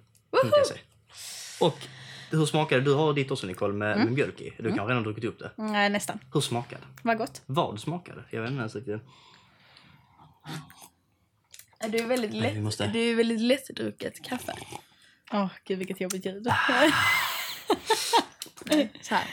Och 1.60 1.74
hur 2.32 2.46
smakade 2.46 2.82
Du 2.82 2.94
har 2.94 3.14
ditt 3.14 3.32
också 3.32 3.48
Nicole 3.48 3.74
med, 3.74 3.98
med 3.98 4.12
mjölk 4.12 4.42
i. 4.42 4.54
Du 4.60 4.70
kan 4.70 4.80
ha 4.80 4.90
redan 4.90 5.04
druckit 5.04 5.24
upp 5.24 5.40
det. 5.40 5.52
Nej, 5.58 5.90
nästan. 5.90 6.20
Hur 6.34 6.42
smakade? 6.42 6.82
Vad 7.02 7.18
gott. 7.18 7.42
Vad 7.46 7.80
smakade? 7.80 8.24
Jag 8.30 8.42
vet 8.42 8.50
inte 8.52 8.60
ens 8.60 8.76
riktigt. 8.76 9.02
Det 11.90 12.00
är 12.00 12.06
väldigt 12.06 12.32
Nej, 12.32 12.42
lätt, 12.42 12.54
vi 12.56 12.62
måste- 12.62 12.88
det 12.88 13.00
är 13.00 13.16
väldigt 13.16 13.42
lättdrucket 13.42 14.24
kaffe. 14.24 14.54
Åh, 15.34 15.48
gud 15.66 15.78
vilket 15.78 16.02
jobbigt 16.02 16.26
ljud. 16.26 16.44
Så 19.02 19.16
här. 19.16 19.26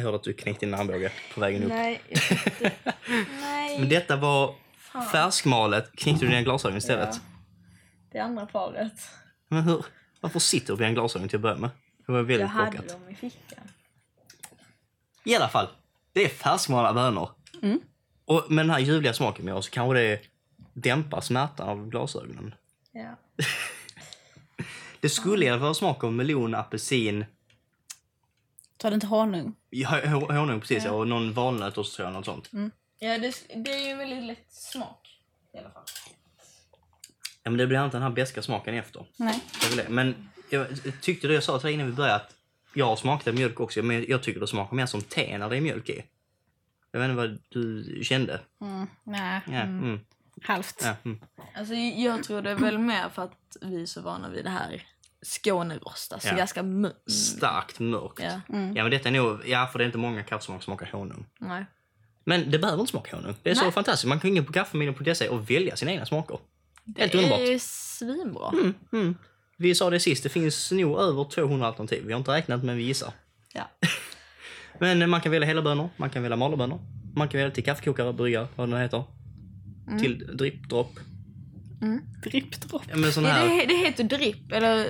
Jag 0.00 0.04
hörde 0.04 0.16
att 0.16 0.22
du 0.22 0.32
knäckte 0.32 0.66
din 0.66 0.74
armbåge 0.74 1.12
på 1.34 1.40
vägen 1.40 1.62
upp. 1.62 1.68
Nej, 1.68 2.00
jag 2.08 2.22
tyckte- 2.22 2.72
Men 3.08 3.26
Nej. 3.40 3.86
detta 3.86 4.16
var 4.16 4.54
färskmalet. 5.12 5.92
Knäckte 5.96 6.24
du 6.24 6.28
dina 6.30 6.42
glasögon 6.42 6.78
istället? 6.78 7.08
Ja. 7.12 7.20
Det 8.12 8.18
andra 8.18 8.46
paret. 8.46 8.92
Men 9.48 9.62
hur? 9.62 9.84
Varför 10.20 10.38
sitter 10.38 10.66
du 10.66 10.76
på 10.76 10.82
dina 10.82 10.94
glasögon 10.94 11.28
till 11.28 11.36
att 11.36 11.42
börja 11.42 11.56
med? 11.56 11.70
Det 12.06 12.12
var 12.12 12.18
Jag 12.18 12.24
väldigt 12.24 12.48
hade 12.48 12.70
korkat. 12.76 12.88
dem 12.88 13.08
i 13.08 13.14
fickan. 13.14 13.64
I 15.24 15.34
alla 15.36 15.48
fall, 15.48 15.68
det 16.12 16.24
är 16.24 16.28
färskmalda 16.28 16.92
bönor. 16.92 17.30
Mm. 17.62 17.80
Och 18.24 18.46
med 18.50 18.64
den 18.64 18.70
här 18.70 18.78
ljuvliga 18.80 19.12
smaken 19.12 19.44
vi 19.46 19.50
har 19.52 19.60
så 19.60 19.70
kanske 19.70 19.98
det 19.98 20.20
dämpar 20.72 21.20
smärtan 21.20 21.68
av 21.68 21.88
glasögonen. 21.88 22.54
Ja. 22.92 23.16
Det 25.00 25.08
skulle 25.08 25.46
i 25.46 25.48
alla 25.48 25.58
fall 25.58 25.68
ha 25.68 25.74
smak 25.74 26.04
av 26.04 26.12
melon, 26.12 26.54
apelsin, 26.54 27.24
Tar 28.80 28.90
du 28.90 28.94
inte 28.94 29.06
honung? 29.06 29.54
hö- 29.86 30.06
honung 30.06 30.60
precis 30.60 30.84
ja. 30.84 30.90
och 30.92 31.08
någon 31.08 31.32
valnöt 31.32 31.78
och 31.78 31.86
så 31.86 32.10
något 32.10 32.24
sånt. 32.24 32.50
Ja, 32.98 33.18
det, 33.18 33.34
det 33.64 33.70
är 33.74 33.84
ju 33.84 33.90
en 33.90 33.98
väldigt 33.98 34.22
lätt 34.24 34.52
smak. 34.52 35.20
I 35.54 35.58
alla 35.58 35.70
fall. 35.70 35.84
Ja, 37.42 37.50
men 37.50 37.56
det 37.58 37.66
blir 37.66 37.84
inte 37.84 37.96
den 37.96 38.02
här 38.02 38.10
beska 38.10 38.42
smaken 38.42 38.74
efter. 38.74 39.06
Nej. 39.16 39.40
Det 39.70 39.76
det. 39.82 39.88
Men 39.88 40.28
jag 40.50 40.66
tyckte 41.00 41.28
det 41.28 41.34
jag 41.34 41.42
sa 41.42 41.58
till 41.58 41.64
dig 41.66 41.74
innan 41.74 41.86
vi 41.86 41.92
började 41.92 42.14
att 42.16 42.34
jag 42.74 42.86
har 42.86 42.96
smakat 42.96 43.34
mjölk 43.34 43.60
också, 43.60 43.82
men 43.82 44.04
jag 44.08 44.22
tycker 44.22 44.40
det 44.40 44.46
smakar 44.46 44.76
mer 44.76 44.86
som 44.86 45.02
te 45.02 45.38
när 45.38 45.50
det 45.50 45.56
är 45.56 45.60
mjölk 45.60 45.88
i. 45.88 46.04
Jag 46.92 47.00
vet 47.00 47.10
inte 47.10 47.16
vad 47.16 47.38
du 47.48 48.00
kände. 48.04 48.40
Mm. 48.60 48.86
Nej. 49.04 49.40
Ja, 49.46 49.52
Mm. 49.52 49.78
mm, 49.84 50.00
Halvt. 50.42 50.80
ja, 50.84 50.94
mm. 51.04 51.20
Alltså, 51.56 51.74
jag 51.74 52.24
tror 52.24 52.42
det 52.42 52.50
är 52.50 52.54
väl 52.54 52.78
mer 52.78 53.08
för 53.08 53.22
att 53.22 53.56
vi 53.60 53.82
är 53.82 53.86
så 53.86 54.00
vana 54.00 54.28
vid 54.28 54.44
det 54.44 54.50
här 54.50 54.82
Skånerost. 55.22 56.12
Alltså 56.12 56.28
Ja. 56.28 56.36
ganska 56.36 56.62
mö- 56.62 57.10
Starkt 57.10 57.80
mörkt. 57.80 58.20
Ja, 58.22 58.40
Mm. 58.48 58.76
Ja, 58.76 58.82
men 58.82 58.90
detta 58.90 59.08
är 59.08 59.12
nog, 59.12 59.38
ja 59.46 59.66
för 59.72 59.78
det 59.78 59.84
är 59.84 59.86
inte 59.86 59.98
många 59.98 60.22
kaffesmak 60.22 60.62
som 60.62 60.76
smakar 60.76 60.92
honung. 60.98 61.26
nej. 61.40 61.64
Men 62.24 62.50
det 62.50 62.58
behöver 62.58 62.80
inte 62.80 62.90
smaka 62.90 63.16
honung. 63.16 63.34
Det 63.42 63.50
är 63.50 63.54
så 63.54 63.62
Nej. 63.62 63.72
fantastiskt. 63.72 64.08
Man 64.08 64.20
kan 64.20 64.30
gå 64.30 64.36
in 64.36 64.44
på 64.46 64.52
kaffemiljon.se 64.52 65.28
och 65.28 65.50
välja 65.50 65.76
sina 65.76 65.92
egna 65.92 66.06
smaker. 66.06 66.38
Helt 66.98 67.12
det 67.12 67.18
underbart. 67.18 67.40
är 67.40 67.58
svinbra. 67.58 68.48
Mm, 68.52 68.74
mm. 68.92 69.16
Vi 69.56 69.74
sa 69.74 69.90
det 69.90 70.00
sist, 70.00 70.22
det 70.22 70.28
finns 70.28 70.70
nog 70.72 70.98
över 71.00 71.24
200 71.30 71.66
alternativ. 71.66 72.04
Vi 72.06 72.12
har 72.12 72.18
inte 72.18 72.30
räknat, 72.32 72.62
men 72.64 72.76
vi 72.76 72.82
gissar. 72.82 73.12
Ja. 73.54 73.70
Men 74.78 75.10
man 75.10 75.20
kan 75.20 75.32
välja 75.32 75.46
hela 75.48 75.62
bönor, 75.62 75.88
man 75.96 76.10
kan 76.10 76.22
välja 76.22 76.36
malabönor. 76.36 76.78
Man 77.16 77.28
kan 77.28 77.38
välja 77.38 77.50
till 77.54 77.64
kaffekokare, 77.64 78.12
bryggare, 78.12 78.48
vad 78.56 78.68
det 78.68 78.74
nu 78.76 78.82
heter. 78.82 79.04
Mm. 79.88 79.98
Till 80.02 80.36
drip, 80.36 80.68
drop. 81.80 82.22
Drippdropp. 82.22 82.82
Ja, 82.90 82.96
men 82.96 83.12
sån 83.12 83.24
Ja, 83.24 83.30
här... 83.30 83.48
det, 83.48 83.66
det 83.66 83.74
heter 83.86 84.04
dripp, 84.04 84.52
eller 84.52 84.86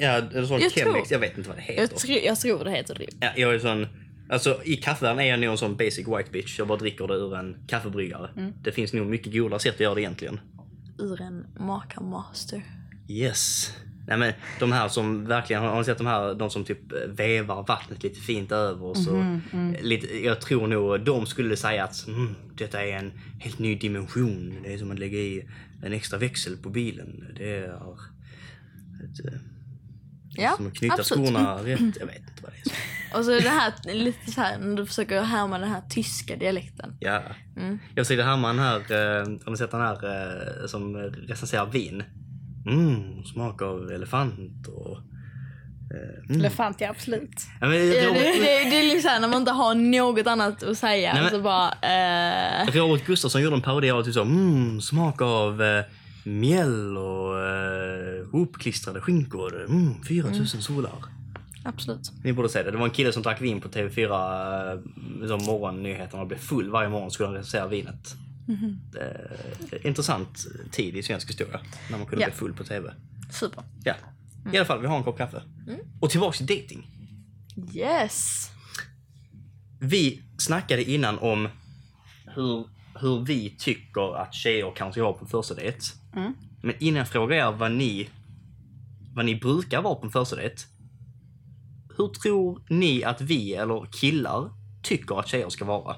Ja, 0.00 0.08
eller 0.10 0.44
sån 0.46 0.60
Jag 0.60 0.72
Chemex, 0.72 0.92
tror- 0.92 1.06
jag 1.10 1.18
vet 1.18 1.36
inte 1.38 1.48
vad 1.48 1.58
det 1.58 1.62
heter. 1.62 1.80
jag, 1.82 1.90
tr- 1.90 2.26
jag 2.26 2.40
tror 2.40 2.64
det 2.64 2.70
heter 2.70 2.94
dripp. 2.94 3.14
Ja, 3.20 3.28
jag 3.36 3.54
är 3.54 3.58
sån... 3.58 3.86
Alltså 4.28 4.60
i 4.64 4.76
kaffevärlden 4.76 5.24
är 5.24 5.28
jag 5.30 5.40
nog 5.40 5.50
en 5.50 5.58
sån 5.58 5.76
basic 5.76 5.98
white 6.08 6.30
bitch. 6.32 6.58
Jag 6.58 6.68
bara 6.68 6.78
dricker 6.78 7.06
det 7.06 7.14
ur 7.14 7.36
en 7.36 7.56
kaffebryggare. 7.66 8.30
Mm. 8.36 8.52
Det 8.62 8.72
finns 8.72 8.92
nog 8.92 9.06
mycket 9.06 9.32
godare 9.32 9.60
sätt 9.60 9.74
att 9.74 9.80
göra 9.80 9.94
det 9.94 10.00
egentligen. 10.00 10.40
Ur 10.98 11.20
en 11.20 11.46
Maka 11.58 12.00
Master. 12.00 12.62
Yes. 13.08 13.72
Nej 14.06 14.18
men 14.18 14.32
de 14.60 14.72
här 14.72 14.88
som 14.88 15.24
verkligen, 15.24 15.62
har 15.62 15.78
ni 15.78 15.84
sett 15.84 15.98
de 15.98 16.06
här, 16.06 16.34
de 16.34 16.50
som 16.50 16.64
typ 16.64 16.78
vevar 17.08 17.66
vattnet 17.66 18.02
lite 18.02 18.20
fint 18.20 18.52
över 18.52 18.84
och 18.84 18.98
så. 18.98 19.14
Mhm, 19.14 19.76
Lite, 19.80 20.24
jag 20.24 20.40
tror 20.40 20.66
nog 20.66 21.04
de 21.04 21.26
skulle 21.26 21.56
säga 21.56 21.84
att 21.84 22.06
mm, 22.08 22.34
detta 22.54 22.84
är 22.84 22.92
en 22.92 23.12
helt 23.40 23.58
ny 23.58 23.74
dimension. 23.74 24.56
Det 24.62 24.72
är 24.74 24.78
som 24.78 24.90
att 24.90 24.98
lägga 24.98 25.18
i 25.18 25.48
en 25.82 25.92
extra 25.92 26.18
växel 26.18 26.56
på 26.56 26.70
bilen. 26.70 27.34
Det 27.36 27.56
är 27.56 27.64
ett, 27.64 29.26
eh, 29.26 29.40
Ja, 30.32 30.52
som 30.56 30.66
att 30.66 30.74
knyta 30.74 30.94
absolut. 30.94 31.28
skorna 31.28 31.54
rätt. 31.54 31.96
Jag 32.00 32.06
vet 32.06 32.20
inte 32.20 32.42
vad 32.42 32.52
det 32.52 32.70
är. 32.70 32.74
Och 33.18 33.24
så 33.24 33.30
det 33.30 33.48
här 33.48 33.94
lite 33.94 34.30
så 34.30 34.40
här 34.40 34.58
när 34.58 34.76
du 34.76 34.86
försöker 34.86 35.22
härma 35.22 35.58
den 35.58 35.68
här 35.68 35.82
tyska 35.90 36.36
dialekten. 36.36 36.96
Ja. 37.00 37.22
Mm. 37.56 37.78
Jag 37.94 38.06
ser 38.06 38.22
Hammaren 38.22 38.58
här, 38.58 38.76
eh, 38.76 39.26
har 39.44 39.50
ni 39.50 39.56
sett 39.56 39.70
den 39.70 39.80
här 39.80 40.04
eh, 40.62 40.66
som 40.66 40.96
recenserar 40.96 41.66
vin? 41.66 42.02
Mm, 42.66 43.24
smak 43.24 43.62
av 43.62 43.90
elefant 43.90 44.66
och... 44.66 44.98
Eh, 45.94 46.24
mm. 46.28 46.40
Elefant, 46.40 46.80
ja 46.80 46.90
absolut. 46.90 47.46
Ja, 47.60 47.68
men, 47.68 47.76
Ja, 47.76 47.82
det, 47.94 48.06
Robert, 48.06 48.22
det, 48.22 48.40
det 48.70 48.78
är 48.78 48.82
liksom 48.82 49.02
såhär 49.02 49.20
när 49.20 49.28
man 49.28 49.38
inte 49.38 49.52
har 49.52 49.74
något 49.74 50.26
annat 50.26 50.62
att 50.62 50.78
säga. 50.78 51.12
Nej, 51.12 51.22
men- 51.22 51.30
så 51.30 51.40
bara... 51.40 51.68
Eh, 52.62 52.66
Robert 52.72 53.06
Gustafsson 53.06 53.42
gjorde 53.42 53.56
en 53.56 53.62
parodi 53.62 53.90
av 53.90 54.02
typ 54.02 54.14
så, 54.14 54.22
mm, 54.22 54.80
smak 54.80 55.22
av 55.22 55.62
eh, 55.62 55.84
mjäll 56.24 56.96
och 56.96 57.38
eh, 57.46 58.26
hopklistrade 58.32 59.00
skinkor. 59.00 59.64
Mm, 59.68 60.02
4000 60.02 60.62
solar. 60.62 60.92
absolut. 61.64 62.12
Ni 62.24 62.32
borde 62.32 62.48
se 62.48 62.62
det. 62.62 62.70
Det 62.70 62.76
var 62.76 62.84
en 62.84 62.90
kille 62.90 63.12
som 63.12 63.22
drack 63.22 63.40
vin 63.40 63.60
på 63.60 63.68
TV4 63.68 64.72
eh, 65.22 65.28
som 65.28 65.44
morgonnyheterna 65.46 66.22
och 66.22 66.28
blev 66.28 66.38
full 66.38 66.70
varje 66.70 66.88
morgon 66.88 67.10
skulle 67.10 67.26
han 67.26 67.36
recensera 67.36 67.66
vinet. 67.66 68.14
Eh, 69.00 69.86
intressant 69.86 70.46
tid 70.70 70.96
i 70.96 71.02
svensk 71.02 71.28
historia 71.28 71.60
när 71.90 71.98
man 71.98 72.06
kunde 72.06 72.22
Ja. 72.24 72.28
bli 72.28 72.36
full 72.36 72.52
på 72.54 72.64
TV. 72.64 72.94
Super. 73.30 73.64
Ja. 73.84 73.94
I 74.52 74.56
alla 74.56 74.66
fall, 74.66 74.80
vi 74.80 74.86
har 74.86 74.96
en 74.96 75.02
kopp 75.04 75.18
kaffe. 75.18 75.42
Och 76.00 76.10
tillbaks 76.10 76.38
till 76.38 76.46
dating. 76.46 76.86
Yes. 77.74 78.50
Vi 79.80 80.22
snackade 80.38 80.90
innan 80.90 81.18
om 81.18 81.48
hur, 82.34 82.68
hur 83.00 83.24
vi 83.24 83.54
tycker 83.58 84.16
att 84.16 84.34
tjejer 84.34 84.72
kan 84.76 84.92
ska 84.92 85.02
vara 85.02 85.12
på 85.12 85.26
första 85.26 85.54
dejt. 85.54 85.78
Mm. 86.16 86.34
Men 86.62 86.74
innan 86.78 86.98
jag 86.98 87.08
frågar 87.08 87.36
er 87.36 87.52
vad 87.56 87.72
ni, 87.72 88.08
vad 89.14 89.24
ni 89.24 89.34
brukar 89.36 89.82
vara 89.82 89.94
på 89.94 90.06
en 90.06 90.12
första 90.12 90.36
dejt. 90.36 90.56
Hur 91.96 92.08
tror 92.08 92.62
ni 92.68 93.04
att 93.04 93.20
vi, 93.20 93.54
eller 93.54 93.86
killar, 93.92 94.50
tycker 94.82 95.20
att 95.20 95.28
tjejer 95.28 95.48
ska 95.48 95.64
vara? 95.64 95.96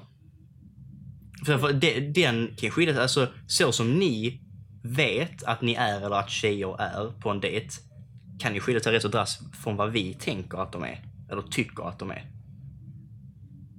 För, 1.45 1.57
för 1.57 1.73
det, 1.73 1.99
den 1.99 2.55
kan 2.57 2.71
skilja 2.71 2.93
sig. 2.93 3.01
Alltså, 3.01 3.27
så 3.47 3.71
som 3.71 3.99
ni 3.99 4.41
vet 4.83 5.43
att 5.43 5.61
ni 5.61 5.73
är 5.73 5.97
eller 5.97 6.15
att 6.15 6.29
tjejer 6.29 6.81
är 6.81 7.11
på 7.21 7.29
en 7.29 7.39
dejt 7.39 7.67
kan 8.39 8.53
ju 8.53 8.59
skilja 8.59 8.81
sig 8.81 8.93
rätt 8.93 9.01
så 9.01 9.07
drastiskt 9.07 9.55
från 9.55 9.75
vad 9.75 9.91
vi 9.91 10.13
tänker 10.13 10.57
att 10.57 10.71
de 10.71 10.83
är. 10.83 11.01
Eller 11.31 11.41
tycker 11.41 11.89
att 11.89 11.99
de 11.99 12.11
är. 12.11 12.25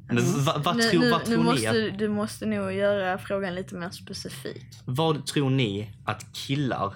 Men 0.09 0.44
vad, 0.44 0.64
vad, 0.64 0.77
nu, 0.77 0.83
tror, 0.83 1.00
nu, 1.00 1.11
vad 1.11 1.20
nu 1.20 1.35
tror 1.35 1.44
ni? 1.44 1.50
måste, 1.50 1.90
Att, 1.92 1.98
du 1.98 2.09
måste 2.09 2.46
nog 2.46 2.72
göra 2.72 3.18
frågan 3.18 3.55
lite 3.55 3.74
mer 3.74 3.90
specifik. 3.90 4.64
vad 4.85 5.27
tror 5.27 5.50
ni 5.50 5.90
att 6.05 6.33
killar 6.33 6.94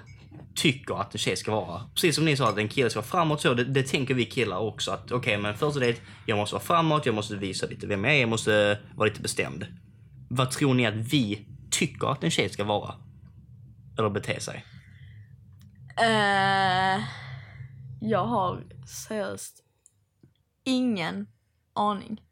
tycker 0.54 1.00
att 1.00 1.14
en 1.14 1.18
tjej 1.18 1.36
ska 1.36 1.50
vara? 1.50 1.82
Precis 1.94 2.14
som 2.14 2.24
ni 2.24 2.36
sa 2.36 2.48
att 2.48 2.58
en 2.58 2.68
kille 2.68 2.90
ska 2.90 3.00
vara 3.00 3.06
framåt 3.06 3.40
så, 3.40 3.54
det, 3.54 3.64
det 3.64 3.82
tänker 3.82 4.14
vi 4.14 4.24
killar 4.24 4.58
också. 4.58 4.90
Att 4.90 5.12
okej, 5.12 5.38
men 5.38 5.54
första 5.54 5.80
dejt, 5.80 6.00
jag 6.26 6.38
måste 6.38 6.54
vara 6.54 6.64
framåt, 6.64 7.06
jag 7.06 7.14
måste 7.14 7.36
visa 7.36 7.66
lite 7.66 7.86
vem 7.86 8.04
jag 8.04 8.14
är, 8.14 8.20
jag 8.20 8.28
måste 8.28 8.78
vara 8.96 9.08
lite 9.08 9.20
bestämd. 9.20 9.66
Vad 10.28 10.50
tror 10.50 10.74
ni 10.74 10.86
att 10.86 10.94
vi 10.94 11.46
tycker 11.70 12.06
att 12.06 12.24
en 12.24 12.30
tjej 12.30 12.48
ska 12.48 12.64
vara? 12.64 12.94
Eller 13.98 14.10
bete 14.10 14.40
sig? 14.40 14.64
Eh, 16.00 17.04
jag 18.00 18.24
har 18.24 18.64
seriöst 18.86 19.64
ingen 20.64 21.26
aning. 21.72 22.22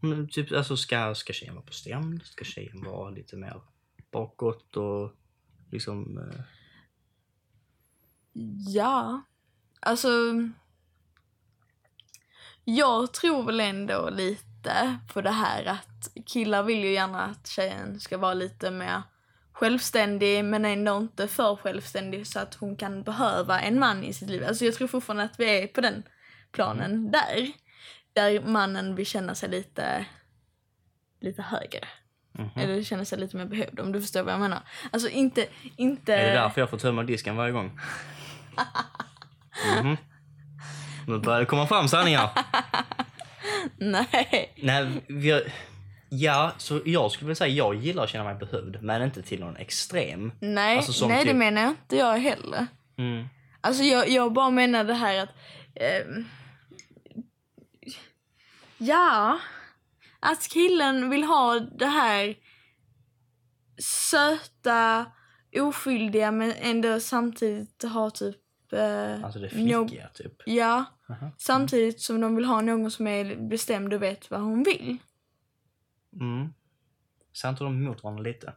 Men 0.00 0.28
typ, 0.28 0.52
alltså 0.52 0.76
ska, 0.76 1.14
ska 1.14 1.32
tjejen 1.32 1.54
vara 1.54 1.64
bestämd? 1.64 2.22
Ska 2.24 2.44
tjejen 2.44 2.84
vara 2.84 3.10
lite 3.10 3.36
mer 3.36 3.62
bakåt 4.10 4.76
och 4.76 5.12
liksom... 5.70 6.18
Eh, 6.18 6.40
Ja, 8.68 9.22
alltså. 9.80 10.08
Jag 12.64 13.12
tror 13.12 13.44
väl 13.44 13.60
ändå 13.60 14.10
lite 14.10 14.49
på 15.12 15.20
det 15.20 15.30
här 15.30 15.64
att 15.64 16.10
killar 16.26 16.62
vill 16.62 16.84
ju 16.84 16.92
gärna 16.92 17.22
att 17.22 17.46
tjejen 17.46 18.00
ska 18.00 18.18
vara 18.18 18.34
lite 18.34 18.70
mer 18.70 19.02
självständig 19.52 20.44
men 20.44 20.64
ändå 20.64 20.96
inte 20.96 21.28
för 21.28 21.56
självständig 21.56 22.26
så 22.26 22.38
att 22.38 22.54
hon 22.54 22.76
kan 22.76 23.02
behöva 23.02 23.60
en 23.60 23.78
man 23.78 24.04
i 24.04 24.12
sitt 24.12 24.28
liv. 24.28 24.44
Alltså 24.48 24.64
jag 24.64 24.74
tror 24.74 24.88
fortfarande 24.88 25.22
att 25.24 25.40
vi 25.40 25.62
är 25.62 25.66
på 25.66 25.80
den 25.80 26.02
planen 26.52 27.10
där. 27.10 27.52
Där 28.12 28.40
mannen 28.40 28.94
vill 28.94 29.06
känna 29.06 29.34
sig 29.34 29.48
lite, 29.48 30.06
lite 31.20 31.42
högre. 31.42 31.88
mhm. 32.32 32.50
Eller 32.56 32.82
känna 32.82 33.04
sig 33.04 33.18
lite 33.18 33.36
mer 33.36 33.46
behövd 33.46 33.80
om 33.80 33.92
du 33.92 34.00
förstår 34.00 34.22
vad 34.22 34.32
jag 34.32 34.40
menar. 34.40 34.62
Alltså 34.92 35.08
inte, 35.08 35.46
inte... 35.76 36.14
Är 36.14 36.26
det 36.26 36.40
därför 36.40 36.60
jag 36.60 36.70
får 36.70 36.78
tömma 36.78 37.02
disken 37.02 37.36
varje 37.36 37.52
gång? 37.52 37.80
Mhm. 39.76 39.96
Nu 41.06 41.18
börjar 41.18 41.40
det 41.40 41.46
komma 41.46 41.66
fram 41.66 41.88
sanningar. 41.88 42.30
Nej. 43.78 44.54
Nej, 44.62 45.04
vi 45.08 45.42
ja, 46.08 46.52
så 46.58 46.80
jag 46.84 47.10
skulle 47.10 47.26
vilja 47.26 47.34
säga 47.36 47.54
jag 47.54 47.74
gillar 47.74 48.04
att 48.04 48.10
känna 48.10 48.24
mig 48.24 48.34
behövd, 48.34 48.82
men 48.82 49.02
inte 49.02 49.22
till 49.22 49.40
någon 49.40 49.56
extrem. 49.56 50.32
Nej, 50.40 50.76
Alltså 50.76 51.08
nej 51.08 51.18
det 51.24 51.30
typ- 51.30 51.36
menar 51.36 51.62
jag 51.62 51.70
inte 51.70 51.96
jag 51.96 52.18
heller. 52.18 52.66
Mm. 52.98 53.26
Alltså 53.60 53.82
jag, 53.82 54.08
jag 54.08 54.32
bara 54.32 54.50
menar 54.50 54.84
det 54.84 54.94
här 54.94 55.18
att... 55.22 55.30
ehm, 55.74 56.24
ja, 58.78 59.38
att 60.20 60.48
killen 60.48 61.10
vill 61.10 61.24
ha 61.24 61.58
det 61.58 61.86
här 61.86 62.34
söta, 64.10 65.06
oskyldiga 65.56 66.30
men 66.30 66.52
ändå 66.60 67.00
samtidigt 67.00 67.82
ha 67.82 68.10
typ... 68.10 68.36
eh, 68.72 69.24
Alltså 69.24 69.38
det 69.40 69.48
flickiga, 69.48 70.08
typ. 70.14 70.42
Ja, 70.46 70.84
Aha. 71.08 71.30
samtidigt 71.38 72.00
som 72.00 72.20
de 72.20 72.36
vill 72.36 72.44
ha 72.44 72.60
någon 72.60 72.90
som 72.90 73.06
är 73.06 73.36
bestämd 73.36 73.94
och 73.94 74.02
vet 74.02 74.30
vad 74.30 74.40
hon 74.40 74.62
vill. 74.62 74.98
Mm. 76.20 76.48
Inte 77.46 77.64
de 77.64 77.74
emot 77.76 78.02
varandra 78.02 78.22
lite? 78.22 78.52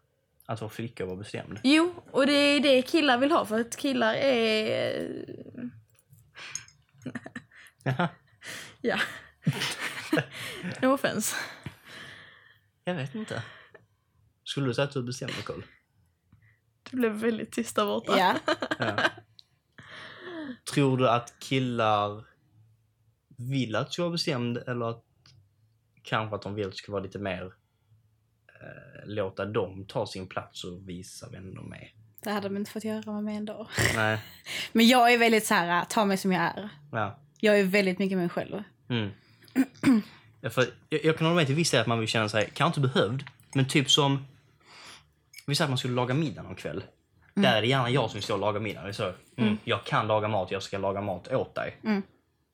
Att 0.46 0.62
vara 0.62 0.72
flicka 0.72 1.04
och 1.04 1.10
vara 1.10 1.20
bestämd? 1.20 1.60
Jo, 1.64 1.94
och 2.12 2.26
det 2.28 2.34
är 2.34 2.60
det 2.60 2.82
killar 2.82 3.18
vill 3.18 3.32
ha 3.32 3.46
för 3.46 3.60
att 3.60 3.78
killar 3.78 4.14
är... 4.14 5.26
Ja. 8.82 9.00
no 10.82 10.88
offense. 10.94 11.36
Jag 12.84 12.96
vet 12.96 13.16
inte. 13.16 13.44
Skulle 14.44 14.68
du 14.68 14.74
säga 14.74 14.88
att 14.88 14.94
du 14.94 15.00
är 15.00 15.04
bestämd, 15.04 15.32
Nicole? 15.38 15.64
Det 16.90 16.96
blev 16.98 17.12
väldigt 17.12 17.52
tyst 17.52 17.76
där 17.76 17.86
borta. 17.86 18.18
Ja. 18.18 18.36
Ja. 18.80 18.96
Tror 20.74 20.98
du 20.98 21.10
att 21.10 21.34
killar 21.40 22.24
vill 23.38 23.76
att 23.76 23.88
du 23.88 23.94
ska 23.94 24.02
vara 24.02 24.12
bestämd 24.12 24.58
eller 24.58 24.90
att 24.90 25.04
kanske 26.04 26.36
att 26.36 26.42
de 26.42 26.56
vill 26.56 26.66
att 26.66 26.72
du 26.72 26.78
ska 26.78 26.92
vara 26.92 27.04
lite 27.04 27.20
mer 27.20 27.54
eh, 28.48 29.06
låta 29.06 29.46
dem 29.46 29.86
ta 29.88 30.08
sin 30.08 30.28
plats 30.28 30.64
och 30.64 30.90
visa 30.90 31.30
vem 31.30 31.56
de 31.56 31.74
är? 31.74 31.94
Det 32.24 32.32
hade 32.32 32.48
de 32.48 32.58
inte 32.58 32.72
fått 32.72 32.84
göra 32.84 33.12
med 33.12 33.24
mig 33.24 33.36
ändå. 33.36 33.68
Nej. 33.96 34.20
Men 34.72 34.88
jag 34.88 35.14
är 35.14 35.18
väldigt 35.18 35.46
så 35.46 35.54
här, 35.54 35.86
ta 35.86 36.06
mig 36.06 36.18
som 36.18 36.32
jag 36.32 36.44
är. 36.44 36.70
Ja. 36.92 37.20
Jag 37.40 37.60
är 37.60 37.64
väldigt 37.64 38.00
mycket 38.00 38.18
mig 38.18 38.30
själv. 38.30 38.64
Mm. 38.90 39.10
Ja, 40.42 40.50
för 40.50 40.66
jag, 40.90 41.06
jag 41.06 41.18
kan 41.18 41.28
hålla 41.28 41.36
med 41.36 41.46
till 41.46 41.56
viss 41.56 41.72
del 41.72 41.82
att 41.82 41.88
man 41.88 42.00
vill 42.00 42.08
känna 42.08 42.30
sig, 42.30 42.50
kanske 42.54 42.80
inte 42.80 42.94
behövd, 42.94 43.24
men 43.54 43.68
typ 43.68 43.92
som... 43.92 44.26
Vi 45.48 45.56
säger 45.56 45.66
att 45.66 45.72
man 45.72 45.78
skulle 45.78 45.94
laga 45.94 46.14
middag 46.14 46.42
någon 46.42 46.56
kväll. 46.56 46.84
Där 47.34 47.58
är 47.58 47.62
det 47.62 47.68
gärna 47.68 47.90
jag 47.90 48.10
som 48.10 48.36
och 48.36 48.40
laga 48.40 48.60
middag. 48.60 48.82
Är 48.82 48.92
så, 48.92 49.12
mm, 49.38 49.58
Jag 49.64 49.84
kan 49.84 50.08
laga 50.08 50.28
mat, 50.28 50.52
jag 50.52 50.64
ska 50.64 50.78
laga 50.78 51.02
mat 51.02 51.28
åt 51.28 51.56
dig. 51.56 51.78
Mm. 51.84 52.02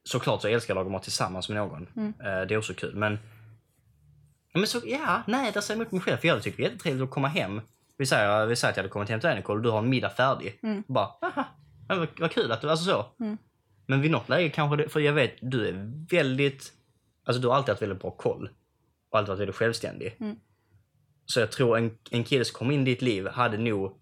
Såklart 0.04 0.42
så 0.42 0.48
älskar 0.48 0.74
jag 0.74 0.80
att 0.80 0.86
laga 0.86 0.92
mat 0.92 1.04
tillsammans 1.04 1.50
med 1.50 1.58
någon. 1.58 1.88
Eh, 1.98 2.48
det 2.48 2.54
är 2.54 2.58
också 2.58 2.74
kul. 2.74 2.96
Men, 2.96 3.20
Ja, 4.54 4.60
men 4.60 4.68
så, 4.68 4.82
ja, 4.86 5.24
nej, 5.28 5.52
där 5.52 5.62
säger 5.62 5.80
jag 5.80 5.82
emot 5.82 5.92
mig 5.92 6.02
själv. 6.02 6.18
För 6.18 6.28
jag 6.28 6.44
tyckt 6.44 6.58
det 6.58 6.64
var 6.64 6.70
jättetrevligt 6.70 7.04
att 7.04 7.10
komma 7.10 7.28
hem. 7.28 7.62
Vi 7.98 8.06
säger, 8.06 8.46
vi 8.46 8.56
säger 8.56 8.72
att 8.72 8.78
jag 8.78 8.84
hade 8.84 8.92
kommit 8.92 9.10
hem 9.10 9.20
till 9.20 9.28
dig 9.28 9.36
Nicole 9.36 9.58
och 9.58 9.64
du 9.64 9.70
har 9.70 9.80
en 9.80 9.90
middag 9.90 10.10
färdig. 10.10 10.60
Mm. 10.64 10.84
Bara, 10.88 11.10
haha, 11.22 11.46
ja, 11.90 11.96
vad, 11.96 12.08
vad 12.20 12.32
kul 12.32 12.52
att 12.52 12.62
du, 12.62 12.70
alltså 12.70 12.86
så. 12.86 13.06
Mm. 13.24 13.38
Men 13.88 14.02
vid 14.02 14.12
något 14.12 14.30
läge 14.30 14.50
kanske 14.50 14.78
det, 14.78 14.90
för 14.90 15.00
jag 15.00 15.14
vet, 15.14 15.34
du 15.42 15.68
är 15.68 15.92
väldigt, 16.10 16.74
alltså 17.26 17.42
du 17.42 17.48
har 17.48 17.56
alltid 17.56 17.70
haft 17.70 17.82
väldigt 17.82 18.02
bra 18.02 18.12
koll. 18.12 18.50
Och 19.12 19.18
alltid 19.18 19.30
varit 19.30 19.40
väldigt 19.40 19.56
självständig. 19.56 20.16
Mm. 20.20 20.36
Så 21.26 21.40
jag 21.40 21.52
tror 21.52 21.78
en, 21.78 21.98
en 22.12 22.24
kille 22.24 22.46
som 22.46 22.58
kom 22.58 22.72
in 22.72 22.82
i 22.82 22.86
ditt 22.86 23.02
liv 23.02 23.28
hade 23.28 23.58
nog, 23.58 24.00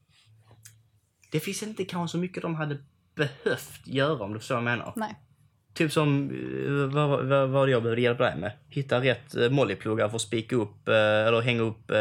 det 1.31 1.39
finns 1.39 1.63
inte 1.63 1.85
kanske 1.85 2.11
så 2.11 2.17
mycket 2.17 2.41
de 2.41 2.55
hade 2.55 2.77
behövt 3.15 3.81
göra 3.87 4.23
om 4.23 4.33
du 4.33 4.39
förstår 4.39 4.55
vad 4.55 4.63
jag 4.63 4.77
menar. 4.77 4.93
Nej. 4.95 5.15
Typ 5.73 5.91
som, 5.91 6.29
eh, 6.29 6.93
vad, 6.95 7.25
vad, 7.25 7.49
vad 7.49 7.69
jag 7.69 7.83
behövde 7.83 8.01
hjälpa 8.01 8.23
dig 8.23 8.35
med? 8.37 8.51
Hitta 8.69 9.01
rätt 9.01 9.35
eh, 9.35 9.49
mollypluggar 9.49 10.09
för 10.09 10.15
att 10.15 10.21
spika 10.21 10.55
upp, 10.55 10.87
eh, 10.87 10.95
eller 10.95 11.41
hänga 11.41 11.61
upp 11.61 11.91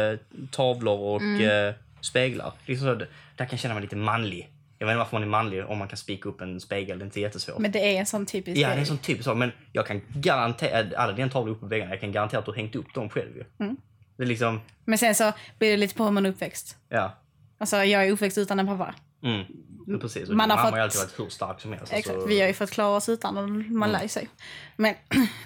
tavlor 0.51 0.99
och 0.99 1.21
Mm. 1.21 1.73
speglar. 2.01 2.53
Liksom 2.65 2.87
så, 2.87 2.93
där 2.95 3.05
kan 3.37 3.47
jag 3.49 3.59
känna 3.59 3.73
mig 3.73 3.83
lite 3.83 3.95
manlig. 3.95 4.49
Jag 4.79 4.87
vet 4.87 4.93
inte 4.93 4.97
varför 4.97 5.15
man 5.15 5.23
är 5.23 5.27
manlig 5.27 5.65
om 5.65 5.77
man 5.77 5.87
kan 5.87 5.97
spika 5.97 6.29
upp 6.29 6.41
en 6.41 6.59
spegel, 6.59 6.99
det 6.99 7.03
är 7.03 7.05
inte 7.05 7.19
jättesvårt. 7.21 7.59
Men 7.59 7.71
det 7.71 7.95
är 7.95 7.99
en 7.99 8.05
sån 8.05 8.25
typisk 8.25 8.57
ja, 8.57 8.67
det 8.67 8.73
är 8.73 8.77
en 8.79 8.85
sån 8.85 8.97
typ 8.97 9.23
sak, 9.23 9.37
men 9.37 9.51
jag 9.71 9.87
kan 9.87 10.01
garantera, 10.09 10.97
alla 10.97 11.13
dina 11.13 11.29
tavlor 11.29 11.51
uppe 11.51 11.59
på 11.61 11.67
väggarna, 11.67 11.91
jag 11.91 12.01
kan 12.01 12.11
garantera 12.11 12.39
att 12.39 12.45
du 12.45 12.51
har 12.51 12.55
hängt 12.55 12.75
upp 12.75 12.93
dem 12.93 13.09
själv. 13.09 13.43
Mm. 13.59 13.77
Det 14.17 14.23
är 14.23 14.27
liksom, 14.27 14.61
Men 14.85 14.97
sen 14.97 15.15
så 15.15 15.33
blir 15.59 15.71
det 15.71 15.77
lite 15.77 15.95
på 15.95 16.03
hur 16.03 16.11
man 16.11 16.25
är 16.25 16.29
uppväxt. 16.29 16.77
ja. 16.89 17.13
Alltså 17.59 17.75
jag 17.83 18.07
är 18.07 18.11
uppväxt 18.11 18.37
utan 18.37 18.59
en 18.59 18.67
pappa. 18.67 18.95
Mm. 19.23 19.45
Ja, 19.87 19.97
precis. 19.97 20.27
Man 20.29 20.37
man 20.37 20.49
har 20.49 20.57
har 20.57 20.65
fått- 20.69 20.77
ju 20.77 20.81
alltid 20.81 20.99
varit 21.01 21.19
hur 21.19 21.29
stark 21.29 21.61
som 21.61 21.73
helst. 21.73 21.93
Exakt, 21.93 22.15
alltså. 22.15 22.27
vi 22.29 22.39
har 22.41 22.47
ju 22.47 22.53
fått 22.53 22.71
klara 22.71 22.95
oss 22.97 23.09
utan 23.09 23.37
och 23.37 23.49
man 23.49 23.91
lär 23.91 24.01
ju 24.01 24.07
sig. 24.07 24.29
Men 24.75 24.95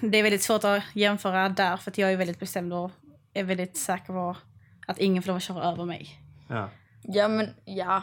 det 0.00 0.18
är 0.18 0.22
väldigt 0.22 0.42
svårt 0.42 0.64
att 0.64 0.82
jämföra 0.94 1.48
där 1.48 1.76
för 1.76 1.90
att 1.90 1.98
jag 1.98 2.12
är 2.12 2.16
väldigt 2.16 2.38
bestämd 2.40 2.72
och 2.72 2.90
är 3.34 3.44
väldigt 3.44 3.76
säker 3.76 4.06
på 4.06 4.36
att 4.86 4.98
ingen 4.98 5.22
får 5.22 5.28
lov 5.28 5.36
att 5.36 5.42
köra 5.42 5.64
över 5.64 5.84
mig. 5.84 6.20
Ja. 6.48 6.70
Ja, 7.02 7.28
men 7.28 7.48
ja. 7.64 8.02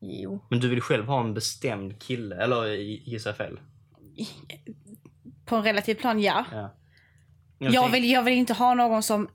Jo. 0.00 0.40
Men 0.50 0.60
du 0.60 0.68
vill 0.68 0.80
själv 0.80 1.06
ha 1.06 1.20
en 1.20 1.34
bestämd 1.34 2.02
kille, 2.02 2.36
eller 2.36 2.66
gissar 2.74 3.30
jag 3.30 3.36
fel? 3.36 3.60
På 5.44 5.56
en 5.56 5.62
relativ 5.62 5.94
plan, 5.94 6.20
ja. 6.20 6.44
Ja. 6.52 6.74
Jag 7.58 7.72
tänk- 7.72 7.94
vill, 7.94 8.10
jag 8.10 8.22
vill 8.22 8.34
inte 8.34 8.54
ha 8.54 8.74
någon 8.74 9.02
som 9.02 9.28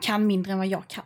kan 0.00 0.26
mindre 0.26 0.52
än 0.52 0.58
vad 0.58 0.66
jag 0.66 0.88
kan. 0.88 1.04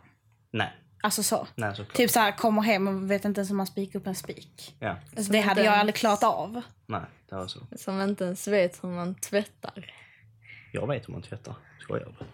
Nej, 0.51 0.73
Alltså 1.03 1.23
så. 1.23 1.47
nej 1.55 1.75
såklart. 1.75 1.95
Typ 1.97 2.09
så 2.11 2.19
här, 2.19 2.31
kommer 2.37 2.61
hem 2.61 2.87
och 2.87 3.11
vet 3.11 3.25
inte 3.25 3.39
ens 3.39 3.49
hur 3.49 3.55
man 3.55 3.67
spikar 3.67 3.99
upp 3.99 4.07
en 4.07 4.15
spik. 4.15 4.75
Ja, 4.79 4.95
Alltså, 5.17 5.31
det 5.31 5.39
hade 5.39 5.63
jag 5.63 5.73
aldrig 5.73 5.95
klarat 5.95 6.23
av. 6.23 6.61
nej, 6.85 7.01
det 7.29 7.35
var 7.35 7.47
så. 7.47 7.59
Som 7.77 8.01
inte 8.01 8.23
ens 8.23 8.47
vet 8.47 8.83
hur 8.83 8.89
man 8.89 9.15
tvättar. 9.15 9.93
Jag 10.71 10.87
vet 10.87 11.07
hur 11.07 11.13
man 11.13 11.21
tvättar. 11.21 11.55
Skojar 11.81 12.05
du? 12.19 12.25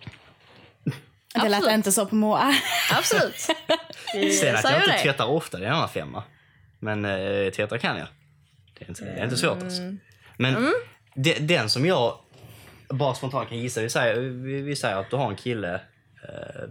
Det 1.42 1.50
lät 1.50 1.72
inte 1.74 1.92
så 1.92 2.06
på 2.06 2.16
Moa. 2.16 2.54
Absolut. 2.92 3.36
Sen 4.40 4.56
att 4.56 4.64
jag 4.64 4.76
inte 4.76 4.92
det. 4.92 5.04
tvättar 5.04 5.26
ofta, 5.28 5.58
det 5.60 5.66
är 5.66 5.70
en 5.70 5.76
annan 5.76 5.90
femma. 5.90 6.24
Men 6.80 7.06
eh, 7.06 7.52
tvätta 7.52 7.78
kan 7.78 7.98
jag. 7.98 8.08
Det 8.80 8.86
är 8.86 8.90
inte, 8.90 9.06
det 9.06 9.12
är 9.12 9.24
inte 9.24 9.38
svårt 9.38 9.64
alltså. 9.64 9.82
Mm. 9.82 10.00
Men 10.38 10.74
de, 11.16 11.34
den 11.40 11.70
som 11.70 11.86
jag 11.86 12.18
bara 12.90 13.14
spontant 13.16 13.50
kan 13.50 13.58
gissa, 13.58 13.82
vi 13.82 13.90
säger, 13.90 14.20
vi, 14.20 14.62
vi 14.62 14.76
säger 14.76 14.96
att 14.98 15.10
du 15.10 15.16
har 15.16 15.30
en 15.30 15.36
kille 15.36 15.74
eh, 16.24 16.70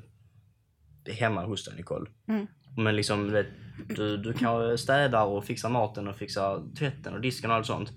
hemma 1.12 1.44
hos 1.44 1.64
dig 1.64 1.76
Nicole. 1.76 2.10
Mm. 2.28 2.46
Men 2.76 2.96
liksom, 2.96 3.26
du, 3.26 3.32
vet, 3.32 3.46
du, 3.88 4.16
du 4.16 4.32
kan 4.32 4.78
städa 4.78 5.22
och 5.22 5.44
fixa 5.44 5.68
maten 5.68 6.08
och 6.08 6.16
fixa 6.16 6.62
tvätten 6.78 7.14
och 7.14 7.20
disken 7.20 7.50
och 7.50 7.56
allt 7.56 7.66
sånt. 7.66 7.92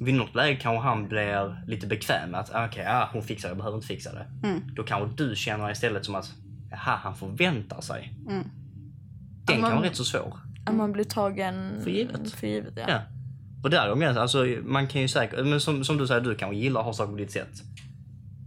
Vid 0.00 0.14
något 0.14 0.34
läge 0.34 0.56
kanske 0.56 0.88
han 0.88 1.08
blir 1.08 1.64
lite 1.66 1.86
bekväm 1.86 2.30
med 2.30 2.40
att 2.40 2.54
ah, 2.54 2.66
okej, 2.66 2.86
ah, 2.88 3.08
hon 3.12 3.22
fixar 3.22 3.48
det, 3.48 3.50
jag 3.50 3.56
behöver 3.56 3.76
inte 3.76 3.86
fixa 3.86 4.12
det. 4.12 4.48
Mm. 4.48 4.60
Då 4.74 4.82
kanske 4.82 5.24
du 5.24 5.36
känner 5.36 5.70
istället 5.70 6.04
som 6.04 6.14
att 6.14 6.32
jaha, 6.70 6.96
han 7.02 7.16
förväntar 7.16 7.80
sig. 7.80 8.14
Mm. 8.28 8.44
Den 9.44 9.60
man- 9.60 9.70
kan 9.70 9.78
vara 9.78 9.88
rätt 9.88 9.96
så 9.96 10.04
svår. 10.04 10.38
Att 10.66 10.74
man 10.74 10.92
blir 10.92 11.04
tagen 11.04 11.80
För 11.82 11.90
givet. 11.90 12.32
För 12.32 12.46
givet 12.46 12.74
ja. 12.76 12.84
Ja. 12.88 13.00
Och 13.62 13.70
där 13.70 13.86
jag, 13.86 14.18
alltså 14.18 14.46
man 14.62 14.86
kan 14.86 15.00
ju 15.00 15.08
säkert, 15.08 15.46
men 15.46 15.60
som, 15.60 15.84
som 15.84 15.98
du 15.98 16.06
säger, 16.06 16.20
du 16.20 16.34
kanske 16.34 16.56
gillar 16.56 16.80
att 16.80 16.86
ha 16.86 16.92
saker 16.92 17.12
på 17.12 17.18
ditt 17.18 17.32
sätt. 17.32 17.62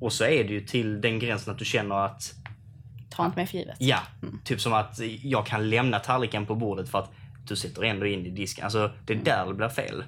Och 0.02 0.14
så 0.14 0.24
är 0.24 0.44
det 0.44 0.54
ju 0.54 0.62
till 0.62 1.02
den 1.02 1.20
gränsen 1.20 1.54
att 1.54 1.60
du 1.60 1.66
känner 1.66 1.96
att, 1.96 2.34
Ta 3.10 3.26
inte 3.26 3.38
mig 3.38 3.48
för 3.48 3.58
givet. 3.58 3.76
ja, 3.80 4.00
typ 4.44 4.62
som 4.62 4.74
att 4.74 5.00
jag 5.24 5.46
kan 5.46 5.70
lämna 5.70 6.00
tallriken 6.00 6.46
på 6.46 6.56
bordet 6.56 6.90
för 6.90 7.00
att 7.00 7.12
du 7.48 7.56
sätter 7.56 7.84
ändå 7.84 8.06
in 8.06 8.26
i 8.26 8.30
disken. 8.30 8.64
Alltså 8.64 8.92
det 9.06 9.14
är 9.14 9.18
där 9.18 9.46
det 9.48 9.54
blir 9.54 9.70
fel. 9.70 10.04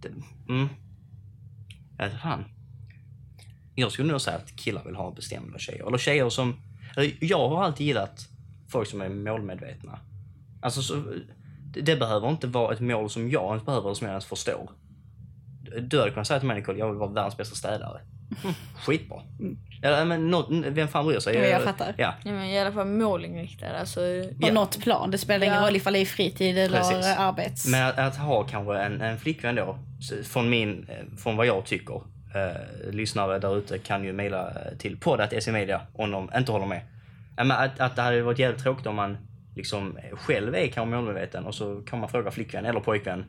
Det, 0.00 0.08
mm. 0.48 0.68
Jag 1.98 2.08
vet 2.08 2.20
fan. 2.20 2.44
Jag 3.74 3.92
skulle 3.92 4.12
nog 4.12 4.20
säga 4.20 4.36
att 4.36 4.56
killar 4.56 4.84
vill 4.84 4.96
ha 4.96 5.10
bestämda 5.10 5.58
tjejer. 5.58 5.86
Eller 5.86 5.98
tjejer 5.98 6.28
som, 6.28 6.56
eller 6.96 7.12
jag 7.20 7.48
har 7.48 7.64
alltid 7.64 7.86
gillat 7.86 8.28
folk 8.68 8.88
som 8.88 9.00
är 9.00 9.08
målmedvetna. 9.08 9.98
Alltså 10.62 10.82
så, 10.82 11.02
det, 11.64 11.80
det 11.80 11.96
behöver 11.96 12.30
inte 12.30 12.46
vara 12.46 12.74
ett 12.74 12.80
mål 12.80 13.10
som 13.10 13.30
jag 13.30 13.48
ens 13.48 13.66
behöver 13.66 13.86
eller 13.86 13.94
som 13.94 14.06
jag 14.06 14.12
ens 14.12 14.24
förstår. 14.24 14.70
du 15.80 15.98
hade 15.98 16.10
kunnat 16.10 16.26
säga 16.26 16.40
till 16.40 16.48
mig 16.48 16.56
Nicole, 16.56 16.78
jag 16.78 16.88
vill 16.88 16.98
vara 16.98 17.10
världens 17.10 17.36
bästa 17.36 17.54
städare. 17.54 18.00
Mm, 18.44 18.54
skitbra. 18.74 19.22
Eller, 19.82 20.04
men 20.04 20.30
något, 20.30 20.46
vem 20.50 20.88
fan 20.88 21.06
bryr 21.06 21.20
sig? 21.20 21.38
Men 21.38 21.50
jag 21.50 21.62
fattar. 21.62 21.94
Ja, 21.98 22.14
Ja, 22.24 22.32
men 22.32 22.44
I 22.44 22.58
alla 22.58 22.72
fall 22.72 22.86
målinriktad. 22.86 23.66
Alltså, 23.80 24.00
På 24.40 24.46
Ja. 24.46 24.52
något 24.52 24.80
plan. 24.82 25.10
Det 25.10 25.18
spelar 25.18 25.46
ingen 25.46 25.58
Ja. 25.62 25.66
roll 25.66 25.76
ifall 25.76 25.92
det 25.92 25.98
är 25.98 26.04
fritid 26.06 26.58
eller 26.58 26.78
Precis. 26.78 27.06
arbets... 27.18 27.66
Men 27.66 27.86
att, 27.88 27.98
att 27.98 28.16
ha 28.16 28.44
kanske 28.44 28.78
en, 28.78 29.00
en 29.00 29.18
flickvän 29.18 29.54
då, 29.54 29.78
från, 30.24 30.50
min, 30.50 30.86
eh, 30.88 31.16
från 31.18 31.36
vad 31.36 31.46
jag 31.46 31.64
tycker, 31.64 31.94
eh, 32.34 32.90
lyssnare 32.92 33.38
där 33.38 33.58
ute 33.58 33.78
kan 33.78 34.04
ju 34.04 34.12
mejla 34.12 34.48
eh, 34.50 34.76
till 34.78 34.96
poddat.smedia 34.96 35.80
om 35.94 36.10
de 36.10 36.30
inte 36.36 36.52
håller 36.52 36.66
med. 36.66 36.80
Men 37.36 37.50
att, 37.50 37.80
att 37.80 37.96
det 37.96 38.02
hade 38.02 38.22
varit 38.22 38.38
jävligt 38.38 38.62
tråkigt 38.62 38.86
om 38.86 38.94
man 38.96 39.16
liksom 39.56 39.98
själv 40.12 40.54
är 40.54 40.66
kanske 40.66 40.96
målmedveten 40.96 41.44
och 41.46 41.54
så 41.54 41.80
kan 41.80 41.98
man 42.00 42.08
fråga 42.08 42.30
flickvän 42.30 42.64
eller 42.66 42.80
pojkvän. 42.80 43.24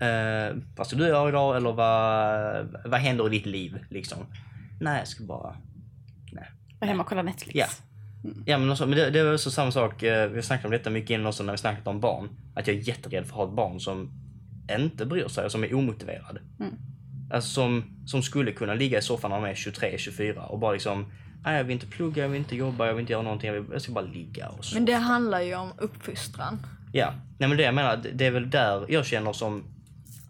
Eh, 0.00 0.56
vad 0.76 0.86
ska 0.86 0.96
du 0.96 1.06
göra 1.06 1.28
idag 1.28 1.56
eller 1.56 1.72
vad, 1.72 2.68
vad 2.90 3.00
händer 3.00 3.26
i 3.26 3.30
ditt 3.30 3.46
liv 3.46 3.78
liksom? 3.88 4.18
Nej, 4.80 4.98
jag 4.98 5.08
ska 5.08 5.24
bara... 5.24 5.56
Vara 6.84 6.90
hemma 6.92 7.02
och 7.02 7.08
kolla 7.08 7.22
Netflix. 7.22 7.54
Ja. 7.54 7.66
Ja 8.46 8.58
men, 8.58 8.70
också, 8.70 8.86
men 8.86 8.98
det, 8.98 9.10
det 9.10 9.24
var 9.24 9.34
också 9.34 9.50
samma 9.50 9.70
sak, 9.70 10.02
eh, 10.02 10.28
vi 10.30 10.42
snackade 10.42 10.66
om 10.68 10.72
detta 10.72 10.90
mycket 10.90 11.10
innan 11.10 11.26
också 11.26 11.42
när 11.42 11.52
vi 11.52 11.58
snackade 11.58 11.90
om 11.90 12.00
barn. 12.00 12.28
Att 12.54 12.66
jag 12.66 12.76
är 12.76 12.80
jätterädd 12.80 13.24
för 13.26 13.30
att 13.30 13.36
ha 13.36 13.44
ett 13.48 13.54
barn 13.56 13.80
som 13.80 14.10
inte 14.78 15.06
bryr 15.06 15.28
sig 15.28 15.50
som 15.50 15.64
är 15.64 15.74
omotiverad. 15.74 16.38
Mm. 16.60 16.72
Alltså 17.30 17.50
som, 17.50 17.84
som 18.06 18.22
skulle 18.22 18.52
kunna 18.52 18.74
ligga 18.74 18.98
i 18.98 19.02
soffan 19.02 19.30
när 19.30 19.40
de 19.40 19.46
är 19.50 19.54
23-24 19.54 20.36
och 20.46 20.58
bara 20.58 20.72
liksom 20.72 21.12
Nej 21.44 21.56
jag 21.56 21.64
vill 21.64 21.72
inte 21.74 21.86
plugga, 21.86 22.22
jag 22.22 22.28
vill 22.28 22.38
inte 22.38 22.56
jobba, 22.56 22.86
jag 22.86 22.94
vill 22.94 23.00
inte 23.00 23.12
göra 23.12 23.22
någonting, 23.22 23.46
jag, 23.48 23.60
vill, 23.60 23.72
jag 23.72 23.82
ska 23.82 23.92
bara 23.92 24.04
ligga 24.04 24.48
och 24.48 24.64
så. 24.64 24.74
men 24.74 24.84
det 24.84 24.92
handlar 24.94 25.40
ju 25.40 25.54
om 25.54 25.72
uppfostran. 25.78 26.66
Ja, 26.92 27.12
nej 27.38 27.48
men 27.48 27.58
det 27.58 27.62
jag 27.64 27.74
menar, 27.74 28.00
det- 28.14 28.26
är 28.26 28.30
väl 28.30 28.50
där 28.50 28.86
jag 28.88 29.06
känner 29.06 29.32
som 29.32 29.64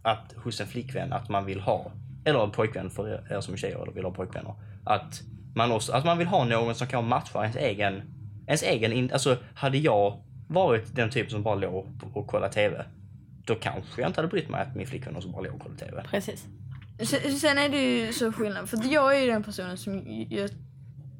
att 0.02 0.34
hos 0.36 0.60
en 0.60 0.66
flickvän 0.66 1.12
att 1.12 1.28
man 1.28 1.44
vill 1.44 1.60
ha, 1.60 1.92
eller 2.24 2.44
en 2.44 2.50
pojkvän 2.50 2.90
för 2.90 3.32
er 3.32 3.40
som 3.40 3.54
är 3.54 3.58
tjejer 3.58 3.82
eller 3.82 3.92
vill 3.92 4.04
ha 4.04 4.10
pojkvänner, 4.10 4.54
att 4.84 5.22
man, 5.54 5.72
också, 5.72 5.92
att 5.92 6.04
man 6.04 6.18
vill 6.18 6.26
ha 6.26 6.44
någon 6.44 6.74
som 6.74 6.86
kan 6.86 7.08
matcha 7.08 7.40
ens 7.42 7.56
egen, 7.56 8.02
ens 8.46 8.62
egen, 8.62 8.92
in, 8.92 9.10
alltså 9.12 9.36
hade 9.54 9.78
jag 9.78 10.22
varit 10.48 10.94
den 10.96 11.10
typ 11.10 11.30
som 11.30 11.42
bara 11.42 11.54
låg 11.54 11.86
och 12.14 12.26
kollade 12.26 12.52
TV, 12.52 12.84
då 13.46 13.54
kanske 13.54 14.00
jag 14.00 14.08
inte 14.10 14.20
hade 14.20 14.28
brytt 14.28 14.48
mig 14.48 14.60
att 14.62 14.76
min 14.76 14.86
flickvän 14.86 15.16
också 15.16 15.28
bara 15.28 15.42
låg 15.42 15.54
och 15.54 15.60
kollade 15.60 15.80
TV. 15.80 16.04
Precis. 16.10 16.46
Sen, 17.02 17.32
sen 17.32 17.58
är 17.58 17.68
det 17.68 17.82
ju 17.82 18.12
så 18.12 18.32
skillnad, 18.32 18.68
för 18.68 18.78
jag 18.92 19.16
är 19.16 19.20
ju 19.20 19.26
den 19.26 19.42
personen 19.42 19.76
som 19.76 20.02
jag 20.30 20.50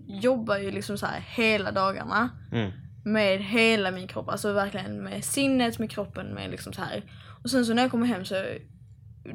jobbar 0.07 0.57
ju 0.59 0.71
liksom 0.71 0.99
så 0.99 1.07
här 1.07 1.21
hela 1.21 1.73
dagarna 1.73 2.31
Mm. 2.53 2.71
med 3.05 3.41
hela 3.41 3.91
min 3.91 4.07
kropp, 4.09 4.29
alltså 4.29 4.53
verkligen 4.53 5.05
med 5.05 5.25
sinnet, 5.25 5.79
med 5.79 5.91
kroppen, 5.91 6.27
med 6.27 6.51
liksom 6.51 6.73
så 6.73 6.83
här. 6.83 7.03
Och 7.43 7.51
sen 7.51 7.67
så 7.67 7.75
när 7.75 7.83
jag 7.83 7.91
kommer 7.91 8.07
hem 8.07 8.25
så 8.25 8.45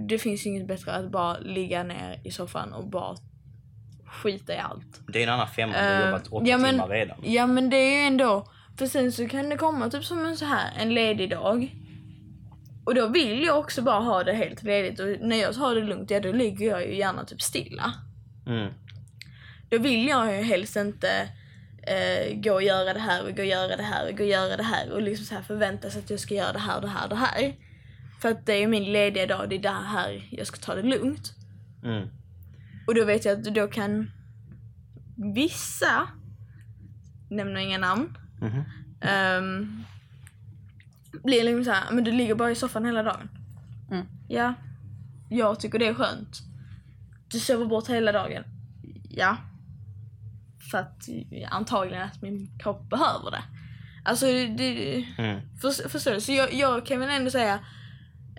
det 0.10 0.20
finns 0.20 0.46
inget 0.46 0.68
bättre 0.68 0.92
att 0.92 1.12
bara 1.12 1.38
ligga 1.40 1.84
ner 1.84 2.22
i 2.24 2.32
soffan 2.32 2.74
och 2.74 2.90
bara 2.90 3.16
skita 4.12 4.54
i 4.54 4.58
allt. 4.58 5.02
Det 5.08 5.20
är 5.20 5.24
en 5.28 5.34
annan 5.34 5.48
femma, 5.48 5.74
du 5.74 5.80
har 5.80 6.02
Eh, 6.02 6.06
jobbat 6.06 6.28
åtta 6.28 6.46
ja, 6.48 6.58
men- 6.58 6.72
timmar 6.76 6.88
redan. 6.90 7.18
Ja 7.24 7.48
men 7.48 7.70
det 7.70 7.78
är 7.78 8.02
ju 8.02 8.08
ändå, 8.08 8.48
för 8.78 8.86
sen 8.86 9.12
så 9.12 9.28
kan 9.28 9.50
det 9.50 9.58
komma 9.58 9.90
typ 9.90 10.04
som 10.06 10.26
en 10.26 10.38
så 10.38 10.46
här 10.46 10.72
en 10.78 10.94
ledig 10.94 11.30
dag. 11.30 11.76
Och 12.86 12.96
då 12.96 13.08
vill 13.08 13.44
jag 13.44 13.60
också 13.60 13.82
bara 13.82 14.00
ha 14.00 14.24
det 14.24 14.34
helt 14.34 14.64
ledigt 14.64 15.00
och 15.00 15.08
när 15.22 15.36
jag 15.36 15.54
har 15.54 15.76
det 15.76 15.82
lugnt, 15.82 16.12
ja 16.12 16.20
då 16.20 16.32
ligger 16.32 16.66
jag 16.68 16.88
ju 16.88 16.96
gärna 16.98 17.26
typ 17.26 17.42
stilla. 17.42 17.94
Mm. 18.48 18.74
Då 19.70 19.78
vill 19.78 20.08
jag 20.08 20.36
ju 20.36 20.42
helst 20.42 20.76
inte 20.76 21.30
eh, 21.88 22.36
gå 22.36 22.54
och 22.54 22.64
göra 22.64 22.94
det 22.94 23.00
här 23.00 23.24
och 23.26 23.36
gå 23.36 23.42
och 23.42 23.48
göra 23.48 23.76
det 23.78 23.84
här 23.84 24.10
och 24.12 24.18
gå 24.18 24.24
och 24.24 24.30
göra 24.30 24.58
det 24.58 24.64
här 24.64 24.92
och 24.92 25.02
liksom 25.02 25.26
så 25.26 25.36
här 25.36 25.42
förvänta 25.42 25.90
sig 25.90 26.00
att 26.02 26.10
jag 26.10 26.20
ska 26.20 26.34
göra 26.34 26.54
det 26.54 26.60
här, 26.60 26.82
det 26.82 26.88
här, 26.88 27.08
det 27.10 27.16
här. 27.16 27.56
För 28.22 28.30
att 28.32 28.46
det 28.46 28.54
är 28.64 28.68
min 28.68 28.92
lediga 28.92 29.26
dag, 29.26 29.50
det 29.50 29.56
är 29.56 29.60
det 29.60 29.70
här 29.70 30.28
jag 30.32 30.48
ska 30.48 30.58
ta 30.58 30.76
det 30.76 30.82
lugnt. 30.82 31.34
Mm. 31.84 32.08
Och 32.90 32.96
då 32.96 33.06
vet 33.06 33.26
jag 33.26 33.40
att 33.48 33.56
då 33.56 33.68
kan 33.68 34.12
vissa, 35.36 36.08
nämner 37.30 37.60
inga 37.62 37.78
namn, 37.78 38.18
Mhm. 38.42 38.64
um, 39.40 39.84
blir 41.24 41.44
liksom 41.44 41.64
såhär, 41.66 41.92
men 41.92 42.04
du 42.04 42.12
ligger 42.12 42.36
bara 42.36 42.52
i 42.52 42.56
soffan 42.56 42.86
hela 42.86 43.04
dagen. 43.04 43.30
Mm. 43.92 44.06
Ja, 44.28 44.54
jag 45.30 45.60
tycker 45.60 45.80
det 45.80 45.88
är 45.88 45.94
skönt. 45.94 46.40
Du 47.32 47.40
sover 47.40 47.66
bort 47.66 47.90
hela 47.90 48.12
dagen. 48.12 48.44
Ja. 49.10 49.38
För 50.72 50.78
att 50.78 51.10
antagligen 51.50 52.04
att 52.04 52.22
min 52.22 52.60
kropp 52.60 52.90
behöver 52.90 53.32
det. 53.32 53.44
Alltså 54.06 54.26
det, 54.26 55.06
Mm. 55.18 55.42
för, 55.62 55.90
förstår 55.90 56.12
du? 56.12 56.22
Så 56.22 56.32
jag, 56.32 56.54
jag 56.54 56.86
kan 56.86 57.00
väl 57.00 57.10
ändå 57.10 57.32
säga 57.32 57.60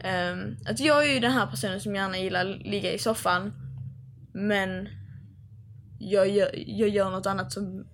ehm, 0.05 0.57
att 0.67 0.81
jag 0.81 1.09
är 1.09 1.15
ju 1.15 1.21
den 1.21 1.33
här 1.33 1.47
personen 1.47 1.81
som 1.81 1.95
gärna 1.95 2.19
gillar 2.19 2.41
att 2.51 2.61
ligga 2.67 2.93
i 2.93 2.99
soffan. 2.99 3.53
Men 4.33 4.88
jag 5.99 6.29
gör, 6.29 6.51
jag 6.55 6.88
gör 6.88 7.11
något 7.11 7.27
annat 7.27 7.53
som 7.53 7.87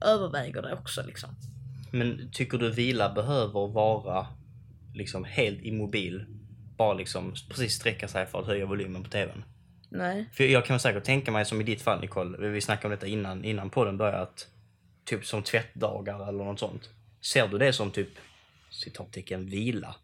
överväger 0.00 0.62
det 0.62 0.74
också 0.74 1.02
liksom. 1.06 1.30
Men 1.90 2.30
tycker 2.32 2.58
du 2.58 2.70
vila 2.70 3.12
behöver 3.12 3.68
vara 3.68 4.26
liksom 4.94 5.24
helt 5.24 5.62
immobil? 5.62 6.24
Bara 6.76 6.94
liksom 6.94 7.34
precis 7.48 7.72
sträcka 7.72 8.08
sig 8.08 8.26
för 8.26 8.40
att 8.40 8.46
höja 8.46 8.66
volymen 8.66 9.02
på 9.02 9.10
TVn? 9.10 9.44
Nej. 9.88 10.30
För 10.32 10.44
jag 10.44 10.64
kan 10.64 10.80
säkert 10.80 11.04
tänka 11.04 11.30
mig 11.30 11.44
som 11.44 11.60
i 11.60 11.64
ditt 11.64 11.82
fall 11.82 12.00
Nicole, 12.00 12.48
vi 12.48 12.60
snackade 12.60 12.86
om 12.86 12.90
detta 12.90 13.06
innan, 13.06 13.44
innan 13.44 13.70
podden 13.70 13.96
började, 13.96 14.22
att 14.22 14.48
typ 15.04 15.26
som 15.26 15.42
tvättdagar 15.42 16.28
eller 16.28 16.44
något 16.44 16.60
sånt. 16.60 16.90
Ser 17.20 17.48
du 17.48 17.58
det 17.58 17.72
som 17.72 17.90
typ 17.90 18.08
citattecken 18.70 19.46
vila? 19.46 19.94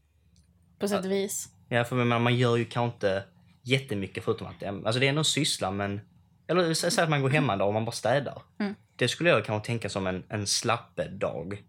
På 0.78 0.88
sätt 0.88 1.04
och 1.04 1.10
vis. 1.10 1.48
Ja, 1.68 1.84
för 1.84 1.96
menar, 1.96 2.18
man 2.18 2.36
gör 2.36 2.56
ju 2.56 2.64
kanske 2.64 2.94
inte 2.94 3.24
jättemycket 3.68 4.24
förutom 4.24 4.46
att 4.46 4.60
det, 4.60 4.68
alltså 4.68 5.00
det 5.00 5.06
är 5.06 5.08
ändå 5.08 5.18
en 5.18 5.24
syssla 5.24 5.70
men 5.70 6.00
eller 6.48 6.64
sä- 6.64 6.90
säg 6.90 7.04
att 7.04 7.10
man 7.10 7.22
går 7.22 7.30
hemma 7.30 7.52
en 7.52 7.58
dag 7.58 7.68
och 7.68 7.74
man 7.74 7.84
bara 7.84 7.92
städar. 7.92 8.42
Mm. 8.60 8.74
Det 8.96 9.08
skulle 9.08 9.30
jag 9.30 9.44
kanske 9.44 9.66
tänka 9.66 9.88
som 9.88 10.06
en, 10.06 10.24
en 10.28 10.46
slappedag. 10.46 11.62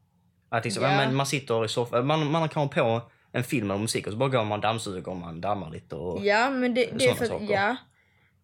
Att 0.49 0.63
liksom. 0.63 0.83
Ja. 0.83 0.89
men 0.89 1.15
man 1.15 1.25
sitter 1.25 1.65
i 1.65 1.67
soffan, 1.67 2.07
man, 2.07 2.31
man 2.31 2.49
kan 2.49 2.63
ha 2.63 2.69
på 2.69 3.11
en 3.31 3.43
film 3.43 3.71
eller 3.71 3.81
musik 3.81 4.07
och 4.07 4.13
så 4.13 4.19
bara 4.19 4.29
går 4.29 4.43
man 4.43 4.61
dammsuger 4.61 5.09
och 5.09 5.17
man 5.17 5.41
dammar 5.41 5.71
lite 5.71 5.95
och... 5.95 6.25
Ja 6.25 6.49
men 6.49 6.73
det, 6.73 6.89
det 6.93 7.05
är 7.05 7.13
för 7.13 7.35
att, 7.35 7.49
ja. 7.49 7.75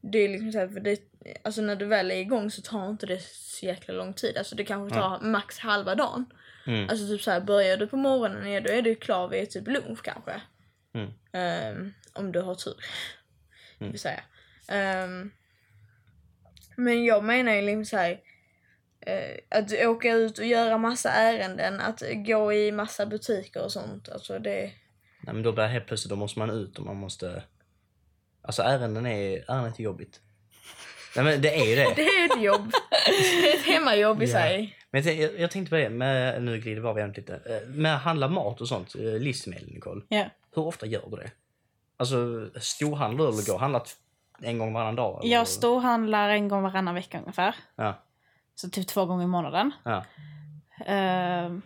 Det 0.01 0.17
är 0.17 0.29
liksom 0.29 0.51
så 0.51 0.59
här, 0.59 0.67
för 0.67 0.79
det, 0.79 0.99
alltså 1.43 1.61
när 1.61 1.75
du 1.75 1.85
väl 1.85 2.11
är 2.11 2.15
igång 2.15 2.51
så 2.51 2.61
tar 2.61 2.89
inte 2.89 3.05
det 3.05 3.21
så 3.21 3.65
jäkla 3.65 3.93
lång 3.93 4.13
tid. 4.13 4.37
Alltså 4.37 4.55
det 4.55 4.63
kanske 4.63 4.99
tar 4.99 5.21
max 5.21 5.59
halva 5.59 5.95
dagen. 5.95 6.25
Mm. 6.67 6.89
Alltså 6.89 7.07
typ 7.07 7.21
så 7.21 7.31
här, 7.31 7.41
börjar 7.41 7.77
du 7.77 7.87
på 7.87 7.97
morgonen, 7.97 8.51
ja, 8.51 8.61
då 8.61 8.69
är 8.69 8.81
du 8.81 8.95
klar 8.95 9.27
vid 9.27 9.49
typ 9.49 9.67
lunch 9.67 10.01
kanske. 10.03 10.41
Mm. 10.93 11.11
Ehm, 11.33 11.93
om 12.13 12.31
du 12.31 12.41
har 12.41 12.55
tur. 12.55 12.75
Mm. 13.79 13.91
Vill 13.91 13.99
säga. 13.99 14.23
Ehm, 14.67 15.31
men 16.75 17.05
jag 17.05 17.23
menar 17.23 17.53
ju 17.53 17.61
liksom 17.61 17.85
så 17.85 17.97
här, 17.97 18.19
eh, 19.01 19.59
att 19.59 19.71
åka 19.73 20.13
ut 20.13 20.39
och 20.39 20.45
göra 20.45 20.77
massa 20.77 21.09
ärenden, 21.11 21.79
att 21.79 22.03
gå 22.15 22.53
i 22.53 22.71
massa 22.71 23.05
butiker 23.05 23.63
och 23.63 23.71
sånt. 23.71 24.09
Alltså 24.09 24.39
det... 24.39 24.61
Nej, 25.21 25.33
men 25.33 25.43
då 25.43 25.51
blir 25.51 25.63
det 25.63 25.69
helt 25.69 25.88
plötsligt, 25.88 26.09
då 26.09 26.15
måste 26.15 26.39
man 26.39 26.49
ut 26.49 26.79
och 26.79 26.85
man 26.85 26.95
måste... 26.95 27.43
Alltså 28.41 28.61
ärenden 28.61 29.05
är, 29.05 29.51
ärenden 29.51 29.73
är 29.77 29.81
jobbigt. 29.83 30.21
Nej 31.15 31.25
men 31.25 31.41
det 31.41 31.55
är 31.55 31.65
ju 31.65 31.75
det. 31.75 31.93
Det 31.95 32.01
är 32.01 32.25
ett 32.38 32.43
jobb. 32.43 32.71
Det 33.07 33.49
är 33.49 33.55
ett 33.55 33.65
hemmajobb 33.65 34.21
i 34.21 34.25
Ja. 34.25 34.31
sig. 34.31 34.77
Men 34.91 35.03
jag, 35.03 35.39
jag, 35.39 35.51
tänkte 35.51 35.69
på 35.69 35.75
det, 35.75 35.89
med, 35.89 36.43
nu 36.43 36.59
glider 36.59 36.81
vi 36.81 36.88
av 36.88 37.13
lite. 37.15 37.35
Eh, 37.35 37.67
Med 37.69 37.95
att 37.95 38.01
handla 38.01 38.27
mat 38.27 38.61
och 38.61 38.67
sånt, 38.67 38.95
eh, 38.95 39.01
livsmedel 39.01 39.73
Nicole. 39.73 40.01
Ja. 40.09 40.25
Hur 40.55 40.61
ofta 40.67 40.85
gör 40.85 41.07
du 41.09 41.15
det? 41.15 41.31
Alltså 41.97 42.49
storhandlar 42.60 43.27
eller 43.27 43.45
går 43.45 43.53
och 43.53 43.60
handlar 43.60 43.81
en 44.41 44.58
gång 44.58 44.73
varannan 44.73 44.95
dag? 44.95 45.19
Eller? 45.23 45.34
Jag 45.34 45.47
storhandlar 45.47 46.29
en 46.29 46.47
gång 46.47 46.63
varannan 46.63 46.95
vecka 46.95 47.19
ungefär. 47.19 47.55
Ja, 47.75 47.99
Så 48.55 48.69
typ 48.69 48.88
två 48.88 49.05
gånger 49.05 49.23
i 49.23 49.27
månaden. 49.27 49.71
ja. 49.84 50.03
Ehm, 50.86 51.62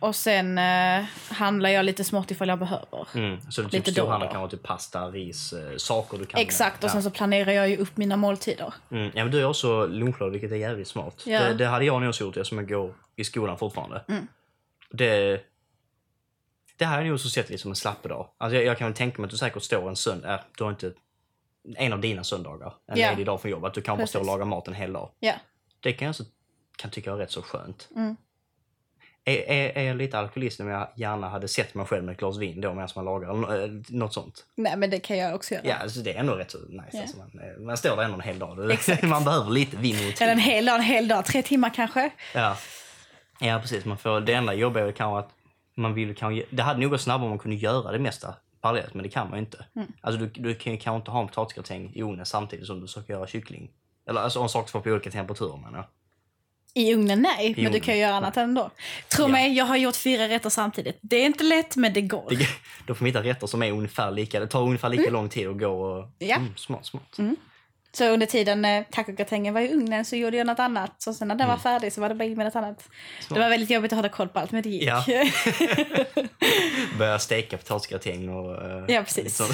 och 0.00 0.16
sen 0.16 0.58
eh, 0.58 1.04
handlar 1.30 1.70
jag 1.70 1.84
lite 1.84 2.04
smått 2.04 2.30
ifall 2.30 2.48
jag 2.48 2.58
behöver. 2.58 3.08
Mm. 3.14 3.40
Så 3.50 3.60
du 3.60 3.68
typ 3.68 3.72
Lite 3.72 3.92
storhandlar 3.92 4.30
kanske 4.30 4.56
typ 4.56 4.66
pasta, 4.66 5.10
ris, 5.10 5.52
eh, 5.52 5.76
saker 5.76 6.18
du 6.18 6.26
kan... 6.26 6.40
Exakt, 6.40 6.84
och 6.84 6.90
sen 6.90 6.98
ja. 6.98 7.02
så 7.02 7.10
planerar 7.10 7.52
jag 7.52 7.68
ju 7.68 7.76
upp 7.76 7.96
mina 7.96 8.16
måltider. 8.16 8.74
Mm. 8.90 9.10
Ja 9.14 9.24
men 9.24 9.32
du 9.32 9.40
är 9.40 9.44
också 9.44 9.86
lunchlåda 9.86 10.30
vilket 10.32 10.52
är 10.52 10.56
jävligt 10.56 10.88
smart. 10.88 11.22
Ja. 11.26 11.40
Det, 11.40 11.54
det 11.54 11.66
hade 11.66 11.84
jag 11.84 12.00
nog 12.00 12.08
också 12.08 12.24
gjort 12.24 12.36
eftersom 12.36 12.58
jag 12.58 12.68
går 12.68 12.94
i 13.16 13.24
skolan 13.24 13.58
fortfarande. 13.58 14.04
Mm. 14.08 14.26
Det, 14.90 15.40
det 16.76 16.84
här 16.84 17.00
är 17.00 17.04
nog 17.04 17.20
så 17.20 17.28
sett 17.30 17.50
lite 17.50 17.62
som 17.62 17.70
en 17.70 17.76
slappedag. 17.76 18.28
Alltså 18.38 18.56
jag, 18.56 18.64
jag 18.64 18.78
kan 18.78 18.86
väl 18.88 18.96
tänka 18.96 19.22
mig 19.22 19.26
att 19.26 19.30
du 19.30 19.36
säkert 19.36 19.62
står 19.62 19.88
en 19.88 19.96
söndag, 19.96 20.34
äh, 20.34 20.40
du 20.58 20.64
har 20.64 20.70
inte 20.70 20.92
en 21.76 21.92
av 21.92 22.00
dina 22.00 22.24
söndagar, 22.24 22.74
en 22.86 22.98
Ja. 22.98 23.10
ledig 23.10 23.26
dag 23.26 23.40
från 23.40 23.50
jobbet, 23.50 23.74
du 23.74 23.82
kan 23.82 23.96
bara 23.96 24.06
stå 24.06 24.18
och 24.20 24.26
laga 24.26 24.44
mat 24.44 24.68
en 24.68 24.74
hel 24.74 24.92
dag. 24.92 25.10
Ja. 25.20 25.34
Det 25.80 25.92
kan 25.92 26.06
jag 26.06 26.10
också 26.10 26.24
kan 26.76 26.90
tycka 26.90 27.12
är 27.12 27.16
rätt 27.16 27.30
så 27.30 27.42
skönt. 27.42 27.88
Mm. 27.96 28.16
Är, 29.26 29.50
är, 29.50 29.78
är 29.78 29.82
jag 29.82 29.96
lite 29.96 30.18
alkoholist 30.18 30.60
om 30.60 30.68
jag 30.68 30.88
gärna 30.96 31.28
hade 31.28 31.48
sett 31.48 31.74
mig 31.74 31.86
själv 31.86 32.04
med 32.04 32.12
ett 32.12 32.18
glas 32.18 32.36
vin 32.38 32.60
då 32.60 32.74
medan 32.74 32.88
man 32.96 33.04
lagar, 33.04 33.62
eh, 33.64 33.70
något 33.88 34.14
sånt? 34.14 34.44
Nej 34.56 34.76
men 34.76 34.90
det 34.90 35.00
kan 35.00 35.18
jag 35.18 35.34
också 35.34 35.54
göra. 35.54 35.66
Ja, 35.66 35.74
alltså 35.74 36.00
det 36.00 36.12
är 36.12 36.20
ändå 36.20 36.34
rätt 36.34 36.50
så 36.50 36.58
nice. 36.58 36.88
Ja. 36.92 37.00
Alltså 37.00 37.16
man, 37.16 37.30
eh, 37.40 37.60
man 37.60 37.76
står 37.76 37.96
där 37.96 38.02
ändå 38.02 38.14
en 38.14 38.20
hel 38.20 38.38
dag. 38.38 38.70
Exakt. 38.70 39.02
man 39.08 39.24
behöver 39.24 39.50
lite 39.50 39.76
vin 39.76 39.96
och 40.12 40.22
Eller 40.22 40.32
en 40.32 40.38
hel 40.38 40.64
dag, 40.64 40.74
en 40.74 40.82
hel 40.82 41.08
dag. 41.08 41.24
Tre 41.24 41.42
timmar 41.42 41.70
kanske. 41.74 42.10
Ja. 42.34 42.56
ja, 43.40 43.58
precis. 43.62 43.84
Man 43.84 43.98
får, 43.98 44.20
det 44.20 44.32
enda 44.34 44.54
jobbiga 44.54 44.86
är 44.86 44.92
kanske 44.92 45.18
att 45.18 45.30
man 45.76 45.94
vill 45.94 46.14
kanske, 46.14 46.44
det 46.50 46.62
hade 46.62 46.80
nog 46.80 46.90
gått 46.90 47.00
snabbare 47.00 47.24
om 47.24 47.30
man 47.30 47.38
kunde 47.38 47.56
göra 47.56 47.92
det 47.92 47.98
mesta 47.98 48.34
parallellt, 48.60 48.94
men 48.94 49.02
det 49.02 49.08
kan 49.08 49.30
man 49.30 49.38
ju 49.38 49.44
inte. 49.44 49.64
Mm. 49.76 49.88
Alltså 50.00 50.20
du, 50.20 50.26
du 50.42 50.54
kan 50.54 50.72
ju 50.72 50.78
kanske 50.78 50.96
inte 50.96 51.10
ha 51.10 51.20
en 51.20 51.26
potatisgratäng 51.28 51.92
i 51.94 52.02
ugnen 52.02 52.26
samtidigt 52.26 52.66
som 52.66 52.80
du 52.80 52.86
försöker 52.86 53.12
göra 53.12 53.26
kyckling. 53.26 53.70
Eller 54.08 54.20
alltså 54.20 54.40
om 54.40 54.48
saker 54.48 54.68
ska 54.68 54.78
vara 54.78 54.84
på 54.84 54.90
olika 54.90 55.10
temperaturer 55.10 55.56
menar 55.56 55.78
jag. 55.78 55.86
I 56.76 56.94
ugnen 56.94 57.22
nej, 57.22 57.46
men 57.48 57.54
du 57.64 57.66
ugnen. 57.66 57.80
kan 57.80 57.94
ju 57.94 58.00
göra 58.00 58.14
annat 58.14 58.36
ändå. 58.36 58.70
Tro 59.16 59.24
Ja. 59.24 59.28
mig, 59.28 59.52
jag 59.56 59.64
har 59.64 59.76
gjort 59.76 59.96
fyra 59.96 60.28
rätter 60.28 60.50
samtidigt. 60.50 60.98
Det 61.00 61.16
är 61.16 61.26
inte 61.26 61.44
lätt, 61.44 61.76
men 61.76 61.92
det 61.92 62.00
går. 62.00 62.26
Det, 62.30 62.48
då 62.86 62.94
får 62.94 63.04
man 63.04 63.06
hitta 63.06 63.22
rätter 63.22 63.46
som 63.46 63.62
är 63.62 63.72
ungefär 63.72 64.10
lika, 64.10 64.40
det 64.40 64.46
tar 64.46 64.62
ungefär 64.62 64.88
lika 64.88 65.10
lång 65.10 65.28
tid 65.28 65.48
att 65.48 65.58
gå 65.58 65.68
och... 65.82 65.98
Mm. 65.98 66.10
Ja. 66.18 66.36
Mm, 66.36 66.56
smart, 66.56 66.86
smart. 66.86 67.18
Så 67.96 68.08
under 68.08 68.26
tiden 68.26 68.64
eh, 68.64 68.84
tacogratängen 68.90 69.54
var 69.54 69.60
i 69.60 69.72
ugnen 69.72 70.04
så 70.04 70.16
gjorde 70.16 70.36
jag 70.36 70.46
något 70.46 70.58
annat. 70.58 71.02
Så 71.02 71.14
sen 71.14 71.28
när 71.28 71.34
den 71.34 71.48
var 71.48 71.56
färdig 71.56 71.92
så 71.92 72.00
var 72.00 72.08
det 72.08 72.14
bara 72.14 72.24
in 72.24 72.36
med 72.36 72.46
något 72.46 72.56
annat. 72.56 72.88
Det 73.28 73.38
var 73.40 73.48
väldigt 73.48 73.70
jobbigt 73.70 73.92
att 73.92 73.96
hålla 73.96 74.08
koll 74.08 74.28
på 74.28 74.38
allt, 74.38 74.52
men 74.52 74.62
det 74.62 74.68
gick. 74.68 74.82
Ja. 74.82 75.04
Börja 76.98 77.18
steka 77.18 77.56
potatisgratäng 77.58 78.28
och... 78.28 78.62
eh, 78.64 78.84
Ja, 78.88 79.02
precis. 79.02 79.24
liksom, 79.24 79.46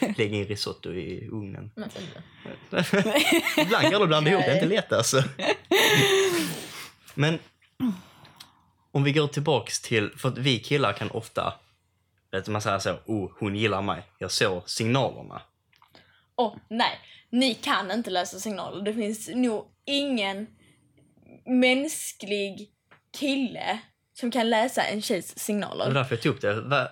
lägga 0.16 0.36
in 0.36 0.44
risotto 0.46 0.92
i 0.92 1.28
ugnen. 1.32 1.70
Ibland 3.56 3.90
kan 3.90 4.00
du 4.00 4.06
blanda 4.06 4.30
ihop, 4.30 4.42
det 4.44 4.50
är 4.50 4.54
inte 4.54 4.66
lätt 4.66 4.92
alltså. 4.92 5.22
Men 7.14 7.38
om 8.92 9.04
vi 9.04 9.12
går 9.12 9.26
tillbaks 9.28 9.80
till, 9.80 10.10
för 10.16 10.28
att 10.28 10.38
vi 10.38 10.58
killar 10.58 10.92
kan 10.92 11.10
ofta, 11.10 11.54
vet 12.32 12.48
man 12.48 12.62
säger 12.62 12.78
så, 12.78 12.96
oh 13.06 13.30
hon 13.38 13.56
gillar 13.56 13.82
mig, 13.82 14.02
jag 14.18 14.30
såg 14.30 14.70
signalerna. 14.70 15.42
Åh, 16.36 16.56
nej. 16.68 16.98
Ni 17.34 17.54
kan 17.54 17.90
inte 17.90 18.10
läsa 18.10 18.38
signaler. 18.38 18.84
Det 18.84 18.94
finns 18.94 19.28
nog 19.28 19.64
ingen 19.86 20.46
mänsklig 21.46 22.70
kille 23.18 23.78
som 24.12 24.30
kan 24.30 24.50
läsa 24.50 24.82
en 24.82 25.02
tjejs 25.02 25.26
Det 25.26 25.34
var 25.34 25.40
signaler. 25.40 25.94
därför 25.94 26.14
jag 26.14 26.22
tog 26.22 26.34
upp 26.34 26.40
det. 26.40 26.60
Vad, 26.60 26.88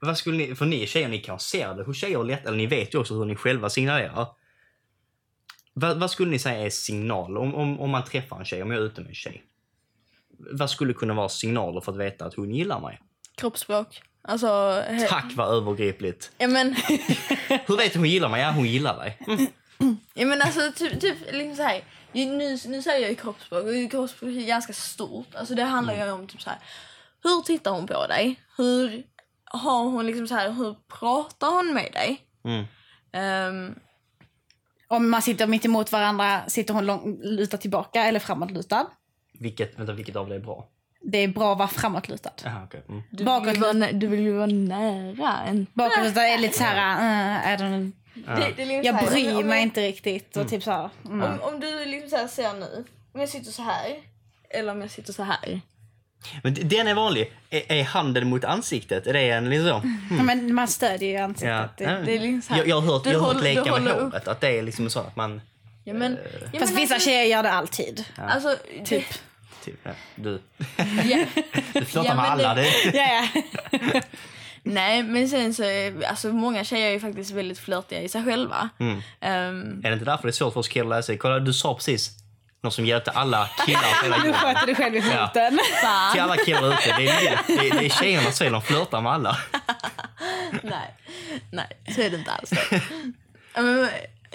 vad 0.00 0.18
skulle 0.18 0.38
ni, 0.38 0.54
för 0.54 0.66
ni 0.66 0.86
tjejer, 0.86 1.08
ni 1.08 1.18
kan 1.18 1.40
se 1.40 1.66
det, 1.66 1.84
hur 1.84 1.92
tjejer 1.92 2.24
lätt, 2.24 2.46
eller 2.46 2.56
ni 2.56 2.66
vet 2.66 2.94
ju 2.94 2.98
också 2.98 3.14
hur 3.14 3.24
ni 3.24 3.36
själva 3.36 3.70
signalerar. 3.70 4.26
Vad, 5.72 6.00
vad 6.00 6.10
skulle 6.10 6.30
ni 6.30 6.38
säga 6.38 6.66
är 6.66 6.70
signaler 6.70 7.40
om, 7.40 7.54
om, 7.54 7.80
om 7.80 7.90
man 7.90 8.04
träffar 8.04 8.38
en 8.38 8.44
tjej, 8.44 8.62
om 8.62 8.70
jag 8.70 8.80
är 8.80 8.86
ute 8.86 9.00
med 9.00 9.08
en 9.08 9.14
tjej? 9.14 9.44
Vad 10.38 10.70
skulle 10.70 10.92
kunna 10.92 11.14
vara 11.14 11.28
signaler 11.28 11.80
för 11.80 11.92
att 11.92 11.98
veta 11.98 12.24
att 12.24 12.34
hon 12.34 12.54
gillar 12.54 12.80
mig? 12.80 13.00
Kroppsspråk. 13.36 14.02
Alltså... 14.28 14.46
he- 14.88 15.06
Tack 15.08 15.32
vad 15.36 15.54
övergripligt. 15.56 16.30
Ja 16.38 16.48
men, 16.48 16.74
Hur 17.66 17.76
vet 17.76 17.92
du 17.92 17.98
hon 17.98 18.08
gillar 18.08 18.28
mig? 18.28 18.40
Ja, 18.42 18.50
hon 18.50 18.66
gillar 18.66 18.98
dig. 18.98 19.18
Mm. 19.26 19.46
ja, 20.14 20.26
men 20.26 20.42
alltså 20.42 20.72
typ, 20.76 21.00
typ 21.00 21.16
liksom 21.32 21.56
så 21.56 21.62
här. 21.62 21.84
ju- 22.12 22.26
Nu, 22.26 22.58
nu 22.66 22.82
säger 22.82 23.00
jag 23.00 23.10
ju 23.10 23.16
kroppsspråk 23.16 23.64
och 23.64 23.90
kroppsspråk 23.90 24.28
är 24.30 24.46
ganska 24.46 24.72
stort. 24.72 25.34
Alltså 25.34 25.54
det 25.54 25.62
handlar 25.64 25.94
ju 26.06 26.12
om 26.12 26.26
typ 26.26 26.42
så 26.42 26.50
här. 26.50 26.58
Hur 27.22 27.42
tittar 27.42 27.70
hon 27.70 27.86
på 27.86 28.06
dig? 28.06 28.40
Hur 28.56 29.02
har 29.44 29.84
hon 29.84 30.06
liksom 30.06 30.28
så 30.28 30.34
här, 30.34 30.50
hur 30.52 30.76
pratar 31.00 31.50
hon 31.50 31.74
med 31.74 31.92
dig? 31.92 32.20
Mm. 32.44 32.64
Ehm, 33.12 33.74
Om 34.88 35.10
man 35.10 35.22
sitter 35.22 35.46
mitt 35.46 35.64
emot 35.64 35.92
varandra, 35.92 36.48
sitter 36.48 36.74
hon 36.74 36.86
lång, 36.86 37.18
lutad 37.22 37.56
tillbaka 37.56 38.04
eller 38.04 38.20
framåtlutad? 38.20 38.86
Vilket, 39.38 39.78
vänta, 39.78 39.92
vilket 39.92 40.16
av 40.16 40.28
det 40.28 40.34
är 40.34 40.40
bra? 40.40 40.68
Det 41.06 41.18
är 41.18 41.28
bra 41.28 41.52
att 41.52 41.58
vara 41.58 41.68
framåtlutad. 41.68 42.30
Aha, 42.46 42.64
okay. 42.64 42.80
mm. 42.88 43.02
du, 43.10 43.24
vill 43.24 43.54
ju 43.54 43.60
vara, 43.60 43.92
du 43.92 44.06
vill 44.06 44.20
ju 44.20 44.32
vara 44.32 44.46
nära 44.46 45.38
en... 45.46 45.66
Bakåtlutad 45.72 46.22
är 46.26 46.38
lite 46.38 46.58
så 46.58 46.64
här, 46.64 46.76
äh, 46.98 47.48
är 47.52 47.58
den, 47.58 47.92
Ja. 48.26 48.34
Det, 48.34 48.52
det 48.56 48.64
liksom 48.64 48.82
jag 48.84 48.92
här, 48.92 49.10
bryr 49.10 49.30
om- 49.30 49.36
om 49.36 49.46
mig 49.46 49.56
jag- 49.56 49.62
inte 49.62 49.80
riktigt. 49.82 50.36
Och 50.36 50.48
typ 50.48 50.62
så 50.62 50.70
här, 50.70 50.90
mm. 51.04 51.22
Om, 51.22 51.40
om 51.54 51.60
du 51.60 51.84
liksom 51.84 52.10
så 52.10 52.16
här 52.16 52.26
ser 52.28 52.52
nu, 52.52 52.84
om 53.12 53.20
jag 53.20 53.28
sitter 53.28 53.50
så 53.52 53.62
här 53.62 53.96
eller 54.50 54.72
om 54.72 54.80
jag 54.80 54.90
sitter 54.90 55.12
så 55.12 55.22
här. 55.22 55.60
Men 56.42 56.54
den 56.68 56.88
är 56.88 56.94
vanlig. 56.94 57.32
Är, 57.50 57.72
är 57.72 57.84
handen 57.84 58.28
mot 58.28 58.44
ansiktet? 58.44 59.06
Är 59.06 59.12
det 59.12 59.30
en 59.30 59.50
liksom 59.50 59.68
så? 59.80 59.88
Ja, 60.16 60.22
men 60.22 60.54
man 60.54 60.68
stödjer 60.68 61.08
ju 61.10 61.16
ansiktet. 61.16 61.48
Ja. 61.48 61.68
Det- 61.76 61.84
Ja. 61.84 61.90
det 61.90 62.12
är 62.16 62.20
liksom 62.20 62.42
så 62.42 62.52
här- 62.54 62.60
jag, 62.60 62.68
jag 62.68 62.80
har 62.80 62.92
hört, 62.92 63.04
du 63.04 63.10
jag 63.10 63.18
har 63.18 63.26
hört 63.26 63.36
håller- 63.36 63.54
leka 63.54 63.80
med 63.80 63.92
upp- 63.92 64.02
håret. 64.12 64.28
Att 64.28 64.40
det 64.40 64.58
är 64.58 64.62
liksom 64.62 64.90
så 64.90 65.00
att 65.00 65.16
man... 65.16 65.40
Ja, 65.84 65.94
men, 65.94 66.18
ja, 66.52 66.60
Fast 66.60 66.72
men 66.72 66.82
vissa 66.82 66.94
alltså, 66.94 67.08
tjejer 67.10 67.24
gör 67.24 67.42
det 67.42 67.50
alltid. 67.52 68.04
Alltså, 68.16 68.56
Typ. 68.84 69.04
Typ, 69.64 69.80
ja, 69.82 69.90
du, 70.14 70.42
Ja, 71.04 71.26
du 71.72 71.84
flörtar 71.84 72.08
Ja, 72.10 72.14
med 72.14 72.24
alla. 72.30 72.54
det- 72.54 72.84
Ja, 72.94 73.28
ja. 73.92 74.00
nej, 74.62 75.02
men 75.02 75.28
sen 75.28 75.54
så 75.54 75.62
alltså 76.08 76.28
många 76.32 76.64
tjejer 76.64 76.86
är 76.88 76.92
ju 76.92 77.00
faktiskt 77.00 77.30
väldigt 77.30 77.58
flörtiga 77.58 78.00
i 78.00 78.08
sig 78.08 78.24
själva. 78.24 78.68
Mm. 78.80 79.02
Ehm, 79.20 79.80
är 79.84 79.88
det 79.88 79.92
inte 79.92 80.04
därför 80.04 80.22
det 80.22 80.30
är 80.30 80.32
svårt 80.32 80.52
för 80.52 80.60
oss 80.60 80.68
killar 80.68 80.98
att 80.98 81.04
sig? 81.04 81.18
Kolla, 81.18 81.38
du 81.38 81.52
sa 81.52 81.74
precis 81.74 82.10
något 82.62 82.74
som 82.74 82.86
hjälpte 82.86 83.10
alla 83.10 83.48
killar 83.66 84.02
hela 84.02 84.16
Du 84.22 84.26
jorden. 84.26 84.40
sköter 84.40 84.66
dig 84.66 84.74
själv 84.74 84.96
i 84.96 84.98
Ja. 84.98 85.26
foten. 85.28 85.58
fan. 85.82 86.12
Till 86.12 86.20
alla 86.22 86.36
killar 86.36 86.68
ute. 86.68 86.94
Det 86.96 87.06
är, 87.08 87.42
det, 87.46 87.56
det, 87.62 87.78
det 87.78 87.86
är 87.86 87.90
tjejernas 87.90 88.38
fel, 88.38 88.52
de 88.52 88.62
flörtar 88.62 89.00
med 89.00 89.12
alla. 89.12 89.36
nej, 90.62 90.94
nej, 91.52 91.66
så 91.94 92.00
är 92.00 92.10
det 92.10 92.16
inte 92.16 92.30
alls. 92.30 92.50
Ja, 93.54 93.88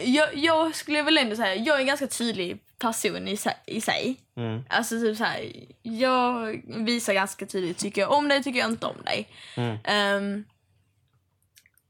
jag, 0.03 0.27
jag 0.34 0.75
skulle 0.75 1.01
väl 1.01 1.17
ändå 1.17 1.36
säga, 1.36 1.55
jag 1.55 1.80
är 1.82 1.84
ganska 1.84 2.07
tydlig 2.07 2.57
person 2.80 3.27
i, 3.27 3.38
i 3.65 3.82
sig. 3.82 4.17
Mm. 4.36 4.63
Alltså 4.69 4.99
typ 4.99 5.17
så 5.17 5.23
här, 5.23 5.51
jag 5.82 6.61
visar 6.86 7.13
ganska 7.13 7.45
tydligt, 7.45 7.77
tycker 7.77 8.01
jag 8.01 8.11
om 8.11 8.27
dig, 8.27 8.43
tycker 8.43 8.59
jag 8.59 8.69
inte 8.69 8.86
om 8.86 9.01
dig. 9.05 9.27
Mm. 9.57 9.77
Ehm, 9.84 10.43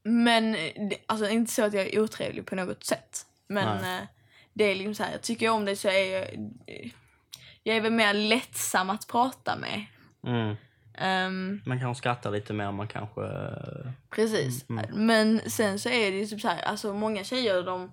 men 0.03 0.55
alltså 1.05 1.29
inte 1.29 1.51
så 1.51 1.63
att 1.63 1.73
jag 1.73 1.87
är 1.87 1.99
otrevlig 1.99 2.45
på 2.45 2.55
något 2.55 2.83
sätt. 2.83 3.25
Men 3.47 3.83
eh, 3.97 4.07
det 4.53 4.63
är 4.63 4.75
liksom 4.75 4.95
så 4.95 5.03
här, 5.03 5.17
tycker 5.17 5.45
jag 5.45 5.55
om 5.55 5.65
dig 5.65 5.75
så 5.75 5.87
är 5.87 6.17
jag, 6.19 6.27
jag 7.63 7.77
är 7.77 7.81
väl 7.81 7.91
mer 7.91 8.13
lättsam 8.13 8.89
att 8.89 9.07
prata 9.07 9.55
med. 9.57 9.85
Mm. 10.27 10.55
Ehm, 10.97 11.61
Man 11.65 11.79
kanske 11.79 11.99
skrattar 12.01 12.31
lite 12.31 12.53
mer, 12.53 12.71
man 12.71 12.87
kanske... 12.87 13.21
eh, 13.21 13.91
Precis. 14.09 14.65
Men 14.93 15.41
sen 15.49 15.79
så 15.79 15.89
är 15.89 16.11
det 16.11 16.17
ju 16.17 16.25
typ 16.25 16.41
så 16.41 16.47
här, 16.47 16.61
alltså 16.61 16.93
många 16.93 17.23
tjejer 17.23 17.63
de, 17.63 17.91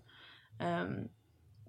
ehm, 0.61 1.09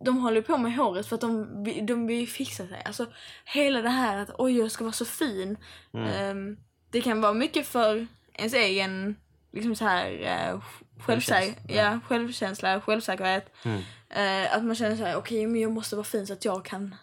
de 0.06 0.18
håller 0.18 0.42
på 0.42 0.58
med 0.58 0.76
håret 0.76 1.08
för 1.08 1.16
att 1.16 1.22
de, 1.22 1.64
de 1.86 2.08
vill 2.08 2.28
fixa 2.30 2.68
sig. 2.68 2.82
Alltså 2.86 3.06
hela 3.46 3.82
det 3.82 3.90
här 3.90 4.18
att 4.18 4.30
oj 4.38 4.58
jag 4.58 4.72
ska 4.72 4.84
vara 4.84 4.94
så 4.94 5.06
fin. 5.06 5.58
Ehm, 5.94 6.58
det 6.92 7.02
kan 7.02 7.22
vara 7.22 7.34
mycket 7.34 7.68
för 7.68 8.08
ens 8.34 8.54
egen 8.54 9.16
liksom 9.52 9.76
så 9.76 9.86
här, 9.86 10.12
uh, 10.12 10.62
självsä- 11.00 11.00
Självkänsla, 11.00 11.76
ja, 11.76 12.00
självkänsla, 12.08 12.82
självsäkerhet. 12.82 13.52
Mm. 13.66 13.82
Eh, 14.10 14.56
att 14.56 14.64
man 14.64 14.76
känner 14.76 14.96
så 14.96 15.04
här, 15.06 15.16
okej 15.16 15.48
men 15.48 15.62
jag 15.62 15.72
måste 15.72 15.96
vara 15.96 16.04
fin 16.06 16.28
så 16.28 16.34
att 16.34 16.46
jag 16.46 16.66
kan 16.66 16.96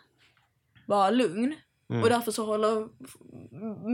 vara 0.87 1.11
lugn. 1.11 1.55
Och 2.03 2.09
därför 2.09 2.33
så 2.33 2.47
håller 2.47 2.89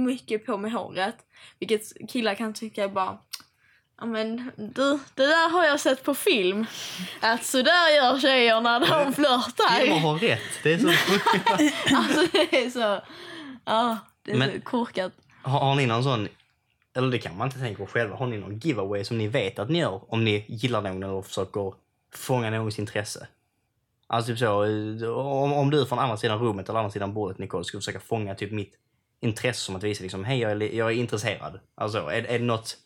mycket 0.05 0.47
på 0.47 0.59
med 0.59 0.73
håret. 0.73 1.17
Vilket 1.59 2.11
killar 2.11 2.35
kan 2.35 2.55
tycka 2.55 2.85
är 2.85 2.89
bara 2.89 3.19
Ja 4.01 4.07
men 4.07 4.51
du, 4.57 4.99
det 5.15 5.27
där 5.27 5.51
har 5.51 5.65
jag 5.65 5.81
sett 5.81 6.05
på 6.05 6.15
film. 6.15 6.67
Att 7.21 7.45
så 7.45 7.63
där 7.63 7.97
gör 7.97 8.19
tjejer 8.19 8.61
när 8.61 8.81
de 8.81 8.87
Filmer 8.87 9.13
flörtar. 9.13 10.01
har 10.01 10.19
rätt. 10.19 10.41
Det 10.63 10.73
är 10.73 10.79
så... 10.79 10.89
Alltså 11.97 12.27
det 12.33 12.65
är 12.65 12.71
så... 12.71 13.01
Ja, 13.65 13.99
det 14.25 14.33
är 14.33 14.37
Men- 14.37 14.53
så 14.53 14.61
korkat. 14.61 15.13
har, 15.43 15.61
har 15.61 15.75
ni 15.75 15.87
någon 15.87 16.05
sån... 16.05 16.29
Eller 16.97 17.09
det 17.11 17.19
kan 17.19 17.37
man 17.37 17.47
inte 17.49 17.59
tänka 17.59 17.79
på 17.85 17.87
själva. 17.87 18.17
Har 18.17 18.27
ni 18.27 18.37
någon 18.39 18.59
giveaway 18.59 19.05
som 19.05 19.19
ni 19.19 19.29
vet 19.29 19.59
att 19.59 19.71
ni 19.71 19.79
gör 19.79 20.01
om 20.15 20.25
ni 20.25 20.45
gillar 20.49 20.83
någon 20.83 21.03
eller 21.03 21.23
försöker 21.23 21.75
fånga 22.15 22.51
någons 22.51 22.79
intresse? 22.79 23.27
Alltså 24.07 24.31
typ 24.33 24.39
så, 24.39 24.65
eh, 24.65 25.11
om, 25.19 25.53
om 25.53 25.71
du 25.71 25.87
från 25.87 25.99
andra 25.99 26.17
sidan 26.17 26.39
rummet 26.39 26.69
eller 26.69 26.79
andra 26.79 26.91
sidan 26.91 27.15
bordet 27.15 27.39
Nicole 27.39 27.65
skulle 27.65 27.81
försöka 27.81 28.01
fånga 28.01 28.35
typ 28.35 28.53
mitt 28.53 28.75
intresse 29.21 29.61
som 29.61 29.77
att 29.77 29.83
visa 29.83 30.03
liksom, 30.03 30.25
hej 30.25 30.39
jag 30.39 30.51
är, 30.51 30.55
li- 30.55 30.77
jag 30.79 30.89
är 30.91 30.95
intresserad. 30.95 31.61
Alltså 31.75 31.99
är, 31.99 32.23
är, 32.23 32.39
det 32.39 32.45
något, 32.45 32.77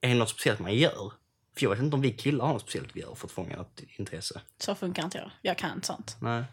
är 0.00 0.08
det 0.08 0.14
något 0.14 0.28
speciellt 0.28 0.60
man 0.60 0.74
gör? 0.74 1.12
För 1.56 1.62
jag 1.62 1.70
vet 1.70 1.78
inte 1.78 1.96
om 1.96 2.00
vi 2.02 2.12
killar 2.12 2.44
har 2.46 2.52
något 2.52 2.62
speciellt 2.62 2.96
vi 2.96 3.00
gör 3.00 3.14
för 3.14 3.26
att 3.26 3.32
fånga 3.32 3.56
något 3.56 3.80
intresse. 3.96 4.40
Så 4.58 4.74
funkar 4.74 5.04
inte 5.04 5.18
jag. 5.18 5.30
Jag 5.42 5.58
kan 5.58 5.72
inte 5.74 5.86
sånt. 5.86 6.16
Nej, 6.20 6.44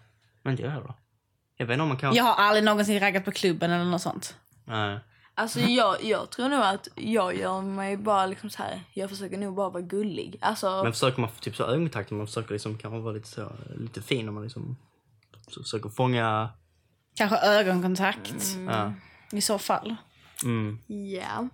men 0.42 0.52
inte 0.52 0.64
jag 0.64 0.72
heller. 0.72 0.94
Jag 1.58 1.66
vet 1.66 1.74
inte 1.74 1.82
om 1.82 1.88
man 1.88 1.98
kan... 1.98 2.14
Jag 2.16 2.24
har 2.24 2.36
aldrig 2.36 2.64
någonsin 2.64 3.00
raggat 3.00 3.26
på 3.26 3.32
klubben 3.32 3.72
eller 3.72 3.86
något 3.86 4.02
sånt. 4.02 4.36
Nej. 4.66 5.00
Alltså 5.38 5.60
jag, 5.60 6.04
jag 6.04 6.30
tror 6.30 6.50
nog 6.50 6.60
att 6.60 6.88
jag 6.96 7.36
gör 7.38 7.62
mig 7.62 7.98
bara 7.98 8.26
liksom 8.26 8.50
så 8.50 8.64
här. 8.64 8.84
Jag 8.94 9.10
försöker 9.10 9.38
nog 9.38 9.56
bara 9.56 9.70
vara 9.70 9.84
gullig. 9.84 10.38
Alltså, 10.42 10.84
Men 10.84 10.94
försöker 10.94 11.22
man 11.22 11.30
få 11.30 11.40
typ 11.40 11.56
så 11.56 11.64
ögonkontakt, 11.64 12.12
man 12.12 12.28
försöker 12.28 12.54
liksom 12.54 12.78
kanske 12.78 13.00
vara 13.00 13.14
lite 13.14 13.28
så, 13.28 13.52
lite 13.78 14.02
fin 14.02 14.28
om 14.30 14.34
man 14.36 14.44
liksom 14.44 14.78
så 15.48 15.64
försöker 15.64 15.90
fånga... 15.90 16.50
Kanske 17.16 17.38
ögonkontakt 17.38 18.58
Ja. 18.68 18.94
i 19.32 19.42
så 19.42 19.58
fall. 19.58 19.96
Mm. 20.44 20.80
ja. 20.88 21.50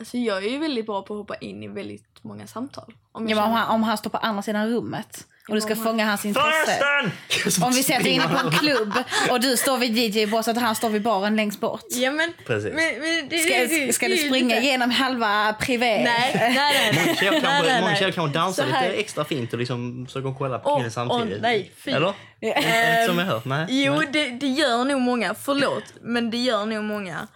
Alltså 0.00 0.16
jag 0.16 0.44
är 0.44 0.48
ju 0.50 0.58
väldigt 0.58 0.86
bra 0.86 1.02
på 1.02 1.14
att 1.14 1.18
hoppa 1.18 1.34
in 1.36 1.62
i 1.62 1.68
väldigt 1.68 2.18
många 2.22 2.46
samtal. 2.46 2.92
Om 3.12 3.28
Ja, 3.28 3.36
men 3.36 3.44
om, 3.44 3.52
han, 3.52 3.68
om 3.74 3.82
han 3.82 3.98
står 3.98 4.10
på 4.10 4.18
andra 4.18 4.42
sidan 4.42 4.68
rummet 4.68 5.24
och 5.48 5.54
du 5.54 5.60
ska 5.60 5.74
han- 5.74 5.84
fånga 5.84 6.04
hans 6.06 6.24
intresse. 6.24 6.48
Förresten! 6.66 7.64
Om 7.66 7.72
vi 7.72 7.82
säger 7.82 8.00
att 8.00 8.06
vi 8.06 8.10
är 8.10 8.14
inne 8.14 8.28
på 8.28 8.46
en 8.46 8.52
klubb 8.52 8.92
och 9.30 9.40
du 9.40 9.56
står 9.56 9.78
vid 9.78 9.96
DJ-båset 9.98 10.56
och 10.56 10.62
han 10.62 10.74
står 10.74 10.88
vid 10.88 11.02
baren 11.02 11.36
längst 11.36 11.60
bort. 11.60 11.84
Ja 11.90 12.10
men... 12.10 12.32
Precis. 12.46 12.72
men, 12.74 13.00
men 13.00 13.28
det, 13.28 13.38
Ska, 13.38 13.54
det- 13.54 13.86
det- 13.86 13.92
ska 13.92 14.08
det 14.08 14.14
du 14.14 14.18
springa 14.28 14.54
lite- 14.54 14.66
igenom 14.66 14.90
halva 14.90 15.52
privé? 15.52 16.02
Nej, 16.04 16.32
nej, 16.34 16.54
nej. 16.54 16.92
Många 16.94 17.06
nej. 17.06 17.16
tjejer 17.16 17.40
kanske, 17.40 17.62
nej, 17.62 17.80
många 17.80 17.90
nej. 17.90 17.98
tjejer 18.00 18.12
kanske 18.12 18.38
dansar 18.38 18.66
lite 18.66 18.78
extra 18.78 19.24
fint 19.24 19.52
och 19.52 19.58
liksom 19.58 20.06
försöker 20.06 20.34
kolla 20.38 20.58
på 20.58 20.76
killen 20.76 20.90
samtidigt. 20.90 21.34
åh, 21.36 21.42
nej. 21.42 21.72
Eller? 21.86 22.14
Inte 22.40 23.04
som 23.06 23.18
jag 23.18 23.26
hört, 23.26 23.44
nej. 23.44 23.66
Jo, 23.68 23.94
nej. 23.94 24.08
det, 24.12 24.30
det 24.30 24.46
gör 24.48 24.84
nog 24.84 25.00
många. 25.00 25.34
Förlåt, 25.34 25.84
men 26.00 26.30
det 26.30 26.36
gör 26.38 26.66
nog 26.66 26.84
många. 26.84 27.28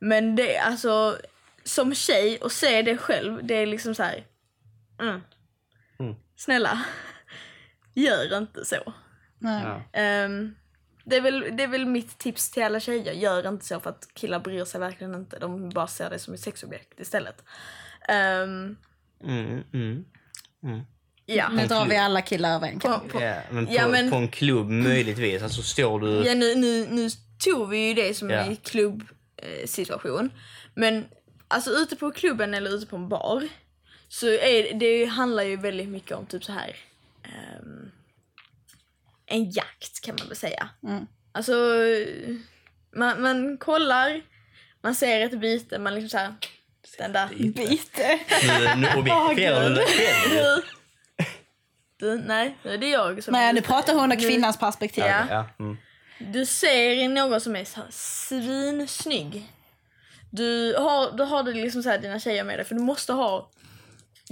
Men 0.00 0.36
det, 0.36 0.58
alltså... 0.58 1.16
som 1.70 1.94
tjej 1.94 2.38
och 2.38 2.52
se 2.52 2.82
det 2.82 2.96
själv, 2.96 3.44
det 3.46 3.54
är 3.54 3.66
liksom 3.66 3.94
så 3.94 4.02
här. 4.02 4.26
Mm. 5.00 5.20
Mm. 6.00 6.14
Snälla, 6.36 6.84
gör 7.94 8.38
inte 8.38 8.64
så. 8.64 8.92
Nej. 9.38 9.64
Ja. 9.64 9.82
Ehm, 10.00 10.54
det, 11.04 11.16
är 11.16 11.20
väl, 11.20 11.44
det 11.56 11.62
är 11.62 11.68
väl 11.68 11.86
mitt 11.86 12.18
tips 12.18 12.50
till 12.50 12.62
alla 12.62 12.80
tjejer. 12.80 13.12
Gör 13.12 13.48
inte 13.48 13.64
så 13.66 13.80
för 13.80 13.90
att 13.90 14.08
killar 14.14 14.40
bryr 14.40 14.64
sig 14.64 14.80
verkligen 14.80 15.14
inte. 15.14 15.38
De 15.38 15.68
bara 15.70 15.86
ser 15.86 16.10
det 16.10 16.18
som 16.18 16.34
ett 16.34 16.40
sexobjekt 16.40 17.00
istället. 17.00 17.44
Ehm, 18.08 18.76
Mm, 19.24 19.64
mm. 19.72 20.04
ja. 21.26 21.48
Nu 21.48 21.66
drar 21.66 21.86
vi 21.86 21.96
alla 21.96 22.22
killar 22.22 22.54
över 22.54 22.66
en 22.68 22.78
kam. 22.80 23.00
På, 23.00 23.08
på, 23.08 23.22
Ja, 23.22 23.34
men 23.50 23.66
på, 23.66 23.72
Ja, 23.72 23.88
men- 23.88 24.10
på 24.10 24.16
en 24.16 24.28
klubb 24.28 24.68
möjligtvis. 24.70 25.42
Alltså 25.42 25.62
står 25.62 26.00
du... 26.00 26.22
ja, 26.26 26.34
nu, 26.34 26.54
nu, 26.54 26.86
nu 26.90 27.08
tog 27.44 27.68
vi 27.68 27.88
ju 27.88 27.94
det 27.94 28.14
som 28.14 28.30
Ja. 28.30 28.38
en 28.40 28.56
klubbsituation. 28.56 29.16
Eh, 29.62 29.66
situation. 29.66 30.30
Men 30.74 31.04
alltså 31.50 31.70
ute 31.70 31.96
på 31.96 32.10
klubben 32.10 32.54
eller 32.54 32.70
ute 32.70 32.86
på 32.86 32.96
en 32.96 33.08
bar 33.08 33.48
så 34.08 34.26
är, 34.26 34.74
det 34.74 35.04
handlar 35.04 35.42
ju 35.42 35.56
väldigt 35.56 35.88
mycket 35.88 36.16
om 36.16 36.26
typ 36.26 36.44
så 36.44 36.52
här 36.52 36.76
ehm, 37.22 37.90
en 39.26 39.50
jakt 39.50 40.00
kan 40.00 40.16
man 40.18 40.28
väl 40.28 40.36
säga. 40.36 40.68
Mm. 40.82 41.06
Alltså 41.32 41.54
man, 42.96 43.22
man 43.22 43.58
kollar, 43.58 44.20
man 44.82 44.94
ser 44.94 45.20
ett 45.20 45.40
byte, 45.40 45.78
man 45.78 45.94
liksom 45.94 46.08
såhär 46.08 46.34
den 46.98 47.12
där 47.12 47.28
Byte. 47.28 48.18
Nu, 48.76 48.88
objektifierar 48.96 49.68
du 49.68 49.74
dig 49.74 49.86
själv. 49.86 50.62
du, 51.98 52.18
nej, 52.18 52.56
nu 52.62 52.70
är 52.70 52.78
det 52.78 52.88
jag 52.88 53.24
som 53.24 53.32
Nej, 53.32 53.52
nu 53.52 53.60
pratar 53.60 53.94
hon 53.94 54.12
ur 54.12 54.16
kvinnans 54.16 54.58
perspektiv. 54.58 55.04
Ja. 55.04 55.24
Ja. 55.30 55.48
Mm. 55.58 55.76
Du 56.18 56.46
ser 56.46 57.08
någon 57.08 57.40
som 57.40 57.56
är 57.56 57.64
så 57.64 57.80
här 57.80 57.86
svinsnygg. 57.90 59.52
Du 60.30 60.74
har, 60.78 61.16
du 61.16 61.22
har 61.22 61.42
det 61.42 61.52
liksom 61.52 61.82
så 61.82 61.90
här, 61.90 61.98
dina 61.98 62.18
tjejer 62.18 62.44
med 62.44 62.58
dig 62.58 62.64
för 62.64 62.74
du 62.74 62.80
måste 62.80 63.12
ha 63.12 63.50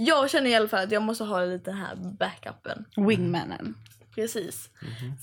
jag 0.01 0.29
känner 0.29 0.49
i 0.49 0.55
alla 0.55 0.67
fall 0.67 0.83
att 0.83 0.91
jag 0.91 1.01
måste 1.03 1.23
ha 1.23 1.45
lite 1.45 1.71
den 1.71 1.79
här 1.79 1.95
backupen. 1.95 2.85
Wingmanen. 3.07 3.77
Precis. 4.15 4.69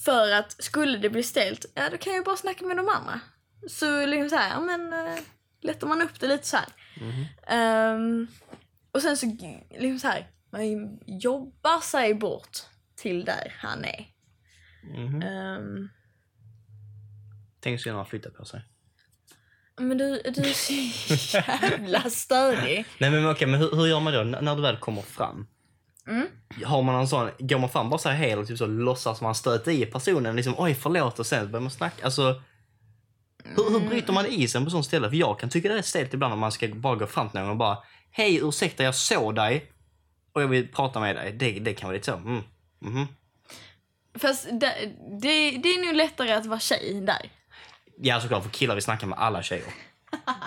För 0.04 0.32
att 0.32 0.62
skulle 0.62 0.98
det 0.98 1.10
bli 1.10 1.22
stelt, 1.22 1.66
ja 1.74 1.90
då 1.90 1.96
kan 1.96 2.12
jag 2.12 2.20
ju 2.20 2.24
bara 2.24 2.36
snacka 2.36 2.66
med 2.66 2.76
de 2.76 2.88
andra. 2.88 3.20
Så 3.68 4.06
liksom 4.06 4.30
så 4.30 4.36
här, 4.36 4.50
ja 4.50 4.60
men 4.60 4.92
uh, 4.92 5.18
lättar 5.60 5.86
man 5.86 6.02
upp 6.02 6.20
det 6.20 6.26
lite 6.26 6.46
så 6.46 6.56
här. 6.56 6.66
Ehm, 7.46 8.26
och 8.92 9.02
sen 9.02 9.16
så 9.16 9.26
liksom 9.70 9.98
så 9.98 10.08
här, 10.08 10.30
man 10.50 10.98
jobbar 11.06 11.80
sig 11.80 12.14
bort 12.14 12.58
till 12.96 13.24
där 13.24 13.54
han 13.58 13.84
är. 13.84 14.06
Mhm. 14.82 15.22
Ehm, 15.22 15.88
Tänk 17.60 17.80
så 17.80 17.88
gärna 17.88 18.04
flytta 18.04 18.30
på 18.30 18.44
sig. 18.44 18.64
Men 19.78 19.98
du, 19.98 20.22
du 20.34 20.40
är 20.42 20.52
så 20.52 21.36
jävla 21.36 22.10
störig. 22.10 22.84
Nej 22.98 23.10
men 23.10 23.30
okej, 23.30 23.48
men 23.48 23.60
hur, 23.60 23.76
hur 23.76 23.86
gör 23.86 24.00
man 24.00 24.12
då 24.12 24.20
N- 24.20 24.36
när 24.40 24.56
du 24.56 24.62
väl 24.62 24.76
kommer 24.76 25.02
fram? 25.02 25.46
Mm. 26.08 26.26
Har 26.64 26.82
man 26.82 26.94
en 26.94 27.08
sån, 27.08 27.30
går 27.38 27.58
man 27.58 27.68
fram 27.70 27.90
bara 27.90 27.98
så 27.98 28.08
här 28.08 28.16
hej 28.16 28.30
eller 28.30 28.44
typ 28.44 28.58
så 28.58 28.66
låtsas 28.66 29.20
man 29.20 29.34
stöta 29.34 29.72
i 29.72 29.86
personen 29.86 30.36
liksom 30.36 30.54
oj 30.58 30.74
förlåt 30.74 31.18
och 31.18 31.26
sen 31.26 31.50
börjar 31.50 31.62
man 31.62 31.70
snacka. 31.70 32.04
Alltså, 32.04 32.42
hur, 33.44 33.70
hur 33.70 33.88
bryter 33.88 34.12
man 34.12 34.26
isen 34.26 34.64
på 34.64 34.70
sånt 34.70 34.86
ställe? 34.86 35.08
För 35.08 35.16
jag 35.16 35.38
kan 35.38 35.50
tycka 35.50 35.68
det 35.68 35.78
är 35.78 35.82
stelt 35.82 36.14
ibland 36.14 36.32
om 36.32 36.38
man 36.40 36.52
ska 36.52 36.68
bara 36.68 36.96
gå 36.96 37.06
fram 37.06 37.28
till 37.28 37.40
någon 37.40 37.50
och 37.50 37.56
bara 37.56 37.78
hej 38.10 38.40
ursäkta 38.42 38.82
jag 38.84 38.94
såg 38.94 39.34
dig 39.34 39.72
och 40.32 40.42
jag 40.42 40.48
vill 40.48 40.68
prata 40.68 41.00
med 41.00 41.16
dig. 41.16 41.32
Det, 41.32 41.50
det 41.50 41.74
kan 41.74 41.86
vara 41.88 41.94
lite 41.94 42.06
så. 42.12 42.16
Mm. 42.16 42.42
mhm. 42.80 43.06
Fast 44.18 44.44
det, 44.50 44.92
det, 45.20 45.50
det 45.50 45.68
är 45.68 45.86
nog 45.86 45.94
lättare 45.96 46.32
att 46.32 46.46
vara 46.46 46.60
tjej 46.60 47.00
där. 47.00 47.30
Ja 47.98 48.20
såklart 48.20 48.42
för 48.42 48.50
killar 48.50 48.74
vill 48.74 48.84
snacka 48.84 49.06
med 49.06 49.18
alla 49.18 49.42
tjejer. 49.42 49.64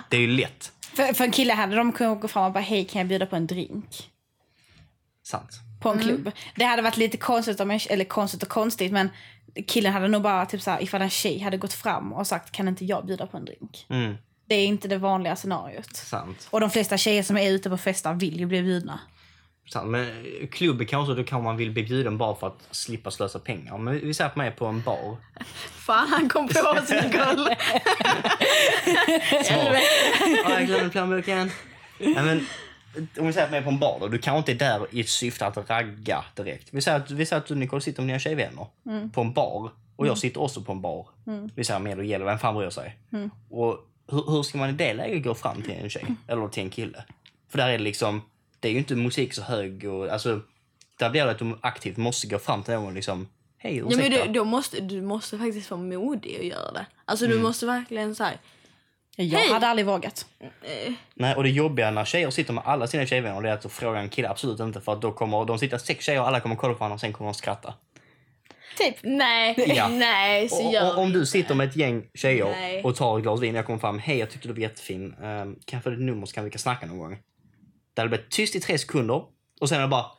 Det 0.08 0.16
är 0.16 0.20
ju 0.20 0.26
lätt. 0.26 0.72
För, 0.94 1.12
för 1.12 1.24
en 1.24 1.30
kille 1.30 1.52
hade 1.52 1.76
de 1.76 1.92
kunnat 1.92 2.20
gå 2.20 2.28
fram 2.28 2.44
och 2.44 2.52
bara 2.52 2.60
hej 2.60 2.84
kan 2.84 2.98
jag 2.98 3.08
bjuda 3.08 3.26
på 3.26 3.36
en 3.36 3.46
drink? 3.46 4.10
Sant. 5.22 5.50
På 5.82 5.88
en 5.88 5.98
klubb. 5.98 6.30
Det 6.56 6.64
hade 6.64 6.82
varit 6.82 6.96
lite 6.96 7.16
konstigt, 7.16 7.60
om 7.60 7.70
en, 7.70 7.80
eller 7.90 8.04
konstigt 8.04 8.42
och 8.42 8.48
konstigt 8.48 8.92
men 8.92 9.10
killen 9.66 9.92
hade 9.92 10.08
nog 10.08 10.22
bara 10.22 10.46
typ 10.46 10.62
såhär 10.62 10.82
ifall 10.82 11.02
en 11.02 11.10
tjej 11.10 11.38
hade 11.38 11.56
gått 11.56 11.72
fram 11.72 12.12
och 12.12 12.26
sagt 12.26 12.52
kan 12.52 12.68
inte 12.68 12.84
jag 12.84 13.06
bjuda 13.06 13.26
på 13.26 13.36
en 13.36 13.44
drink? 13.44 13.86
Mm, 13.90 14.14
Det 14.48 14.54
är 14.54 14.66
inte 14.66 14.88
det 14.88 14.98
vanliga 14.98 15.36
scenariot. 15.36 15.96
sant. 15.96 16.48
Och 16.50 16.60
de 16.60 16.70
flesta 16.70 16.96
tjejer 16.98 17.22
som 17.22 17.36
är 17.36 17.50
ute 17.50 17.70
på 17.70 17.76
festar 17.76 18.14
vill 18.14 18.40
ju 18.40 18.46
bli 18.46 18.62
bjudna. 18.62 19.00
Men 19.84 20.06
klubb 20.50 20.88
kanske 20.88 21.14
då 21.14 21.24
kan 21.24 21.42
man 21.42 21.56
vill 21.56 21.70
bli 21.70 21.82
bjuden 21.82 22.18
bara 22.18 22.34
för 22.34 22.46
att 22.46 22.68
slippa 22.70 23.10
slösa 23.10 23.38
pengar. 23.38 23.78
Men 23.78 24.00
vi 24.00 24.14
säger 24.14 24.30
att 24.30 24.36
man 24.36 24.46
är 24.46 24.50
på 24.50 24.66
en 24.66 24.82
bar. 24.82 25.16
Fan, 25.72 26.08
han 26.08 26.28
kom 26.28 26.48
på 26.48 26.78
sin 26.86 27.10
gull. 27.10 27.48
Ja, 29.50 30.50
jag 30.50 30.66
glömde 30.66 30.90
plånboken. 30.90 31.50
Nej, 31.98 32.22
men, 32.24 32.46
om 33.18 33.26
vi 33.26 33.32
säger 33.32 33.44
att 33.44 33.50
man 33.50 33.58
är 33.58 33.64
på 33.64 33.70
en 33.70 33.78
bar 33.78 33.98
då, 34.00 34.08
du 34.08 34.18
kanske 34.18 34.52
inte 34.52 34.64
är 34.64 34.68
där 34.68 34.86
i 34.90 35.04
syfte 35.04 35.46
att 35.46 35.70
ragga 35.70 36.24
direkt. 36.34 36.68
Vi 36.70 36.80
säger 36.82 36.98
att, 36.98 37.10
vi 37.10 37.26
säger 37.26 37.42
att 37.42 37.46
du 37.46 37.54
Nicole 37.54 37.82
sitter 37.82 38.02
med 38.02 38.08
dina 38.08 38.18
tjejvänner 38.18 38.66
på 39.12 39.20
en 39.20 39.32
bar 39.32 39.70
och 39.96 40.06
jag 40.06 40.18
sitter 40.18 40.42
också 40.42 40.62
på 40.62 40.72
en 40.72 40.80
bar. 40.80 41.06
Vi 41.54 41.64
säger 41.64 41.80
med 41.80 41.98
och 41.98 42.04
gäller, 42.04 42.24
vem 42.24 42.38
fan 42.38 42.54
bryr 42.54 42.70
sig? 42.70 42.96
Och 43.50 43.86
hur, 44.10 44.30
hur 44.30 44.42
ska 44.42 44.58
man 44.58 44.70
i 44.70 44.72
det 44.72 44.94
läget 44.94 45.24
gå 45.24 45.34
fram 45.34 45.62
till 45.62 45.72
en 45.82 45.90
tjej 45.90 46.04
eller 46.28 46.48
till 46.48 46.62
en 46.62 46.70
kille? 46.70 47.04
För 47.48 47.58
där 47.58 47.68
är 47.68 47.72
det 47.78 47.84
liksom, 47.84 48.22
det 48.60 48.68
är 48.68 48.72
ju 48.72 48.78
inte 48.78 48.94
musik 48.94 49.34
så 49.34 49.42
hög 49.42 49.84
och 49.84 50.08
alltså, 50.08 50.40
där 50.98 51.10
blir 51.10 51.24
det 51.24 51.30
att 51.30 51.38
du 51.38 51.58
aktivt 51.60 51.96
måste 51.96 52.26
gå 52.26 52.38
fram 52.38 52.62
till 52.62 52.74
någon 52.74 52.94
liksom, 52.94 53.28
hej 53.58 53.76
Ja, 53.76 53.96
men 53.96 54.10
du, 54.10 54.32
då 54.32 54.44
måste, 54.44 54.80
du 54.80 55.02
måste 55.02 55.38
faktiskt 55.38 55.70
vara 55.70 55.80
modig 55.80 56.36
och 56.38 56.44
göra 56.44 56.72
det. 56.72 56.86
Alltså 57.04 57.26
du 57.26 57.38
måste 57.38 57.66
verkligen 57.66 58.14
så 58.14 58.24
här. 58.24 58.38
Jag 59.16 59.38
Hej! 59.38 59.52
hade 59.52 59.66
aldrig 59.66 59.86
vågat. 59.86 60.26
Eh, 60.40 60.92
Nej, 61.14 61.34
och 61.34 61.42
det 61.42 61.50
jobbiga 61.50 61.90
när 61.90 62.04
tjejer 62.04 62.30
sitter 62.30 62.52
med 62.52 62.64
alla 62.66 62.86
sina 62.86 63.06
tjejvänner 63.06 63.40
det 63.42 63.48
är 63.48 63.52
att 63.52 63.62
då 63.62 63.68
frågar 63.68 64.00
en 64.00 64.08
kille 64.08 64.28
absolut 64.28 64.60
inte 64.60 64.80
för 64.80 64.92
att 64.92 65.02
då 65.02 65.12
kommer 65.12 65.44
de 65.44 65.58
sitta 65.58 65.78
sex 65.78 66.04
tjejer 66.04 66.20
och 66.20 66.28
alla 66.28 66.40
kommer 66.40 66.56
kolla 66.56 66.74
på 66.74 66.78
varandra 66.78 66.94
och 66.94 67.00
sen 67.00 67.12
kommer 67.12 67.28
de 67.30 67.34
skratta. 67.34 67.74
Typ. 68.78 68.96
nej, 69.02 69.54
Ja. 69.76 69.88
nej 69.88 70.48
så 70.48 70.66
Och, 70.66 70.72
gör 70.72 70.96
och, 70.96 71.02
om 71.02 71.12
du 71.12 71.26
sitter 71.26 71.54
med 71.54 71.68
ett 71.68 71.76
gäng 71.76 72.06
tjejer 72.14 72.44
Nej. 72.44 72.82
och 72.84 72.96
tar 72.96 73.18
ett 73.18 73.22
glas 73.22 73.40
vin 73.40 73.54
och 73.54 73.58
jag 73.58 73.66
kommer 73.66 73.78
fram, 73.78 73.98
hej 73.98 74.18
jag 74.18 74.30
tyckte 74.30 74.48
du 74.48 74.54
var 74.54 74.60
jättefin, 74.60 75.14
um, 75.22 75.58
kan 75.64 75.76
jag 75.76 75.82
få 75.82 75.90
ditt 75.90 76.00
nummer 76.00 76.26
så 76.26 76.34
kan 76.34 76.44
vi 76.44 76.50
kan 76.50 76.58
snacka 76.58 76.86
någon 76.86 76.98
gång. 76.98 77.18
Det 77.94 78.00
hade 78.00 78.08
blivit 78.08 78.30
tyst 78.30 78.56
i 78.56 78.60
tre 78.60 78.78
sekunder 78.78 79.22
och 79.60 79.68
sen 79.68 79.78
är 79.78 79.82
det 79.82 79.88
bara, 79.88 80.06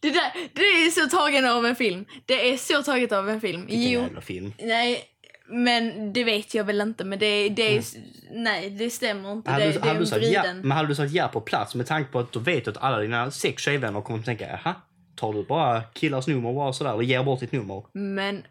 Det, 0.00 0.10
där, 0.10 0.32
det 0.52 0.60
är 0.62 0.90
så 0.90 1.16
tagen 1.16 1.46
av 1.46 1.66
en 1.66 1.76
film. 1.76 2.04
Det 2.26 2.52
är 2.52 2.56
så 2.56 2.82
taget 2.82 3.12
av 3.12 3.30
en 3.30 3.40
film. 3.40 3.66
vilken 3.66 3.92
Jo, 3.92 4.00
jävla 4.00 4.20
film. 4.20 4.52
nej, 4.58 5.04
men 5.48 6.12
det 6.12 6.24
vet 6.24 6.54
jag 6.54 6.64
väl 6.64 6.80
inte. 6.80 7.04
Men 7.04 7.18
det, 7.18 7.48
det 7.48 7.76
är, 7.76 7.84
nej, 8.30 8.70
det 8.70 8.90
stämmer 8.90 9.32
inte. 9.32 9.50
Hade 9.50 9.64
det, 9.64 9.72
du, 9.72 9.78
det 9.78 9.88
hade, 9.88 9.98
du 10.00 10.06
sagt 10.06 10.24
ja, 10.24 10.44
men 10.54 10.70
hade 10.70 10.88
du 10.88 10.94
sagt 10.94 11.12
ja 11.12 11.28
på 11.28 11.40
plats 11.40 11.74
med 11.74 11.86
tanke 11.86 12.12
på 12.12 12.18
att 12.18 12.32
du 12.32 12.40
vet 12.40 12.68
att 12.68 12.76
alla 12.76 12.98
dina 12.98 13.30
sex 13.30 13.62
tjejvänner 13.62 14.00
kommer 14.00 14.18
att 14.18 14.24
tänka, 14.24 14.48
jaha, 14.64 14.74
tar 15.16 15.32
du 15.32 15.44
bara 15.44 15.82
killars 15.82 16.26
nummer 16.26 16.52
bara 16.52 16.72
sådär 16.72 16.94
och 16.94 17.04
ger 17.04 17.24
bort 17.24 17.40
ditt 17.40 17.52
nummer? 17.52 17.84
Men 17.92 18.46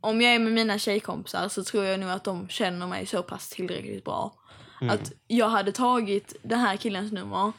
om 0.00 0.20
jag 0.22 0.34
är 0.34 0.38
med 0.38 0.52
mina 0.52 0.78
tjejkompisar 0.78 1.48
så 1.48 1.64
tror 1.64 1.84
jag 1.84 2.00
nog 2.00 2.10
att 2.10 2.24
de 2.24 2.48
känner 2.48 2.86
mig 2.86 3.06
så 3.06 3.22
pass 3.22 3.48
tillräckligt 3.48 4.04
bra. 4.04 4.34
Att 4.88 5.12
jag 5.26 5.48
hade 5.48 5.72
tagit 5.72 6.34
den 6.42 6.58
här 6.58 6.76
killens 6.76 7.12
nummer 7.12 7.52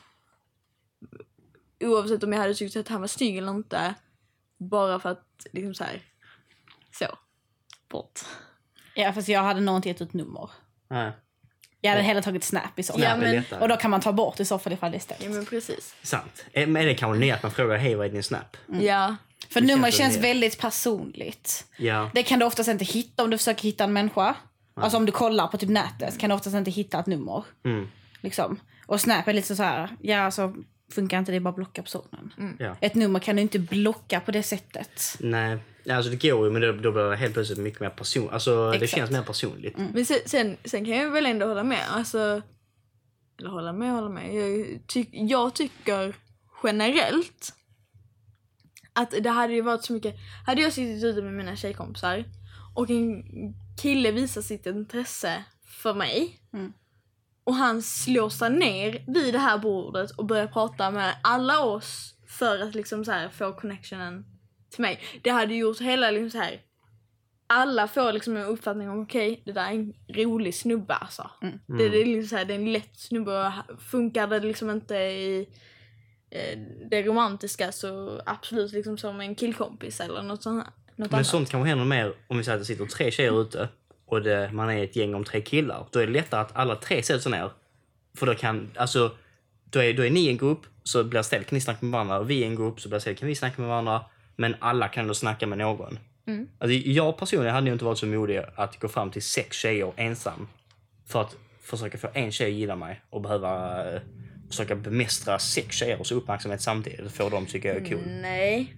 oavsett 1.79 2.23
om 2.23 2.33
jag 2.33 2.39
hade 2.39 2.53
tyckt 2.53 2.75
att 2.75 2.87
han 2.87 3.01
var 3.01 3.07
snygg 3.07 3.37
eller 3.37 3.51
inte. 3.51 3.93
Bara 4.57 4.99
för 4.99 5.09
att 5.09 5.25
liksom 5.51 5.73
så 5.73 5.83
här. 5.83 6.01
Så. 6.99 7.05
Bort. 7.89 8.19
Ja, 8.95 9.13
fast 9.13 9.27
jag 9.27 9.43
hade 9.43 9.59
nog 9.61 9.75
inte 9.75 9.87
gett 9.89 10.01
ut 10.01 10.13
nummer. 10.13 10.49
Nej, 10.89 11.11
Jag 11.81 11.91
hade 11.91 12.03
hellre 12.03 12.21
tagit 12.21 12.43
snap 12.43 12.79
i 12.79 12.83
så 12.83 12.93
fall. 12.93 13.01
Ja, 13.01 13.15
men-. 13.15 13.43
Och 13.61 13.67
då 13.69 13.77
kan 13.77 13.91
man 13.91 14.01
ta 14.01 14.11
bort 14.13 14.39
i 14.39 14.45
så 14.45 14.59
fall 14.59 14.73
ifall 14.73 14.91
det 14.91 14.97
är 14.97 14.99
ställt. 14.99 15.23
Ja 15.23 15.29
men 15.29 15.45
precis. 15.45 15.95
Sant. 16.03 16.45
Eh, 16.51 16.67
Men 16.67 16.81
är 16.81 16.85
det 16.87 16.95
kanske 16.95 17.19
ner 17.19 17.33
att 17.33 17.43
man 17.43 17.51
frågar, 17.51 17.77
hej 17.77 17.95
vad 17.95 18.05
är 18.05 18.09
din 18.11 18.23
snap? 18.23 18.57
Ja. 18.81 19.15
För 19.49 19.61
nummer 19.61 19.91
känns 19.91 19.95
känns 19.97 20.15
väl- 20.15 20.21
väldigt 20.21 20.59
personligt. 20.59 21.65
Ja. 21.77 22.09
Det 22.13 22.23
kan 22.23 22.39
du 22.39 22.45
oftast 22.45 22.69
inte 22.69 22.85
hitta 22.85 23.23
om 23.23 23.29
du 23.29 23.37
försöker 23.37 23.63
hitta 23.63 23.83
en 23.83 23.93
människa. 23.93 24.35
Alltså 24.73 24.97
om 24.97 25.05
du 25.05 25.11
kollar 25.11 25.47
på 25.47 25.57
typ 25.57 25.69
nätet 25.69 26.17
kan 26.17 26.29
du 26.29 26.35
oftast 26.35 26.55
inte 26.55 26.71
hitta 26.71 26.99
ett 26.99 27.07
nummer. 27.07 27.43
Mm. 27.65 27.87
Liksom. 28.21 28.59
Och 28.85 29.01
Snap 29.01 29.27
är 29.27 29.33
lite 29.33 29.55
så 29.55 29.63
här, 29.63 29.89
ja 30.01 30.19
alltså 30.19 30.53
funkar 30.91 31.19
inte 31.19 31.31
det 31.31 31.39
bara 31.39 31.53
blocka 31.53 31.83
personen. 31.83 32.33
ja. 32.59 32.75
Ett 32.81 32.95
nummer 32.95 33.19
kan 33.19 33.35
du 33.35 33.41
inte 33.41 33.59
blocka 33.59 34.19
på 34.19 34.31
det 34.31 34.43
sättet. 34.43 35.17
Nej, 35.19 35.57
alltså 35.89 36.11
det 36.11 36.29
går 36.29 36.45
ju 36.45 36.51
men 36.51 36.61
då, 36.61 36.71
då 36.71 36.91
blir 36.91 37.03
det 37.03 37.15
helt 37.15 37.33
plötsligt 37.33 37.59
mycket 37.59 37.79
mer 37.79 37.89
personligt. 37.89 38.33
Alltså 38.33 38.71
det 38.71 38.77
Exakt. 38.77 38.95
känns 38.95 39.11
mer 39.11 39.21
personligt. 39.21 39.77
Men 39.77 40.05
sen, 40.05 40.57
sen, 40.65 40.85
kan 40.85 40.97
jag 40.97 41.11
väl 41.11 41.25
ändå 41.25 41.45
hålla 41.45 41.63
med. 41.63 41.83
Alltså, 41.89 42.41
eller 43.39 43.49
hålla 43.49 43.73
med, 43.73 43.91
hålla 43.91 44.09
med. 44.09 44.33
Jag, 44.35 44.79
tyck, 44.87 45.09
jag 45.11 45.53
tycker 45.53 46.15
generellt 46.63 47.53
att 48.93 49.13
det 49.21 49.29
hade 49.29 49.53
ju 49.53 49.61
varit 49.61 49.83
så 49.83 49.93
mycket... 49.93 50.15
Hade 50.45 50.61
jag 50.61 50.73
suttit 50.73 51.03
ute 51.03 51.21
med 51.21 51.33
mina 51.33 51.55
tjejkompisar 51.55 52.25
och 52.75 52.89
en 52.89 53.23
kille 53.81 54.11
visar 54.11 54.41
sitt 54.41 54.65
intresse 54.65 55.43
för 55.81 55.93
mig 55.93 56.37
Mm. 56.53 56.73
och 57.43 57.55
han 57.55 57.81
slår 57.81 58.29
sig 58.29 58.49
ner 58.49 59.03
vid 59.13 59.33
det 59.33 59.39
här 59.39 59.57
bordet 59.57 60.11
och 60.11 60.25
börjar 60.25 60.47
prata 60.47 60.91
med 60.91 61.15
alla 61.23 61.59
oss 61.63 62.15
för 62.27 62.59
att 62.59 62.75
liksom 62.75 63.05
så 63.05 63.11
här 63.11 63.29
få 63.29 63.53
connectionen 63.53 64.25
till 64.69 64.81
mig. 64.81 64.99
Det 65.23 65.29
hade 65.29 65.55
gjort 65.55 65.81
hela 65.81 66.11
liksom 66.11 66.29
så 66.29 66.37
här 66.37 66.61
alla 67.47 67.87
får 67.87 68.13
liksom 68.13 68.37
en 68.37 68.45
uppfattning 68.45 68.89
om 68.89 68.99
okej, 69.01 69.41
det 69.45 69.51
där 69.51 69.65
är 69.65 69.73
en 69.73 69.93
rolig 70.09 70.55
snubbe 70.55 70.93
alltså. 70.93 71.29
Det, 71.67 71.89
det, 71.89 72.01
är 72.01 72.05
liksom 72.05 72.29
så 72.29 72.35
här, 72.35 72.45
det 72.45 72.53
är 72.53 72.59
en 72.59 72.73
lätt 72.73 72.99
snubbe 72.99 73.45
och 73.47 73.81
funkar 73.81 74.27
det 74.27 74.39
liksom 74.39 74.69
inte 74.69 74.95
i 74.95 75.49
eh, 76.29 76.59
det 76.89 77.01
romantiska 77.03 77.71
så 77.71 78.21
absolut 78.25 78.71
liksom 78.71 78.97
som 78.97 79.21
en 79.21 79.35
killkompis 79.35 79.99
eller 79.99 80.21
något 80.21 80.43
sånt. 80.43 80.63
här- 80.63 80.73
Något 81.01 81.11
Men 81.11 81.17
annat. 81.17 81.27
sånt 81.27 81.49
kanske 81.49 81.69
händer 81.69 81.85
mer 81.85 82.13
om 82.27 82.37
vi 82.37 82.43
säger 82.43 82.55
att 82.55 82.61
det 82.61 82.65
sitter 82.65 82.85
tre 82.85 83.11
tjejer 83.11 83.41
ute 83.41 83.69
och 84.05 84.21
det, 84.21 84.49
man 84.53 84.69
är 84.69 84.83
ett 84.83 84.95
gäng 84.95 85.15
om 85.15 85.23
tre 85.23 85.41
killar. 85.41 85.85
Då 85.91 85.99
är 85.99 86.07
det 86.07 86.13
lättare 86.13 86.41
att 86.41 86.55
alla 86.55 86.75
tre 86.75 87.03
sätter 87.03 87.19
sig 87.19 87.31
ner. 87.31 87.49
För 88.17 88.25
då 88.25 88.35
kan, 88.35 88.71
alltså, 88.75 89.11
då 89.65 89.79
är, 89.79 89.93
då 89.93 90.05
är 90.05 90.09
ni 90.09 90.27
en 90.27 90.37
grupp, 90.37 90.59
så 90.83 91.03
blir 91.03 91.19
det 91.19 91.23
ställt, 91.23 91.47
kan 91.47 91.55
ni 91.55 91.61
snacka 91.61 91.85
med 91.85 91.91
varandra. 91.91 92.19
Och 92.19 92.29
vi 92.29 92.43
är 92.43 92.47
en 92.47 92.55
grupp, 92.55 92.81
så 92.81 92.89
blir 92.89 92.95
det 92.95 93.01
ställt, 93.01 93.19
kan 93.19 93.27
vi 93.27 93.35
snacka 93.35 93.61
med 93.61 93.69
varandra. 93.69 94.05
Men 94.35 94.55
alla 94.59 94.87
kan 94.87 95.07
då 95.07 95.13
snacka 95.13 95.47
med 95.47 95.57
någon. 95.57 95.99
Mm. 96.27 96.47
Alltså, 96.59 96.73
jag 96.73 97.17
personligen 97.17 97.55
hade 97.55 97.67
ju 97.67 97.73
inte 97.73 97.85
varit 97.85 97.97
så 97.97 98.05
modig 98.05 98.41
att 98.55 98.79
gå 98.79 98.87
fram 98.87 99.11
till 99.11 99.21
sex 99.21 99.57
tjejer 99.57 99.93
ensam. 99.95 100.47
För 101.07 101.21
att 101.21 101.35
försöka 101.61 101.97
få 101.97 102.07
en 102.13 102.31
tjej 102.31 102.47
att 102.47 102.57
gilla 102.57 102.75
mig 102.75 103.01
och 103.09 103.21
behöva 103.21 103.83
eh, 103.93 104.01
försöka 104.49 104.75
bemästra 104.75 105.39
sex 105.39 105.75
tjejers 105.75 106.11
uppmärksamhet 106.11 106.61
samtidigt. 106.61 107.11
Få 107.11 107.29
dem 107.29 107.45
tycker 107.45 107.69
jag 107.69 107.77
är 107.77 107.89
cool. 107.89 108.01
Nej. 108.07 108.75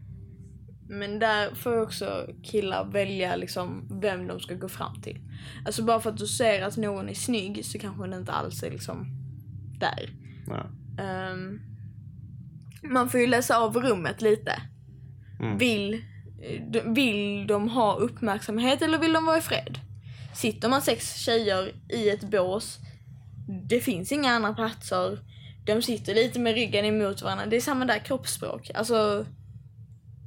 Men 0.88 1.20
där 1.20 1.56
får 1.56 1.82
också 1.82 2.28
killar 2.44 2.86
välja 2.86 3.36
liksom 3.36 4.00
vem 4.02 4.28
de 4.28 4.40
ska 4.40 4.56
gå 4.56 4.70
fram 4.70 5.02
till. 5.02 5.20
Alltså 5.66 5.84
bara 5.84 6.00
för 6.00 6.10
att 6.10 6.18
du 6.18 6.28
ser 6.28 6.62
att 6.62 6.78
någon 6.78 7.10
är 7.10 7.14
snygg 7.14 7.66
så 7.66 7.80
kanske 7.80 8.04
den 8.04 8.20
inte 8.20 8.32
alls 8.32 8.64
är 8.64 8.72
liksom 8.72 9.08
där. 9.80 10.10
Ehm, 11.00 11.62
man 12.84 13.10
får 13.10 13.20
ju 13.20 13.28
läsa 13.28 13.58
av 13.58 13.78
rummet 13.78 14.22
lite. 14.22 14.62
Mm. 15.40 15.58
Vill, 15.58 16.04
vill 16.86 17.48
de 17.48 17.70
ha 17.70 17.96
uppmärksamhet 17.96 18.82
eller 18.82 18.98
vill 18.98 19.14
de 19.14 19.26
vara 19.26 19.38
i 19.38 19.42
fred? 19.42 19.80
Sitter 20.36 20.70
man 20.70 20.82
sex 20.82 21.16
tjejer 21.16 21.72
i 21.90 22.10
ett 22.10 22.32
bås, 22.32 22.80
det 23.70 23.80
finns 23.80 24.12
inga 24.12 24.32
andra 24.32 24.54
platser, 24.54 25.20
de 25.66 25.82
sitter 25.82 26.16
lite 26.16 26.40
med 26.40 26.54
ryggen 26.54 26.86
emot 26.86 27.22
varandra. 27.22 27.46
Det 27.46 27.56
är 27.56 27.62
samma 27.62 27.86
där 27.86 28.00
kroppsspråk. 28.00 28.72
Alltså, 28.76 29.26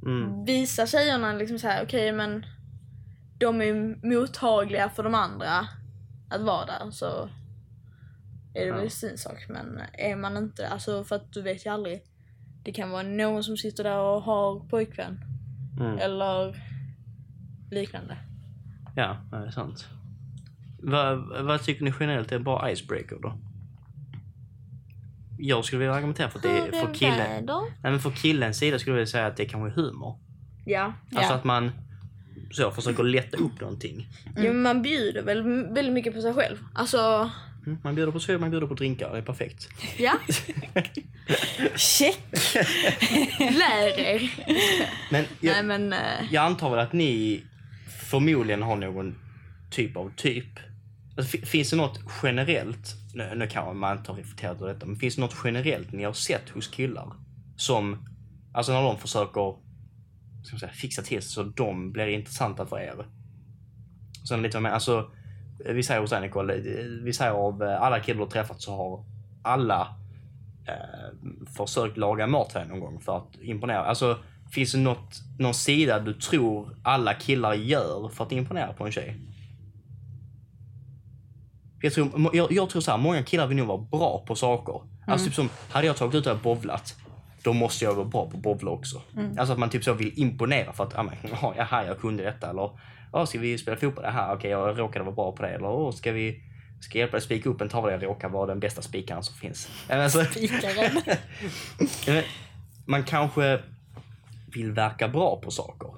Mm. 0.05 0.45
visa 0.45 0.87
tjejerna 0.87 1.33
liksom 1.33 1.59
så 1.59 1.67
här, 1.67 1.83
okej 1.83 2.11
men 2.11 2.45
de 3.37 3.61
är 3.61 4.05
mottagliga 4.07 4.89
för 4.89 5.03
de 5.03 5.15
andra 5.15 5.67
att 6.29 6.41
vara 6.41 6.65
där 6.65 6.91
så 6.91 7.29
är 8.53 8.61
det 8.61 8.67
Ja. 8.67 8.75
väl 8.75 8.89
sin 8.89 9.17
sak. 9.17 9.45
Men 9.49 9.81
är 9.93 10.15
man 10.15 10.37
inte, 10.37 10.67
alltså 10.69 11.03
för 11.03 11.15
att 11.15 11.33
du 11.33 11.41
vet 11.41 11.65
ju 11.65 11.69
aldrig. 11.69 12.01
Det 12.63 12.71
kan 12.71 12.89
vara 12.89 13.03
någon 13.03 13.43
som 13.43 13.57
sitter 13.57 13.83
där 13.83 13.97
och 13.97 14.21
har 14.21 14.59
pojkvän 14.59 15.19
Mm. 15.79 15.97
eller 15.99 16.55
liknande. 17.71 18.17
Ja, 18.95 19.17
det 19.31 19.37
är 19.37 19.51
sant. 19.51 19.87
Vad, 20.81 21.45
vad 21.45 21.61
tycker 21.63 21.83
ni 21.85 21.93
generellt 21.99 22.31
är 22.31 22.35
en 22.35 22.43
bra 22.43 22.71
icebreaker 22.71 23.17
då? 23.21 23.33
Jag 25.39 25.65
skulle 25.65 25.79
vilja 25.79 25.93
argumentera 25.93 26.29
för 26.29 26.39
att 26.39 26.43
det 26.43 26.49
är 26.49 26.71
för 26.85 26.93
killen. 26.93 27.45
Nej, 27.45 27.91
men 27.91 27.99
för 27.99 28.11
killens 28.11 28.57
sida 28.57 28.79
skulle 28.79 28.91
jag 28.91 28.97
vilja 28.97 29.07
säga 29.11 29.27
att 29.27 29.37
det 29.37 29.45
kanske 29.45 29.81
är 29.81 29.83
humor. 29.85 30.19
Ja. 30.65 30.93
Alltså 31.15 31.33
Ja. 31.33 31.37
att 31.37 31.43
man 31.43 31.71
så 32.51 32.71
försöker 32.71 33.03
lätta 33.03 33.37
upp 33.37 33.61
någonting. 33.61 34.07
ja 34.35 34.41
men 34.43 34.61
man 34.61 34.81
bjuder 34.81 35.21
väl 35.23 35.43
väldigt 35.73 35.93
mycket 35.93 36.13
på 36.15 36.21
sig 36.21 36.33
själv. 36.33 36.57
Alltså, 36.75 37.29
Mm, 37.65 37.79
Man 37.83 37.95
bjuder 37.95 38.11
på 38.11 38.19
sved, 38.19 38.39
man 38.39 38.51
bjuder 38.51 38.67
på 38.67 38.73
drinkar. 38.73 39.11
Det 39.11 39.17
är 39.17 39.21
perfekt. 39.21 39.69
ja. 39.97 40.13
Check! 41.75 42.19
Lär 43.39 43.99
er. 43.99 44.31
Men 45.11 45.25
jag, 45.39 45.53
Nej 45.53 45.63
men, 45.63 45.93
eh, 45.93 45.99
jag 46.31 46.43
antar 46.45 46.69
väl 46.69 46.79
att 46.79 46.93
ni 46.93 47.43
förmodligen 48.09 48.61
har 48.61 48.75
någon 48.75 49.15
typ 49.71 49.97
av 49.97 50.11
typ. 50.15 50.45
Alltså, 51.17 51.37
fi- 51.37 51.45
finns 51.45 51.69
det 51.69 51.75
något 51.75 51.99
generellt, 52.23 52.95
nu, 53.17 53.35
nu 53.35 53.47
kanske 53.47 53.73
man 53.73 53.97
inte 53.97 54.11
har 54.11 54.17
reflekterat 54.17 54.61
över 54.61 54.73
detta, 54.73 54.85
men 54.85 54.95
finns 54.95 55.15
det 55.15 55.21
något 55.21 55.35
generellt 55.43 55.91
ni 55.91 56.03
har 56.03 56.13
sett 56.13 56.49
hos 56.49 56.67
killar 56.67 57.13
som, 57.55 58.07
alltså 58.53 58.71
när 58.71 58.83
de 58.83 58.97
försöker 58.97 59.55
ska 60.43 60.53
man 60.53 60.59
säga, 60.59 60.71
fixa 60.71 61.01
till 61.01 61.21
sig 61.21 61.31
så 61.31 61.43
de 61.43 61.91
blir 61.91 62.07
intressanta 62.07 62.65
för 62.65 62.79
er? 62.79 63.05
Sen 64.27 64.41
lite 64.41 64.59
mer, 64.59 64.69
alltså, 64.69 65.11
vi 65.65 65.83
säger 65.83 66.01
hos 66.01 66.09
dig 66.09 66.21
Nicole, 66.21 66.55
vi 67.03 67.13
säger 67.13 67.31
av 67.31 67.61
alla 67.61 67.99
killar 67.99 68.17
du 68.17 68.23
har 68.23 68.31
träffat 68.31 68.61
så 68.61 68.75
har 68.75 69.05
alla 69.41 69.95
eh, 70.67 71.47
försökt 71.57 71.97
laga 71.97 72.27
mat 72.27 72.53
här 72.53 72.65
någon 72.65 72.79
gång 72.79 72.99
för 72.99 73.17
att 73.17 73.35
imponera. 73.41 73.85
Alltså, 73.85 74.17
finns 74.51 74.71
det 74.71 74.77
något, 74.77 75.21
någon 75.39 75.53
sida 75.53 75.99
du 75.99 76.13
tror 76.13 76.77
alla 76.83 77.13
killar 77.13 77.53
gör 77.53 78.09
för 78.09 78.23
att 78.23 78.31
imponera 78.31 78.73
på 78.73 78.85
en 78.85 78.91
tjej? 78.91 79.26
Jag 81.81 81.93
tror, 81.93 82.35
jag, 82.35 82.51
jag 82.51 82.69
tror 82.69 82.81
så 82.81 82.91
här, 82.91 82.97
många 82.97 83.23
killar 83.23 83.47
vill 83.47 83.57
nog 83.57 83.67
vara 83.67 83.77
bra 83.77 84.23
på 84.27 84.35
saker. 84.35 84.81
Alltså 85.07 85.25
typ 85.25 85.35
som, 85.35 85.49
hade 85.69 85.87
jag 85.87 85.97
tagit 85.97 86.15
ut 86.15 86.27
och 86.27 86.37
bowlat, 86.37 86.95
då 87.43 87.53
måste 87.53 87.85
jag 87.85 87.93
vara 87.93 88.05
bra 88.05 88.29
på 88.29 88.37
att 88.37 88.43
bowla 88.43 88.71
också. 88.71 89.01
Alltså 89.37 89.53
att 89.53 89.59
man 89.59 89.69
typ 89.69 89.83
så 89.83 89.93
vill 89.93 90.19
imponera 90.19 90.73
för 90.73 90.83
att, 90.83 90.93
ja 90.95 91.03
men, 91.03 91.15
ja, 91.41 91.53
jaha, 91.57 91.85
jag 91.85 91.99
kunde 91.99 92.23
detta. 92.23 92.49
Eller, 92.49 92.69
ja, 93.13 93.25
ska 93.25 93.39
vi 93.39 93.57
spela 93.57 93.77
fotboll? 93.77 94.03
Jaha, 94.03 94.33
okej, 94.33 94.51
jag 94.51 94.79
råkade 94.79 95.05
vara 95.05 95.15
bra 95.15 95.31
på 95.31 95.43
det. 95.43 95.49
Eller, 95.49 95.91
ska 95.91 96.11
vi 96.11 96.43
ska 96.79 96.97
hjälpa 96.97 97.17
dig 97.17 97.21
spika 97.21 97.49
upp 97.49 97.61
en 97.61 97.69
tavla? 97.69 97.91
Jag 97.91 98.03
råkar 98.03 98.29
vara 98.29 98.47
den 98.47 98.59
bästa 98.59 98.81
spikaren 98.81 99.23
som 99.23 99.35
finns. 99.35 99.69
Alltså, 99.89 100.25
Spikaren. 100.25 101.01
man 102.85 103.03
kanske 103.03 103.59
vill 104.53 104.71
verka 104.71 105.07
bra 105.07 105.41
på 105.41 105.51
saker. 105.51 105.89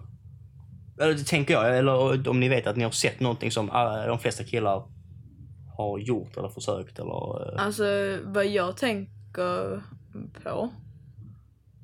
Eller 1.01 1.13
det 1.13 1.23
tänker 1.23 1.53
jag. 1.53 1.77
Eller 1.77 2.29
om 2.29 2.39
ni 2.39 2.49
vet 2.49 2.67
att 2.67 2.77
ni 2.77 2.83
har 2.83 2.91
sett 2.91 3.19
någonting 3.19 3.51
som 3.51 3.69
alla, 3.69 4.07
de 4.07 4.19
flesta 4.19 4.43
killar 4.43 4.83
har 5.83 5.99
gjort 5.99 6.37
eller 6.37 6.49
försökt 6.49 6.99
eller... 6.99 7.53
eh, 7.55 7.65
Alltså 7.65 8.17
vad 8.23 8.45
jag 8.47 8.77
tänker 8.77 9.81
på. 10.43 10.69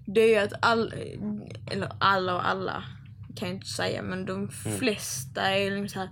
Det 0.08 0.22
är 0.22 0.30
ju 0.30 0.36
att 0.36 0.54
all, 0.62 0.94
eller 1.72 1.90
alla 2.00 2.36
och 2.36 2.48
alla 2.50 2.84
kan 3.36 3.48
jag 3.48 3.56
inte 3.56 3.68
säga 3.68 4.02
men 4.02 4.26
de 4.26 4.48
flesta 4.50 5.42
är 5.42 5.72
liksom 5.72 5.88
så 5.90 6.00
här. 6.00 6.10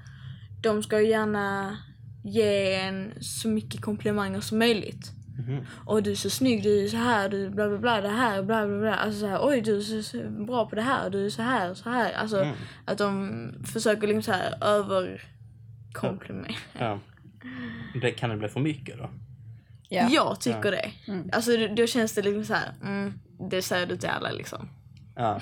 De 0.63 0.83
ska 0.83 1.01
ju 1.01 1.07
gärna 1.09 1.77
ge 2.23 2.73
en 2.75 3.13
så 3.21 3.47
mycket 3.47 3.81
komplimanger 3.81 4.39
som 4.41 4.59
möjligt. 4.59 5.11
Mhm. 5.37 5.65
Och 5.85 6.03
du 6.03 6.11
är 6.11 6.15
så 6.15 6.29
snygg, 6.29 6.63
du 6.63 6.83
är 6.85 6.87
så 6.87 6.97
här, 6.97 7.29
du 7.29 7.49
bla 7.49 7.69
bla 7.69 7.77
bla, 7.77 8.01
det 8.01 8.07
här, 8.09 8.43
bla 8.43 8.67
bla 8.67 8.79
bla. 8.79 8.95
Alltså 8.95 9.19
så 9.19 9.27
här, 9.27 9.39
oj 9.47 9.61
du 9.61 9.77
är 9.77 10.01
så, 10.01 10.29
bra 10.45 10.65
på 10.69 10.75
det 10.75 10.81
här, 10.81 11.09
du 11.09 11.25
är 11.25 11.29
så 11.29 11.41
här, 11.41 11.73
så 11.73 11.89
här. 11.89 12.13
Alltså 12.13 12.37
Mm. 12.41 12.55
att 12.85 12.97
de 12.97 13.31
försöker 13.65 14.07
liksom 14.07 14.23
så 14.23 14.31
här 14.31 14.63
över 14.63 15.21
komplimera. 15.93 16.55
Ja. 16.79 16.99
Det- 18.01 18.11
Kan 18.11 18.29
det 18.29 18.37
bli 18.37 18.47
för 18.49 18.59
mycket 18.59 18.97
då? 18.97 19.09
Ja. 19.89 20.07
Jag 20.11 20.41
tycker 20.41 20.65
Ja. 20.65 20.71
det. 20.71 20.91
Mm. 21.11 21.29
Alltså 21.33 21.51
då, 21.75 21.87
känns 21.87 22.15
det 22.15 22.21
liksom 22.21 22.45
så 22.45 22.53
här, 22.53 22.73
mm, 22.83 23.13
det 23.49 23.61
säger 23.61 23.85
du 23.85 23.97
till 23.97 24.09
alla 24.09 24.31
liksom. 24.31 24.69
Ja. 25.15 25.41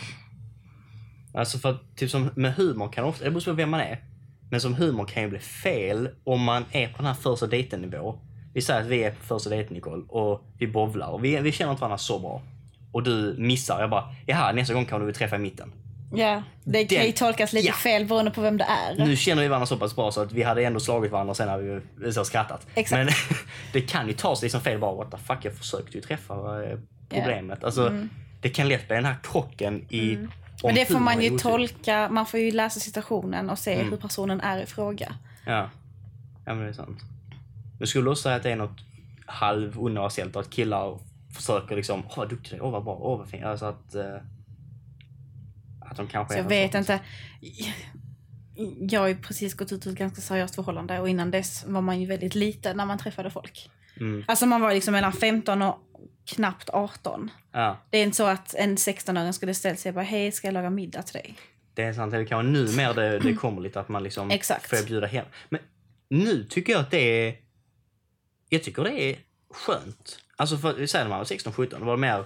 Alltså 1.33 1.57
för 1.57 1.69
att, 1.69 1.95
typ 1.97 2.09
som 2.09 2.29
med 2.35 2.53
humor 2.53 2.89
kan 2.91 3.03
ofta, 3.05 3.23
det 3.25 3.31
beror 3.31 3.41
på 3.41 3.53
vem 3.53 3.69
man 3.69 3.79
är. 3.79 4.03
Men 4.51 4.61
som 4.61 4.73
humor 4.75 5.05
kan 5.05 5.23
ju 5.23 5.29
bli 5.29 5.39
fel 5.39 6.09
om 6.23 6.41
man 6.43 6.65
är 6.71 6.87
på 6.87 6.97
den 6.97 7.05
här 7.05 7.13
första 7.13 7.47
dejten 7.47 7.81
nivå. 7.81 8.19
Vi 8.53 8.61
säger 8.61 8.81
att 8.81 8.87
vi 8.87 9.03
är 9.03 9.11
på 9.11 9.23
första 9.23 9.49
dejten 9.49 9.73
Nicole 9.73 10.03
och 10.07 10.43
vi 10.57 10.67
bowlar 10.67 11.07
och 11.07 11.23
vi, 11.25 11.39
vi 11.39 11.51
känner 11.51 11.71
inte 11.71 11.81
varandra 11.81 11.97
så 11.97 12.19
bra. 12.19 12.41
Och 12.91 13.03
du 13.03 13.35
missar, 13.37 13.81
jag 13.81 13.89
bara, 13.89 14.15
jaha 14.25 14.51
nästa 14.51 14.73
gång 14.73 14.85
kan 14.85 15.05
du 15.05 15.13
träffa 15.13 15.35
i 15.35 15.39
mitten. 15.39 15.71
Ja. 16.13 16.43
Det 16.63 16.85
kan 16.85 17.05
ju 17.05 17.11
tolkas 17.11 17.53
lite 17.53 17.67
Ja. 17.67 17.73
fel 17.73 18.05
beroende 18.05 18.31
på 18.31 18.41
vem 18.41 18.57
det 18.57 18.63
är. 18.63 19.05
Nu 19.05 19.15
känner 19.15 19.41
vi 19.41 19.47
varandra 19.47 19.65
så 19.65 19.77
pass 19.77 19.95
bra 19.95 20.11
så 20.11 20.21
att 20.21 20.31
vi 20.31 20.43
hade 20.43 20.63
ändå 20.63 20.79
slagit 20.79 21.11
varandra 21.11 21.33
sen 21.33 21.49
hade 21.49 21.81
vi 21.95 22.13
så 22.13 22.25
skrattat. 22.25 22.67
Exakt. 22.75 23.05
Men 23.05 23.13
det 23.73 23.81
kan 23.81 24.07
ju 24.07 24.13
tas 24.13 24.41
liksom 24.41 24.61
fel 24.61 24.79
bara, 24.79 24.95
what 24.95 25.11
the 25.11 25.17
fuck, 25.17 25.37
jag 25.45 25.53
försökte 25.57 25.97
ju 25.97 26.01
träffa 26.01 26.33
är 26.63 26.79
problemet. 27.09 27.63
Alltså, 27.63 28.07
Det 28.41 28.49
kan 28.49 28.67
lätt 28.69 28.87
bli 28.87 28.95
den 28.95 29.05
här 29.05 29.15
krocken 29.23 29.85
i... 29.89 30.15
om 30.15 30.27
Men 30.63 30.75
det 30.75 30.85
får 30.85 30.99
man 30.99 31.21
ju 31.21 31.37
tolka, 31.37 32.09
man 32.09 32.25
får 32.25 32.39
ju 32.39 32.51
läsa 32.51 32.79
situationen 32.79 33.49
och 33.49 33.59
se 33.59 33.73
Mm. 33.73 33.89
hur 33.89 33.97
personen 33.97 34.41
är 34.41 34.61
i 34.63 34.65
fråga. 34.65 35.15
Ja. 35.45 35.69
ja, 36.45 36.53
men 36.53 36.59
det 36.63 36.69
är 36.69 36.73
sant. 36.73 36.99
Men 37.79 37.87
skulle 37.87 38.09
också 38.09 38.21
säga 38.23 38.35
att 38.35 38.43
det 38.43 38.51
är 38.51 38.55
något 38.55 38.77
halvuniversellt 39.25 40.35
att 40.35 40.49
killar 40.49 40.99
försöker 41.35 41.75
liksom, 41.75 42.03
åh 42.09 42.13
vad 42.17 42.29
duktig 42.29 42.51
du 42.51 42.55
är, 42.57 42.63
åh 42.65 42.71
vad 42.71 42.83
bra, 42.83 42.97
åh 43.01 43.17
vad 43.17 43.27
fin. 43.29 43.43
Alltså 43.43 43.65
att... 43.65 43.95
Att 45.91 45.97
de 45.97 46.07
kanske 46.07 46.33
Så 46.33 46.39
är 46.39 46.43
jag 46.43 46.49
vet 46.49 46.75
inte. 46.75 46.99
Jag 48.79 48.99
har 48.99 49.07
ju 49.07 49.15
precis 49.15 49.53
gått 49.53 49.71
ut 49.71 49.87
ur 49.87 49.91
ett 49.91 49.97
ganska 49.97 50.21
seriöst 50.21 50.55
förhållande 50.55 50.99
och 50.99 51.09
innan 51.09 51.31
dess 51.31 51.63
var 51.67 51.81
man 51.81 52.01
ju 52.01 52.07
väldigt 52.07 52.35
liten 52.35 52.77
när 52.77 52.85
man 52.85 52.97
träffade 52.97 53.31
folk. 53.31 53.69
Mm. 53.99 54.23
Alltså 54.27 54.45
man 54.45 54.61
var 54.61 54.73
liksom 54.73 54.91
mellan 54.91 55.13
15 55.13 55.61
och 55.61 55.79
knappt 56.25 56.69
18. 56.69 57.31
Ja, 57.51 57.77
Det 57.89 57.97
är 57.97 58.03
inte 58.03 58.17
så 58.17 58.25
att 58.25 58.55
en 58.55 58.75
16-åring 58.75 59.33
skulle 59.33 59.53
ställa 59.53 59.75
sig 59.75 59.89
och 59.89 59.95
bara 59.95 60.05
hej 60.05 60.31
ska 60.31 60.47
jag 60.47 60.53
laga 60.53 60.69
middag 60.69 61.01
till 61.01 61.13
dig? 61.13 61.35
det 61.73 61.83
är 61.83 61.93
sant. 61.93 62.11
Det 62.11 62.25
kan 62.25 62.37
vara 62.37 62.47
nu 62.47 62.67
mer 62.77 62.93
det, 62.93 63.19
det 63.19 63.33
kommer 63.33 63.61
lite 63.61 63.79
att 63.79 63.89
man 63.89 64.03
liksom 64.03 64.31
Exakt. 64.31 64.69
får 64.69 64.87
bjuda 64.87 65.07
hem. 65.07 65.25
Men 65.49 65.59
nu 66.09 66.43
tycker 66.43 66.73
jag 66.73 66.79
att 66.81 66.91
det 66.91 67.27
är... 67.27 67.35
Jag 68.49 68.63
tycker 68.63 68.83
det 68.83 69.01
är 69.03 69.15
skönt. 69.49 70.19
Alltså 70.35 70.57
för, 70.57 70.85
säg 70.85 71.03
när 71.03 71.09
man 71.09 71.17
var 71.17 71.25
16-17, 71.25 71.79
då 71.79 71.85
var 71.85 71.93
det 71.93 72.01
mer 72.01 72.25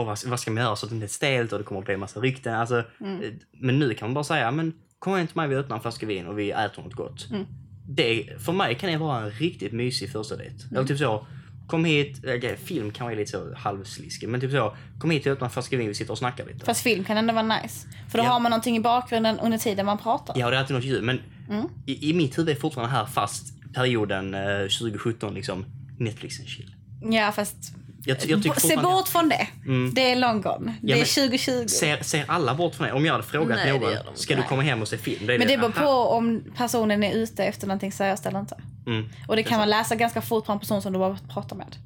Åh, 0.00 0.06
vad, 0.06 0.18
vad 0.26 0.40
ska 0.40 0.50
man 0.50 0.62
göra 0.64 0.76
så 0.76 0.86
att 0.86 0.90
det 0.90 0.94
inte 0.94 1.06
är 1.06 1.08
stelt 1.08 1.52
och 1.52 1.58
det 1.58 1.64
kommer 1.64 1.78
att 1.80 1.84
bli 1.84 1.94
en 1.94 2.00
massa 2.00 2.20
rykten. 2.20 2.54
Alltså, 2.54 2.84
Mm. 3.00 3.22
eh, 3.22 3.30
Men 3.52 3.78
nu 3.78 3.94
kan 3.94 4.08
man 4.08 4.14
bara 4.14 4.24
säga, 4.24 4.50
men 4.50 4.72
kom 4.98 5.12
hem 5.16 5.26
till 5.26 5.36
mig, 5.36 5.48
vi 5.48 5.54
öppnar 5.56 5.76
en 5.76 5.82
flaska 5.82 6.06
vin 6.06 6.26
och 6.26 6.38
vi 6.38 6.50
äter 6.50 6.82
något 6.82 6.94
gott. 6.94 7.30
Mm. 7.30 7.46
Det, 7.88 8.28
för 8.44 8.52
mig 8.52 8.74
kan 8.74 8.90
det 8.90 8.96
vara 8.98 9.18
en 9.24 9.30
riktigt 9.30 9.72
mysig 9.72 10.12
första 10.12 10.36
dejt. 10.36 10.54
Mm. 10.64 10.76
Eller 10.76 10.86
typ 10.88 10.98
så, 10.98 11.26
kom 11.66 11.84
hit, 11.84 12.18
okay, 12.18 12.56
film 12.56 12.90
kan 12.92 13.06
vara 13.06 13.16
lite 13.16 13.30
så 13.30 13.54
halvsliskig, 13.56 14.28
men 14.28 14.40
typ 14.40 14.50
så, 14.50 14.76
kom 14.98 15.10
hit 15.10 15.26
och 15.26 15.32
öppna 15.32 15.46
en 15.46 15.50
flaska 15.50 15.76
vin, 15.76 15.88
vi 15.88 15.94
sitter 15.94 16.12
och 16.12 16.18
snackar 16.18 16.46
lite. 16.46 16.64
Fast 16.66 16.82
film 16.82 17.04
kan 17.04 17.16
ändå 17.16 17.34
vara 17.34 17.60
nice. 17.62 17.88
För 18.10 18.18
då 18.18 18.24
Ja. 18.24 18.28
har 18.28 18.40
man 18.40 18.50
någonting 18.50 18.76
i 18.76 18.80
bakgrunden 18.80 19.38
under 19.38 19.58
tiden 19.58 19.86
man 19.86 19.98
pratar. 19.98 20.34
Ja, 20.38 20.50
det 20.50 20.56
är 20.56 20.60
alltid 20.60 20.76
något 20.76 20.84
ljud, 20.84 21.02
men 21.04 21.20
Mm. 21.50 21.66
i, 21.86 22.10
i 22.10 22.14
mitt 22.14 22.38
huvud 22.38 22.56
är 22.56 22.60
fortfarande 22.60 22.92
här 22.94 23.06
fast 23.06 23.54
perioden 23.74 24.34
eh, 24.34 24.40
2017 24.62 25.34
liksom 25.34 25.64
Netflix 25.98 26.40
and 26.40 26.48
chill. 26.48 26.74
Ja, 27.02 27.32
fast 27.32 27.56
Jag, 28.04 28.16
jag 28.26 28.42
tycker 28.42 28.60
se 28.60 28.76
bort 28.76 29.08
från 29.08 29.28
det. 29.28 29.48
Mm. 29.66 29.94
Det 29.94 30.12
är 30.12 30.16
long 30.16 30.40
gone. 30.40 30.74
Ja, 30.82 30.96
det 30.96 31.00
är 31.00 31.20
men 31.20 31.28
2020. 31.30 31.66
Ser, 31.66 32.02
ser 32.02 32.24
alla 32.28 32.54
bort 32.54 32.74
från 32.74 32.86
det? 32.86 32.92
Om 32.92 33.06
jag 33.06 33.12
hade 33.12 33.24
frågat 33.24 33.56
Nej, 33.56 33.72
det 33.72 33.78
någon, 33.78 33.94
de 34.14 34.20
ska 34.20 34.36
du 34.36 34.42
komma 34.42 34.62
hem 34.62 34.82
och 34.82 34.88
se 34.88 34.98
film? 34.98 35.30
Är 35.30 35.38
Men 35.38 35.48
det 35.48 35.58
beror 35.58 35.70
på 35.70 35.88
om 35.88 36.44
personen 36.56 37.02
är 37.02 37.12
ute 37.14 37.44
efter 37.44 37.66
någonting 37.66 37.92
seriöst 37.92 38.26
eller 38.26 38.40
inte. 38.40 38.56
Mm, 38.86 39.08
Och 39.28 39.36
det 39.36 39.42
kan 39.42 39.58
man 39.58 39.70
läsa 39.70 39.94
ganska 39.94 40.22
fort 40.22 40.46
på 40.46 40.52
en 40.52 40.58
person 40.58 40.82
som 40.82 40.92
du 40.92 40.98
bara 40.98 41.18
pratar 41.34 41.56
med. 41.56 41.76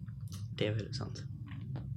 det 0.56 0.66
är 0.66 0.72
väldigt 0.72 0.96
sant. 0.96 1.22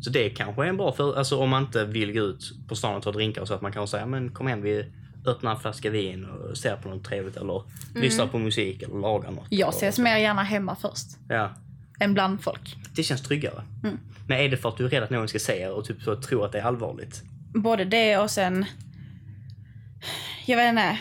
Så 0.01 0.09
det 0.09 0.29
kanske 0.29 0.63
är 0.63 0.67
en 0.67 0.77
bra 0.77 0.91
för, 0.91 1.17
alltså 1.17 1.37
om 1.37 1.49
man 1.49 1.63
inte 1.63 1.85
vill 1.85 2.13
gå 2.13 2.19
ut 2.19 2.51
på 2.67 2.75
stan 2.75 2.95
och 2.95 3.03
ta 3.03 3.11
drinkar 3.11 3.45
så 3.45 3.53
att 3.53 3.61
man 3.61 3.71
kan 3.71 3.87
säga 3.87 4.05
men 4.05 4.31
kom 4.31 4.47
hem 4.47 4.61
vi 4.61 4.85
öppnar 5.25 5.51
en 5.51 5.59
flaska 5.59 5.89
vin 5.89 6.25
och 6.25 6.57
ser 6.57 6.75
på 6.75 6.89
något 6.89 7.03
trevligt 7.03 7.37
eller 7.37 7.63
lyssnar 7.95 8.27
på 8.27 8.37
musik 8.39 8.81
eller 8.81 8.95
lagar 8.95 9.31
något. 9.31 9.45
Jag 9.49 9.69
ses 9.69 9.99
mer 9.99 10.17
gärna 10.17 10.43
hemma 10.43 10.75
först. 10.75 11.07
Ja, 11.29 11.55
Än 11.99 12.13
bland 12.13 12.43
folk. 12.43 12.75
det 12.95 13.03
känns 13.03 13.21
tryggare. 13.21 13.63
Mm. 13.83 13.97
Men 14.27 14.37
är 14.39 14.49
det 14.49 14.57
för 14.57 14.69
att 14.69 14.77
du 14.77 14.85
är 14.85 14.89
rädd 14.89 15.03
att 15.03 15.09
någon 15.09 15.27
ska 15.27 15.39
se 15.39 15.61
er 15.61 15.71
och 15.71 15.85
typ 15.85 16.01
så 16.01 16.21
tror 16.21 16.45
att 16.45 16.51
det 16.51 16.59
är 16.59 16.63
allvarligt? 16.63 17.23
Både 17.53 17.85
det 17.85 18.17
och 18.17 18.31
sen... 18.31 18.65
Jag 20.45 20.57
vet 20.57 20.69
inte. 20.69 20.99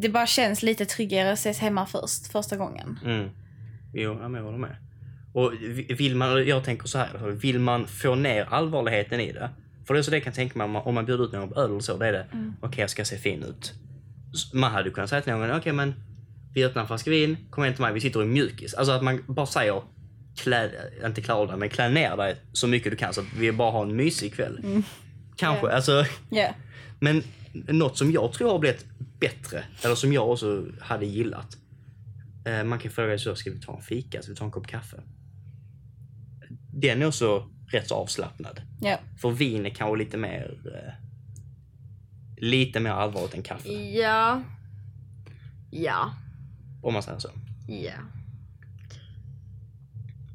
Det 0.00 0.08
bara 0.08 0.26
känns 0.26 0.62
lite 0.62 0.84
tryggare 0.86 1.32
att 1.32 1.38
ses 1.38 1.58
hemma 1.58 1.86
först, 1.86 2.26
första 2.32 2.56
gången. 2.56 2.98
Mm. 3.04 3.28
Jo, 3.94 4.18
jag 4.22 4.42
håller 4.42 4.58
med. 4.58 4.76
Och 5.32 5.52
vi- 5.60 5.94
vill 5.94 6.16
man, 6.16 6.46
jag 6.46 6.64
tänker 6.64 6.88
så 6.88 6.98
här, 6.98 7.18
vill 7.30 7.58
man 7.58 7.86
få 7.86 8.14
ner 8.14 8.44
allvarligheten 8.50 9.20
i 9.20 9.32
det. 9.32 9.50
För 9.86 9.94
det 9.94 10.00
är 10.00 10.02
så 10.02 10.10
det 10.10 10.20
kan 10.20 10.32
tänka 10.32 10.58
mig 10.58 10.64
om 10.64 10.70
man, 10.70 10.82
om 10.82 10.94
man 10.94 11.06
bjuder 11.06 11.24
ut 11.24 11.32
någon 11.32 11.48
på 11.48 11.60
öl 11.60 11.70
eller 11.70 11.80
så, 11.80 11.96
det 11.96 12.06
är 12.06 12.12
det, 12.12 12.26
okej 12.60 12.80
jag 12.80 12.90
ska 12.90 13.04
se 13.04 13.16
fin 13.18 13.42
ut. 13.42 13.74
Man 14.54 14.72
hade 14.72 14.90
kunnat 14.90 15.10
säga 15.10 15.22
till 15.22 15.32
någon, 15.32 15.50
okej 15.50 15.72
men 15.72 15.94
vi 16.54 16.64
öppnar 16.64 16.82
en 16.82 16.88
flaska 16.88 17.10
vin, 17.10 17.36
kom 17.50 17.64
hem 17.64 17.74
till 17.74 17.82
mig, 17.82 17.92
vi 17.92 18.00
sitter 18.00 18.22
i 18.22 18.26
mjukis. 18.26 18.74
Alltså 18.74 18.92
att 18.92 19.02
man 19.02 19.24
bara 19.28 19.46
säger, 19.46 19.82
klä, 20.36 20.70
inte 21.06 21.22
klä 21.22 21.34
av 21.34 21.46
dig, 21.48 21.56
men 21.56 21.68
klä 21.68 21.88
ner 21.88 22.16
dig 22.16 22.36
så 22.52 22.66
mycket 22.66 22.90
du 22.92 22.96
kan 22.96 23.14
så 23.14 23.20
att 23.20 23.26
vi 23.38 23.52
bara 23.52 23.70
har 23.70 23.82
en 23.82 23.96
mysig 23.96 24.34
kväll. 24.34 24.82
Kanske, 25.36 25.66
Ja. 25.66 25.72
alltså. 25.72 26.04
Ja. 26.30 26.54
Men 27.00 27.22
något 27.52 27.98
som 27.98 28.12
jag 28.12 28.32
tror 28.32 28.50
har 28.50 28.58
blivit 28.58 28.86
bättre, 29.20 29.64
eller 29.82 29.94
som 29.94 30.12
jag 30.12 30.30
också 30.30 30.66
hade 30.80 31.06
gillat. 31.06 31.56
Eh, 32.44 32.64
man 32.64 32.78
kan 32.78 32.90
fråga 32.90 33.18
så, 33.18 33.34
ska 33.34 33.50
vi 33.50 33.60
ta 33.60 33.76
en 33.76 33.82
fika? 33.82 34.22
Ska 34.22 34.32
vi 34.32 34.36
ta 34.38 34.44
en 34.44 34.50
kopp 34.50 34.66
kaffe? 34.66 34.96
Den 36.72 37.02
är 37.02 37.06
också 37.06 37.48
rätt 37.72 37.88
så 37.88 37.94
avslappnad. 37.94 38.62
Ja. 38.80 38.98
För 39.20 39.30
vin 39.30 39.66
är 39.66 39.70
kanske 39.70 39.96
lite 39.98 40.16
mer 40.16 40.58
eh, 40.66 40.92
lite 42.36 42.80
mer 42.80 42.90
allvarligt 42.90 43.34
än 43.34 43.42
kaffe. 43.42 43.68
Ja. 43.72 44.42
Ja. 45.70 46.14
Om 46.82 46.92
man 46.92 47.02
säger 47.02 47.18
så. 47.18 47.28
Ja. 47.68 47.92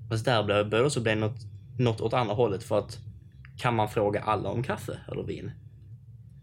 Fast 0.09 0.25
där 0.25 0.43
börjar 0.43 0.63
börjar 0.63 0.81
det 0.83 0.87
också 0.87 1.01
bli 1.01 1.15
något, 1.15 1.39
något 1.79 2.01
åt 2.01 2.13
andra 2.13 2.33
hållet 2.33 2.63
för 2.63 2.79
att 2.79 2.97
kan 3.57 3.75
man 3.75 3.89
fråga 3.89 4.21
alla 4.21 4.49
om 4.49 4.63
kaffe 4.63 4.99
eller 5.11 5.23
vin? 5.23 5.51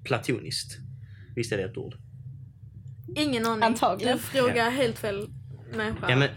Platoniskt. 0.05 0.79
Visst 1.37 1.53
är 1.53 1.57
det 1.57 1.65
ett 1.65 1.77
ord? 1.77 1.95
Ingen 3.17 3.47
aning. 3.47 3.63
Antagligen. 3.63 4.17
Du 4.17 4.23
frågar 4.23 4.71
helt 4.71 4.99
fel 4.99 5.29
människa. 5.77 6.11
Ja, 6.11 6.17
men, 6.17 6.29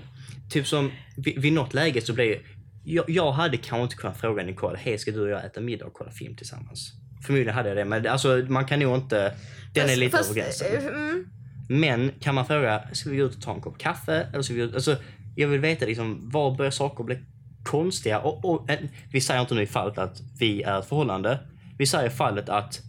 typ 0.50 0.68
som 0.68 0.92
vid, 1.18 1.42
vid 1.42 1.54
något 1.54 1.74
läge 1.74 2.02
så 2.02 2.14
blir 2.14 2.42
jag, 2.84 3.10
jag 3.10 3.32
hade 3.32 3.58
kanske 3.58 3.84
inte 3.84 3.96
kunnat 3.96 4.18
fråga 4.18 4.44
Nicole, 4.44 4.78
hej 4.78 4.98
ska 4.98 5.12
du 5.12 5.22
och 5.22 5.30
jag 5.30 5.46
äta 5.46 5.62
middag 5.62 5.86
och 5.86 5.94
kolla 5.94 6.12
film 6.12 6.36
tillsammans? 6.36 6.94
Förmodligen 7.26 7.56
hade 7.56 7.70
jag 7.70 7.78
det, 7.78 7.86
men 7.86 8.08
alltså, 8.08 8.46
man 8.50 8.66
kan 8.66 8.80
nog 8.80 8.96
inte... 8.96 9.36
Den 9.74 9.90
är 9.90 9.96
lite 9.96 10.18
Fast- 10.18 10.30
över 10.32 10.42
gränsen. 10.42 10.68
eh, 10.78 10.86
Mm, 10.86 11.26
Men 11.70 12.12
kan 12.20 12.36
man 12.36 12.46
fråga, 12.46 12.82
ska 12.92 13.10
vi 13.10 13.18
gå 13.18 13.24
ut 13.24 13.36
och 13.36 13.42
ta 13.42 13.54
en 13.54 13.62
kopp 13.62 13.78
kaffe? 13.78 14.28
Eller 14.34 14.42
ska 14.42 14.54
vi 14.54 14.62
ut, 14.62 14.76
alltså, 14.76 14.96
jag 15.36 15.48
vill 15.48 15.60
veta 15.60 15.86
liksom, 15.86 16.30
var 16.30 16.56
börjar 16.58 16.72
saker 16.72 17.04
bli 17.04 17.18
konstiga? 17.64 18.20
Och, 18.20 18.46
och, 18.46 18.70
eh, 18.70 18.80
vi 19.12 19.22
säger 19.22 19.42
inte 19.42 19.56
nu 19.56 19.62
i 19.62 19.68
fallet 19.68 19.98
att 19.98 20.22
vi 20.40 20.64
är 20.64 20.80
ett 20.80 20.86
förhållande. 20.90 21.40
Vi 21.78 21.86
säger 21.86 22.08
i 22.08 22.10
fallet 22.10 22.50
att 22.50 22.82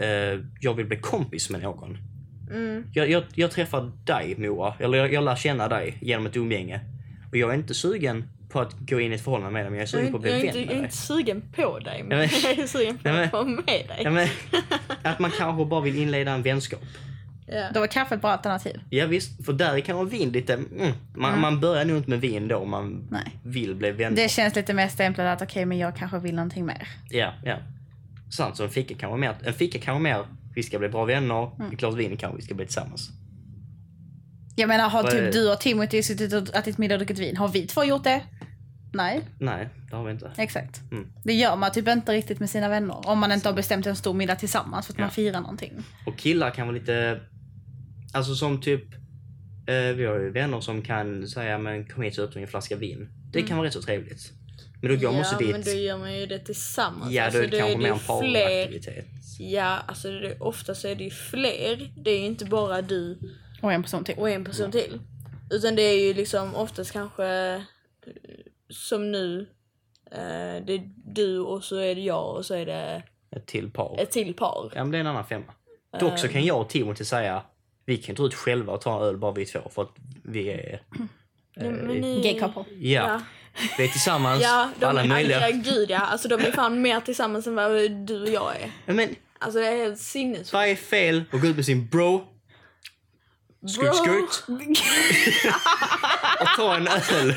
eh, 0.00 0.40
jag 0.60 0.74
vill 0.74 0.86
bli 0.86 0.96
kompis 0.96 1.50
med 1.50 1.62
någon. 1.62 1.98
mm. 2.50 2.84
Jag, 2.94 3.10
jag, 3.10 3.22
jag 3.34 3.50
träffar 3.50 3.92
dig 4.04 4.34
Moa, 4.38 4.74
eller 4.78 4.98
jag, 4.98 5.12
jag 5.12 5.24
lär 5.24 5.36
känna 5.36 5.68
dig 5.68 5.98
genom 6.00 6.26
ett 6.26 6.36
umgänge. 6.36 6.80
Och 7.30 7.36
jag 7.36 7.50
är 7.50 7.54
inte 7.54 7.74
sugen 7.74 8.24
på 8.48 8.60
att 8.60 8.72
gå 8.78 9.00
in 9.00 9.12
i 9.12 9.14
ett 9.14 9.20
förhållande 9.24 9.52
med 9.52 9.64
dig, 9.64 9.70
men 9.70 9.78
jag 9.78 9.88
är 9.94 9.98
Jag, 9.98 10.04
sugen 10.04 10.06
är 10.06 10.10
på 10.10 10.16
att 10.16 10.22
bli 10.22 10.30
jag, 10.30 10.38
vän 10.38 10.46
med 10.46 10.56
jag 10.56 10.62
är 10.62 10.74
dig. 10.74 10.84
inte 10.84 10.96
sugen 10.96 11.42
på 11.56 11.78
dig, 11.78 12.02
men 12.02 12.18
Ja, 12.18 12.26
men- 12.26 12.40
jag 12.56 12.58
är 12.58 12.66
sugen 12.66 12.98
på 12.98 13.08
att 13.08 13.32
vara 13.32 13.44
med 13.44 13.64
dig. 13.88 14.28
Att 15.02 15.18
man 15.18 15.30
kanske 15.30 15.64
bara 15.64 15.80
vill 15.80 15.96
inleda 15.98 16.32
en 16.32 16.42
vänskap. 16.42 16.80
Ja. 17.52 17.66
Då 17.74 17.80
var 17.80 17.86
kaffe 17.86 18.14
ett 18.14 18.20
bra 18.20 18.30
alternativ. 18.30 18.80
Ja, 18.90 19.06
visst, 19.06 19.44
för 19.46 19.52
där 19.52 19.80
kan 19.80 19.96
vara 19.96 20.06
vin 20.06 20.30
lite... 20.32 20.54
Mm, 20.54 20.92
man, 21.16 21.40
man 21.40 21.60
börjar 21.60 21.84
nog 21.84 21.96
inte 21.96 22.10
med 22.10 22.20
vin 22.20 22.48
då 22.48 22.56
om 22.56 22.70
man 22.70 23.06
Nej. 23.10 23.36
vill 23.44 23.74
bli 23.74 23.90
vänner. 23.90 24.16
Det 24.16 24.28
känns 24.30 24.56
lite 24.56 24.74
mer 24.74 24.88
stämplat 24.88 25.26
att 25.42 25.48
okej, 25.48 25.64
men 25.66 25.78
jag 25.78 25.96
kanske 25.96 26.18
vill 26.18 26.34
någonting 26.34 26.66
mer. 26.66 26.88
Ja, 27.10 27.32
ja. 27.44 27.56
Sant, 28.30 28.56
så 28.56 28.64
en 28.64 28.70
fika 28.70 28.94
kan 28.94 29.08
vara 29.10 29.20
mer... 29.20 29.34
En 29.44 29.54
fika 29.54 29.78
kan 29.78 29.94
vara 29.94 30.02
mer, 30.02 30.26
vi 30.54 30.62
ska 30.62 30.78
bli 30.78 30.88
bra 30.88 31.04
vänner. 31.04 31.50
Mm. 31.60 31.72
Ett 31.72 31.78
glas 31.78 31.94
vin 31.94 32.16
kanske 32.16 32.36
vi 32.36 32.42
ska 32.42 32.54
bli 32.54 32.64
tillsammans. 32.66 33.10
Jag 34.56 34.68
menar, 34.68 34.88
har 34.88 35.02
det? 35.02 35.10
typ 35.10 35.32
du 35.32 35.52
och 35.52 35.60
Timothy 35.60 36.02
suttit 36.02 36.32
och 36.32 36.56
ätit 36.56 36.78
middag 36.78 36.94
och 36.94 36.98
druckit 36.98 37.18
vin? 37.18 37.36
Har 37.36 37.48
vi 37.48 37.66
två 37.66 37.84
gjort 37.84 38.04
det? 38.04 38.22
Nej, 38.92 39.20
Nej, 39.38 39.68
det 39.90 39.96
har 39.96 40.04
vi 40.04 40.12
inte. 40.12 40.30
exakt. 40.36 40.80
Mm. 40.92 41.12
Det 41.24 41.32
gör 41.32 41.56
man 41.56 41.72
typ 41.72 41.88
inte 41.88 42.12
riktigt 42.12 42.40
med 42.40 42.50
sina 42.50 42.68
vänner. 42.68 43.08
Om 43.08 43.18
man 43.18 43.32
inte 43.32 43.48
har 43.48 43.54
bestämt 43.54 43.86
en 43.86 43.96
stor 43.96 44.14
middag 44.14 44.36
tillsammans 44.36 44.86
för 44.86 44.92
att 44.92 44.98
Ja. 44.98 45.04
man 45.04 45.10
firar 45.10 45.40
någonting. 45.40 45.72
Och 46.06 46.16
killar 46.16 46.50
kan 46.50 46.66
vara 46.66 46.78
lite... 46.78 47.20
Alltså 48.14 48.34
som 48.34 48.60
typ... 48.60 48.84
Eh, 49.66 49.96
vi 49.96 50.04
har 50.06 50.20
ju 50.20 50.30
vänner 50.30 50.60
som 50.60 50.82
kan 50.82 51.28
säga 51.28 51.58
men 51.58 51.88
kom 51.88 52.02
hit 52.02 52.14
så 52.14 52.22
öppnar 52.22 52.34
vi 52.34 52.42
en 52.42 52.48
flaska 52.48 52.76
vin. 52.76 53.08
Det 53.32 53.42
kan 53.42 53.56
vara 53.56 53.66
rätt 53.66 53.72
så 53.72 53.82
trevligt. 53.82 54.32
Men 54.82 54.90
då 54.90 54.96
går 54.96 55.06
man 55.08 55.14
ja, 55.14 55.20
också 55.20 55.36
dit... 55.36 55.50
men 55.50 55.62
då 55.62 55.70
gör 55.70 55.98
man 55.98 56.18
ju 56.18 56.26
det 56.26 56.38
tillsammans. 56.38 57.12
ja, 57.12 57.30
då 57.30 57.38
är 57.38 57.46
det 57.46 57.58
kanske 57.58 57.78
mer 57.78 57.90
en 57.90 57.98
fler. 57.98 58.44
paraktivitet. 58.44 59.06
Ja, 59.38 59.78
alltså 59.86 60.10
det, 60.10 60.40
ofta 60.40 60.74
så 60.74 60.88
är 60.88 60.94
det 60.94 61.04
ju 61.04 61.10
fler. 61.10 61.92
Det 61.96 62.10
är 62.10 62.18
ju 62.18 62.26
inte 62.26 62.44
bara 62.44 62.82
du 62.82 63.18
Och 63.62 63.72
en 63.72 63.82
person 63.82 64.04
till. 64.04 64.14
och 64.18 64.30
en 64.30 64.44
person 64.44 64.72
till. 64.72 65.00
Utan 65.50 65.76
det 65.76 65.82
är 65.82 66.06
ju 66.06 66.14
liksom 66.14 66.54
oftast 66.54 66.92
kanske 66.92 67.26
eh, 67.26 67.60
som 68.68 69.12
nu. 69.12 69.40
Eh, 70.10 70.64
det 70.66 70.72
är 70.74 70.90
du 71.14 71.38
och 71.38 71.64
så 71.64 71.76
är 71.76 71.94
det 71.94 72.00
jag 72.00 72.36
och 72.36 72.46
så 72.46 72.54
är 72.54 72.66
det 72.66 73.02
Ett 73.36 73.46
till 73.46 73.70
par. 73.70 74.00
ett 74.00 74.10
till 74.10 74.34
par. 74.34 74.72
Ja, 74.74 74.84
men 74.84 74.90
det 74.90 74.98
är 74.98 75.00
en 75.00 75.06
annan 75.06 75.26
femma. 75.26 75.54
Dock 76.00 76.18
så 76.18 76.28
kan 76.28 76.44
jag 76.44 76.60
och 76.60 76.68
Timothy 76.68 77.04
säga 77.04 77.42
vi 77.90 77.96
kan 77.96 78.12
inte 78.12 78.22
ut 78.22 78.34
själva 78.34 78.72
och 78.72 78.80
ta 78.80 78.96
en 78.96 79.02
öl 79.02 79.16
bara 79.16 79.32
vi 79.32 79.46
två 79.46 79.70
för 79.74 79.82
att 79.82 79.94
vi 80.22 80.50
är... 80.50 80.82
Men 81.54 81.74
ni-. 81.74 82.38
Ja, 82.40 82.52
Ja, 82.80 83.20
vi 83.78 83.84
är 83.84 83.88
tillsammans 83.88 84.42
ja 84.44 84.70
de 84.78 84.86
alla 84.86 85.02
är, 85.02 85.08
möjliga... 85.08 85.50
ja, 85.50 85.56
gud 85.64 85.90
ja. 85.90 85.98
Alltså 85.98 86.28
de 86.28 86.40
är 86.40 86.52
fan 86.52 86.82
mer 86.82 87.00
tillsammans 87.00 87.46
än 87.46 87.54
vad 87.54 87.90
du 87.90 88.22
och 88.22 88.28
jag 88.28 88.56
är. 88.60 88.94
Men 88.94 89.14
Alltså 89.38 89.60
det 89.60 89.66
är 89.66 89.76
helt 89.76 90.00
sinnessjukt. 90.00 90.52
vad 90.52 90.68
är 90.68 90.76
fel 90.76 91.24
att 91.32 91.40
gå 91.40 91.46
ut 91.46 91.56
med 91.56 91.64
sin 91.64 91.86
bro 91.86 92.26
skurt 93.68 93.94
skurt 93.94 94.44
och 96.40 96.46
ta 96.56 96.76
en 96.76 96.88
öl? 96.88 97.34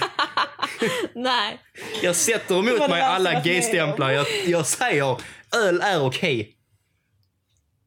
Nej. 1.16 1.60
Jag 2.02 2.16
sätter 2.16 2.60
emot 2.60 2.90
mig 2.90 3.02
alla 3.02 3.42
gaystämplar. 3.42 4.12
Jag, 4.12 4.28
jag 4.46 4.66
säger 4.66 5.18
öl 5.56 5.82
är 5.82 6.06
okej. 6.06 6.56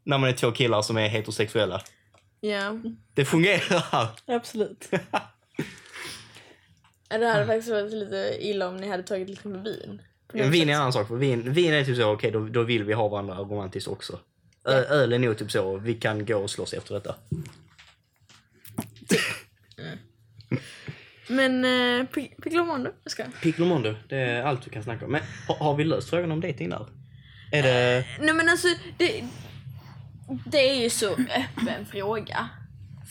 När 0.05 0.19
man 0.19 0.31
är 0.31 0.35
två 0.35 0.53
killar 0.53 0.83
som 0.83 0.97
är 0.97 1.09
heterosexuella. 1.09 1.83
Ja. 2.41 2.79
Det 3.15 3.25
fungerar. 3.25 4.09
Absolut. 4.27 4.91
Det 7.09 7.27
hade 7.27 7.47
faktiskt 7.47 7.69
varit 7.69 7.93
lite 7.93 8.37
illa 8.41 8.69
om 8.69 8.77
ni 8.77 8.89
hade 8.89 9.03
tagit 9.03 9.29
lite 9.31 9.49
med 9.49 9.65
vin. 9.65 10.03
Vin 10.33 10.69
är 10.69 10.73
en 10.75 10.81
annan 10.81 10.93
sak. 10.93 11.09
För 11.09 11.17
vin, 11.17 11.53
vin 11.53 11.73
är 11.75 11.85
typ 11.85 11.97
så, 11.97 12.13
okej 12.13 12.31
då, 12.31 12.41
då 12.49 12.63
vill 12.63 12.85
vi 12.85 12.93
ha 12.93 13.09
varandra 13.09 13.35
romantiskt 13.39 13.89
också. 13.89 14.19
Ö, 14.65 14.85
öl 14.85 15.13
är 15.13 15.19
nog 15.19 15.39
typ 15.39 15.51
så, 15.51 15.77
vi 15.77 15.95
kan 15.95 16.27
gå 16.27 16.37
och 16.37 16.51
slåss 16.51 16.73
efter 16.75 16.95
detta. 16.95 17.15
Men 21.29 21.65
eh, 21.65 22.07
Pic- 22.07 22.43
Piccolo 22.43 22.65
Mondo, 22.65 22.91
jag 23.05 23.11
ska. 23.13 23.25
Piccolo 23.43 23.67
Mondo, 23.67 23.95
det 24.09 24.17
är 24.17 24.43
allt 24.43 24.63
du 24.65 24.71
kan 24.71 24.83
snacka 24.83 25.05
om. 25.05 25.13
Men 25.13 25.23
har, 25.49 25.55
har 25.55 25.75
vi 25.77 25.85
löst 25.85 26.11
frågan 26.11 26.33
om 26.33 26.41
dating 26.41 26.71
där? 26.71 26.87
Är 27.53 27.63
det... 27.63 28.05
Nej 28.21 28.35
men 28.35 28.49
alltså, 28.49 28.69
det, 28.99 29.25
det 30.45 30.71
är 30.71 30.83
ju 30.83 30.91
så 30.91 31.13
öppen 31.13 31.87
fråga. 31.87 32.49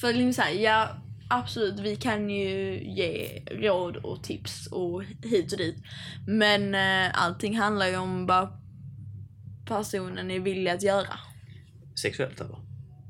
För 0.01 0.13
liksom 0.13 0.33
så 0.33 0.41
här, 0.41 0.51
ja 0.51 0.89
absolut 1.29 1.79
vi 1.79 1.95
kan 1.95 2.29
ju 2.29 2.83
ge 2.83 3.41
råd 3.51 3.95
och 3.95 4.23
tips 4.23 4.67
och 4.67 5.03
hit 5.23 5.51
och 5.51 5.57
dit. 5.57 5.75
Men 6.27 6.75
eh, 6.75 7.11
allting 7.23 7.57
handlar 7.57 7.87
ju 7.87 7.97
om 7.97 8.25
vad 8.25 8.47
personen 9.67 10.31
är 10.31 10.39
villig 10.39 10.71
att 10.71 10.83
göra. 10.83 11.19
Sexuellt 12.01 12.41
eller? 12.41 12.57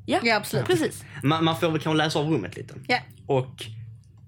Ja, 0.06 0.20
Ja, 0.24 0.36
absolut. 0.36 0.66
precis. 0.66 1.04
Man, 1.24 1.44
man 1.44 1.58
får 1.60 1.72
väl 1.72 1.82
kanske 1.82 1.98
läsa 1.98 2.20
av 2.20 2.30
rummet 2.30 2.56
lite. 2.56 2.74
Ja. 2.88 3.00
Och 3.28 3.66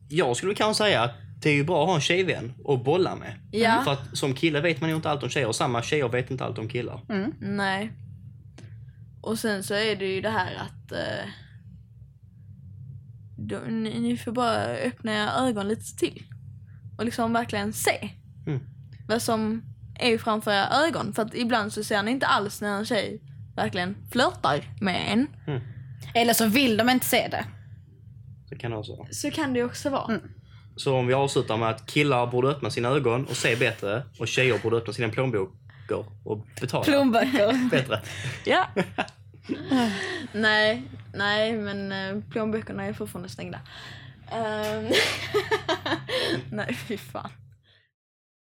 jag 0.10 0.38
skulle 0.38 0.54
kanske 0.56 0.84
säga 0.84 1.02
att 1.02 1.12
det 1.42 1.50
är 1.50 1.54
ju 1.54 1.64
bra 1.64 1.82
att 1.82 1.88
ha 1.88 1.96
en 1.96 2.02
tjejvän 2.02 2.54
att 2.68 2.84
bolla 2.84 3.16
med. 3.16 3.34
Ja. 3.52 3.82
För 3.86 3.92
att 3.94 4.18
som 4.18 4.34
kille 4.34 4.62
vet 4.62 4.82
man 4.82 4.90
ju 4.90 4.96
inte 4.96 5.10
allt 5.10 5.24
om 5.24 5.30
tjejer 5.30 5.48
och 5.48 5.56
samma 5.56 5.82
tjejer 5.82 6.10
vet 6.10 6.32
inte 6.32 6.44
allt 6.46 6.58
om 6.58 6.70
killar. 6.70 7.00
Nej. 7.40 7.92
Och 9.22 9.40
sen 9.40 9.64
så 9.64 9.74
är 9.74 9.96
det 9.96 10.06
ju 10.16 10.22
det 10.22 10.30
här 10.30 10.56
att 10.56 10.92
eh, 10.92 11.30
då, 13.38 13.60
ni, 13.70 14.00
ni 14.00 14.18
får 14.18 14.32
bara 14.32 14.64
öppna 14.66 15.12
era 15.14 15.32
ögon 15.34 15.68
lite 15.68 15.96
till. 15.98 16.24
Och 16.98 17.06
liksom 17.06 17.34
verkligen 17.34 17.74
se 17.74 18.10
Mm. 18.48 18.60
vad 19.08 19.22
som 19.22 19.64
är 20.00 20.18
framför 20.18 20.52
era 20.52 20.70
ögon. 20.88 21.14
För 21.14 21.22
att 21.22 21.36
ibland 21.36 21.74
så 21.74 21.84
ser 21.84 22.04
ni 22.04 22.12
inte 22.12 22.26
alls 22.28 22.62
när 22.62 22.78
en 22.78 22.86
tjej 22.86 23.22
verkligen 23.56 23.96
flörtar 24.12 24.64
med 24.82 25.14
en. 25.14 25.28
Eller 26.14 26.34
så 26.34 26.48
vill 26.48 26.78
de 26.78 26.90
inte 26.90 27.06
se 27.06 27.28
det. 27.32 27.46
Så 28.50 28.56
kan 28.56 28.72
det 28.72 28.78
också 28.78 28.96
vara. 28.96 29.08
Så 29.12 29.32
kan 29.32 29.54
det 29.54 29.64
också 29.64 29.90
vara. 29.90 30.20
Så 30.76 30.96
om 30.98 31.08
vi 31.08 31.14
avslutar 31.14 31.58
med 31.58 31.70
att 31.70 31.86
killar 31.86 32.28
borde 32.28 32.48
öppna 32.48 32.70
sina 32.70 32.90
ögon 32.90 33.26
och 33.26 33.36
se 33.36 33.56
bättre 33.56 34.04
och 34.20 34.28
tjejer 34.28 34.60
borde 34.64 34.78
öppna 34.78 34.94
sina 34.94 35.10
plånböcker 35.88 36.06
och 36.24 36.48
betala 36.62 36.84
Plånböcker. 36.84 37.70
bättre. 37.70 38.02
Ja. 38.46 38.68
nej, 40.32 40.84
nej 41.14 41.54
men 41.54 41.92
eh, 41.92 42.24
plånböckerna 42.32 42.84
är 42.86 42.94
fortfarande 42.94 43.30
stängda. 43.30 43.60
Ehm, 44.32 44.90
nej, 46.52 46.74
fy 46.74 46.98
fan. 46.98 47.30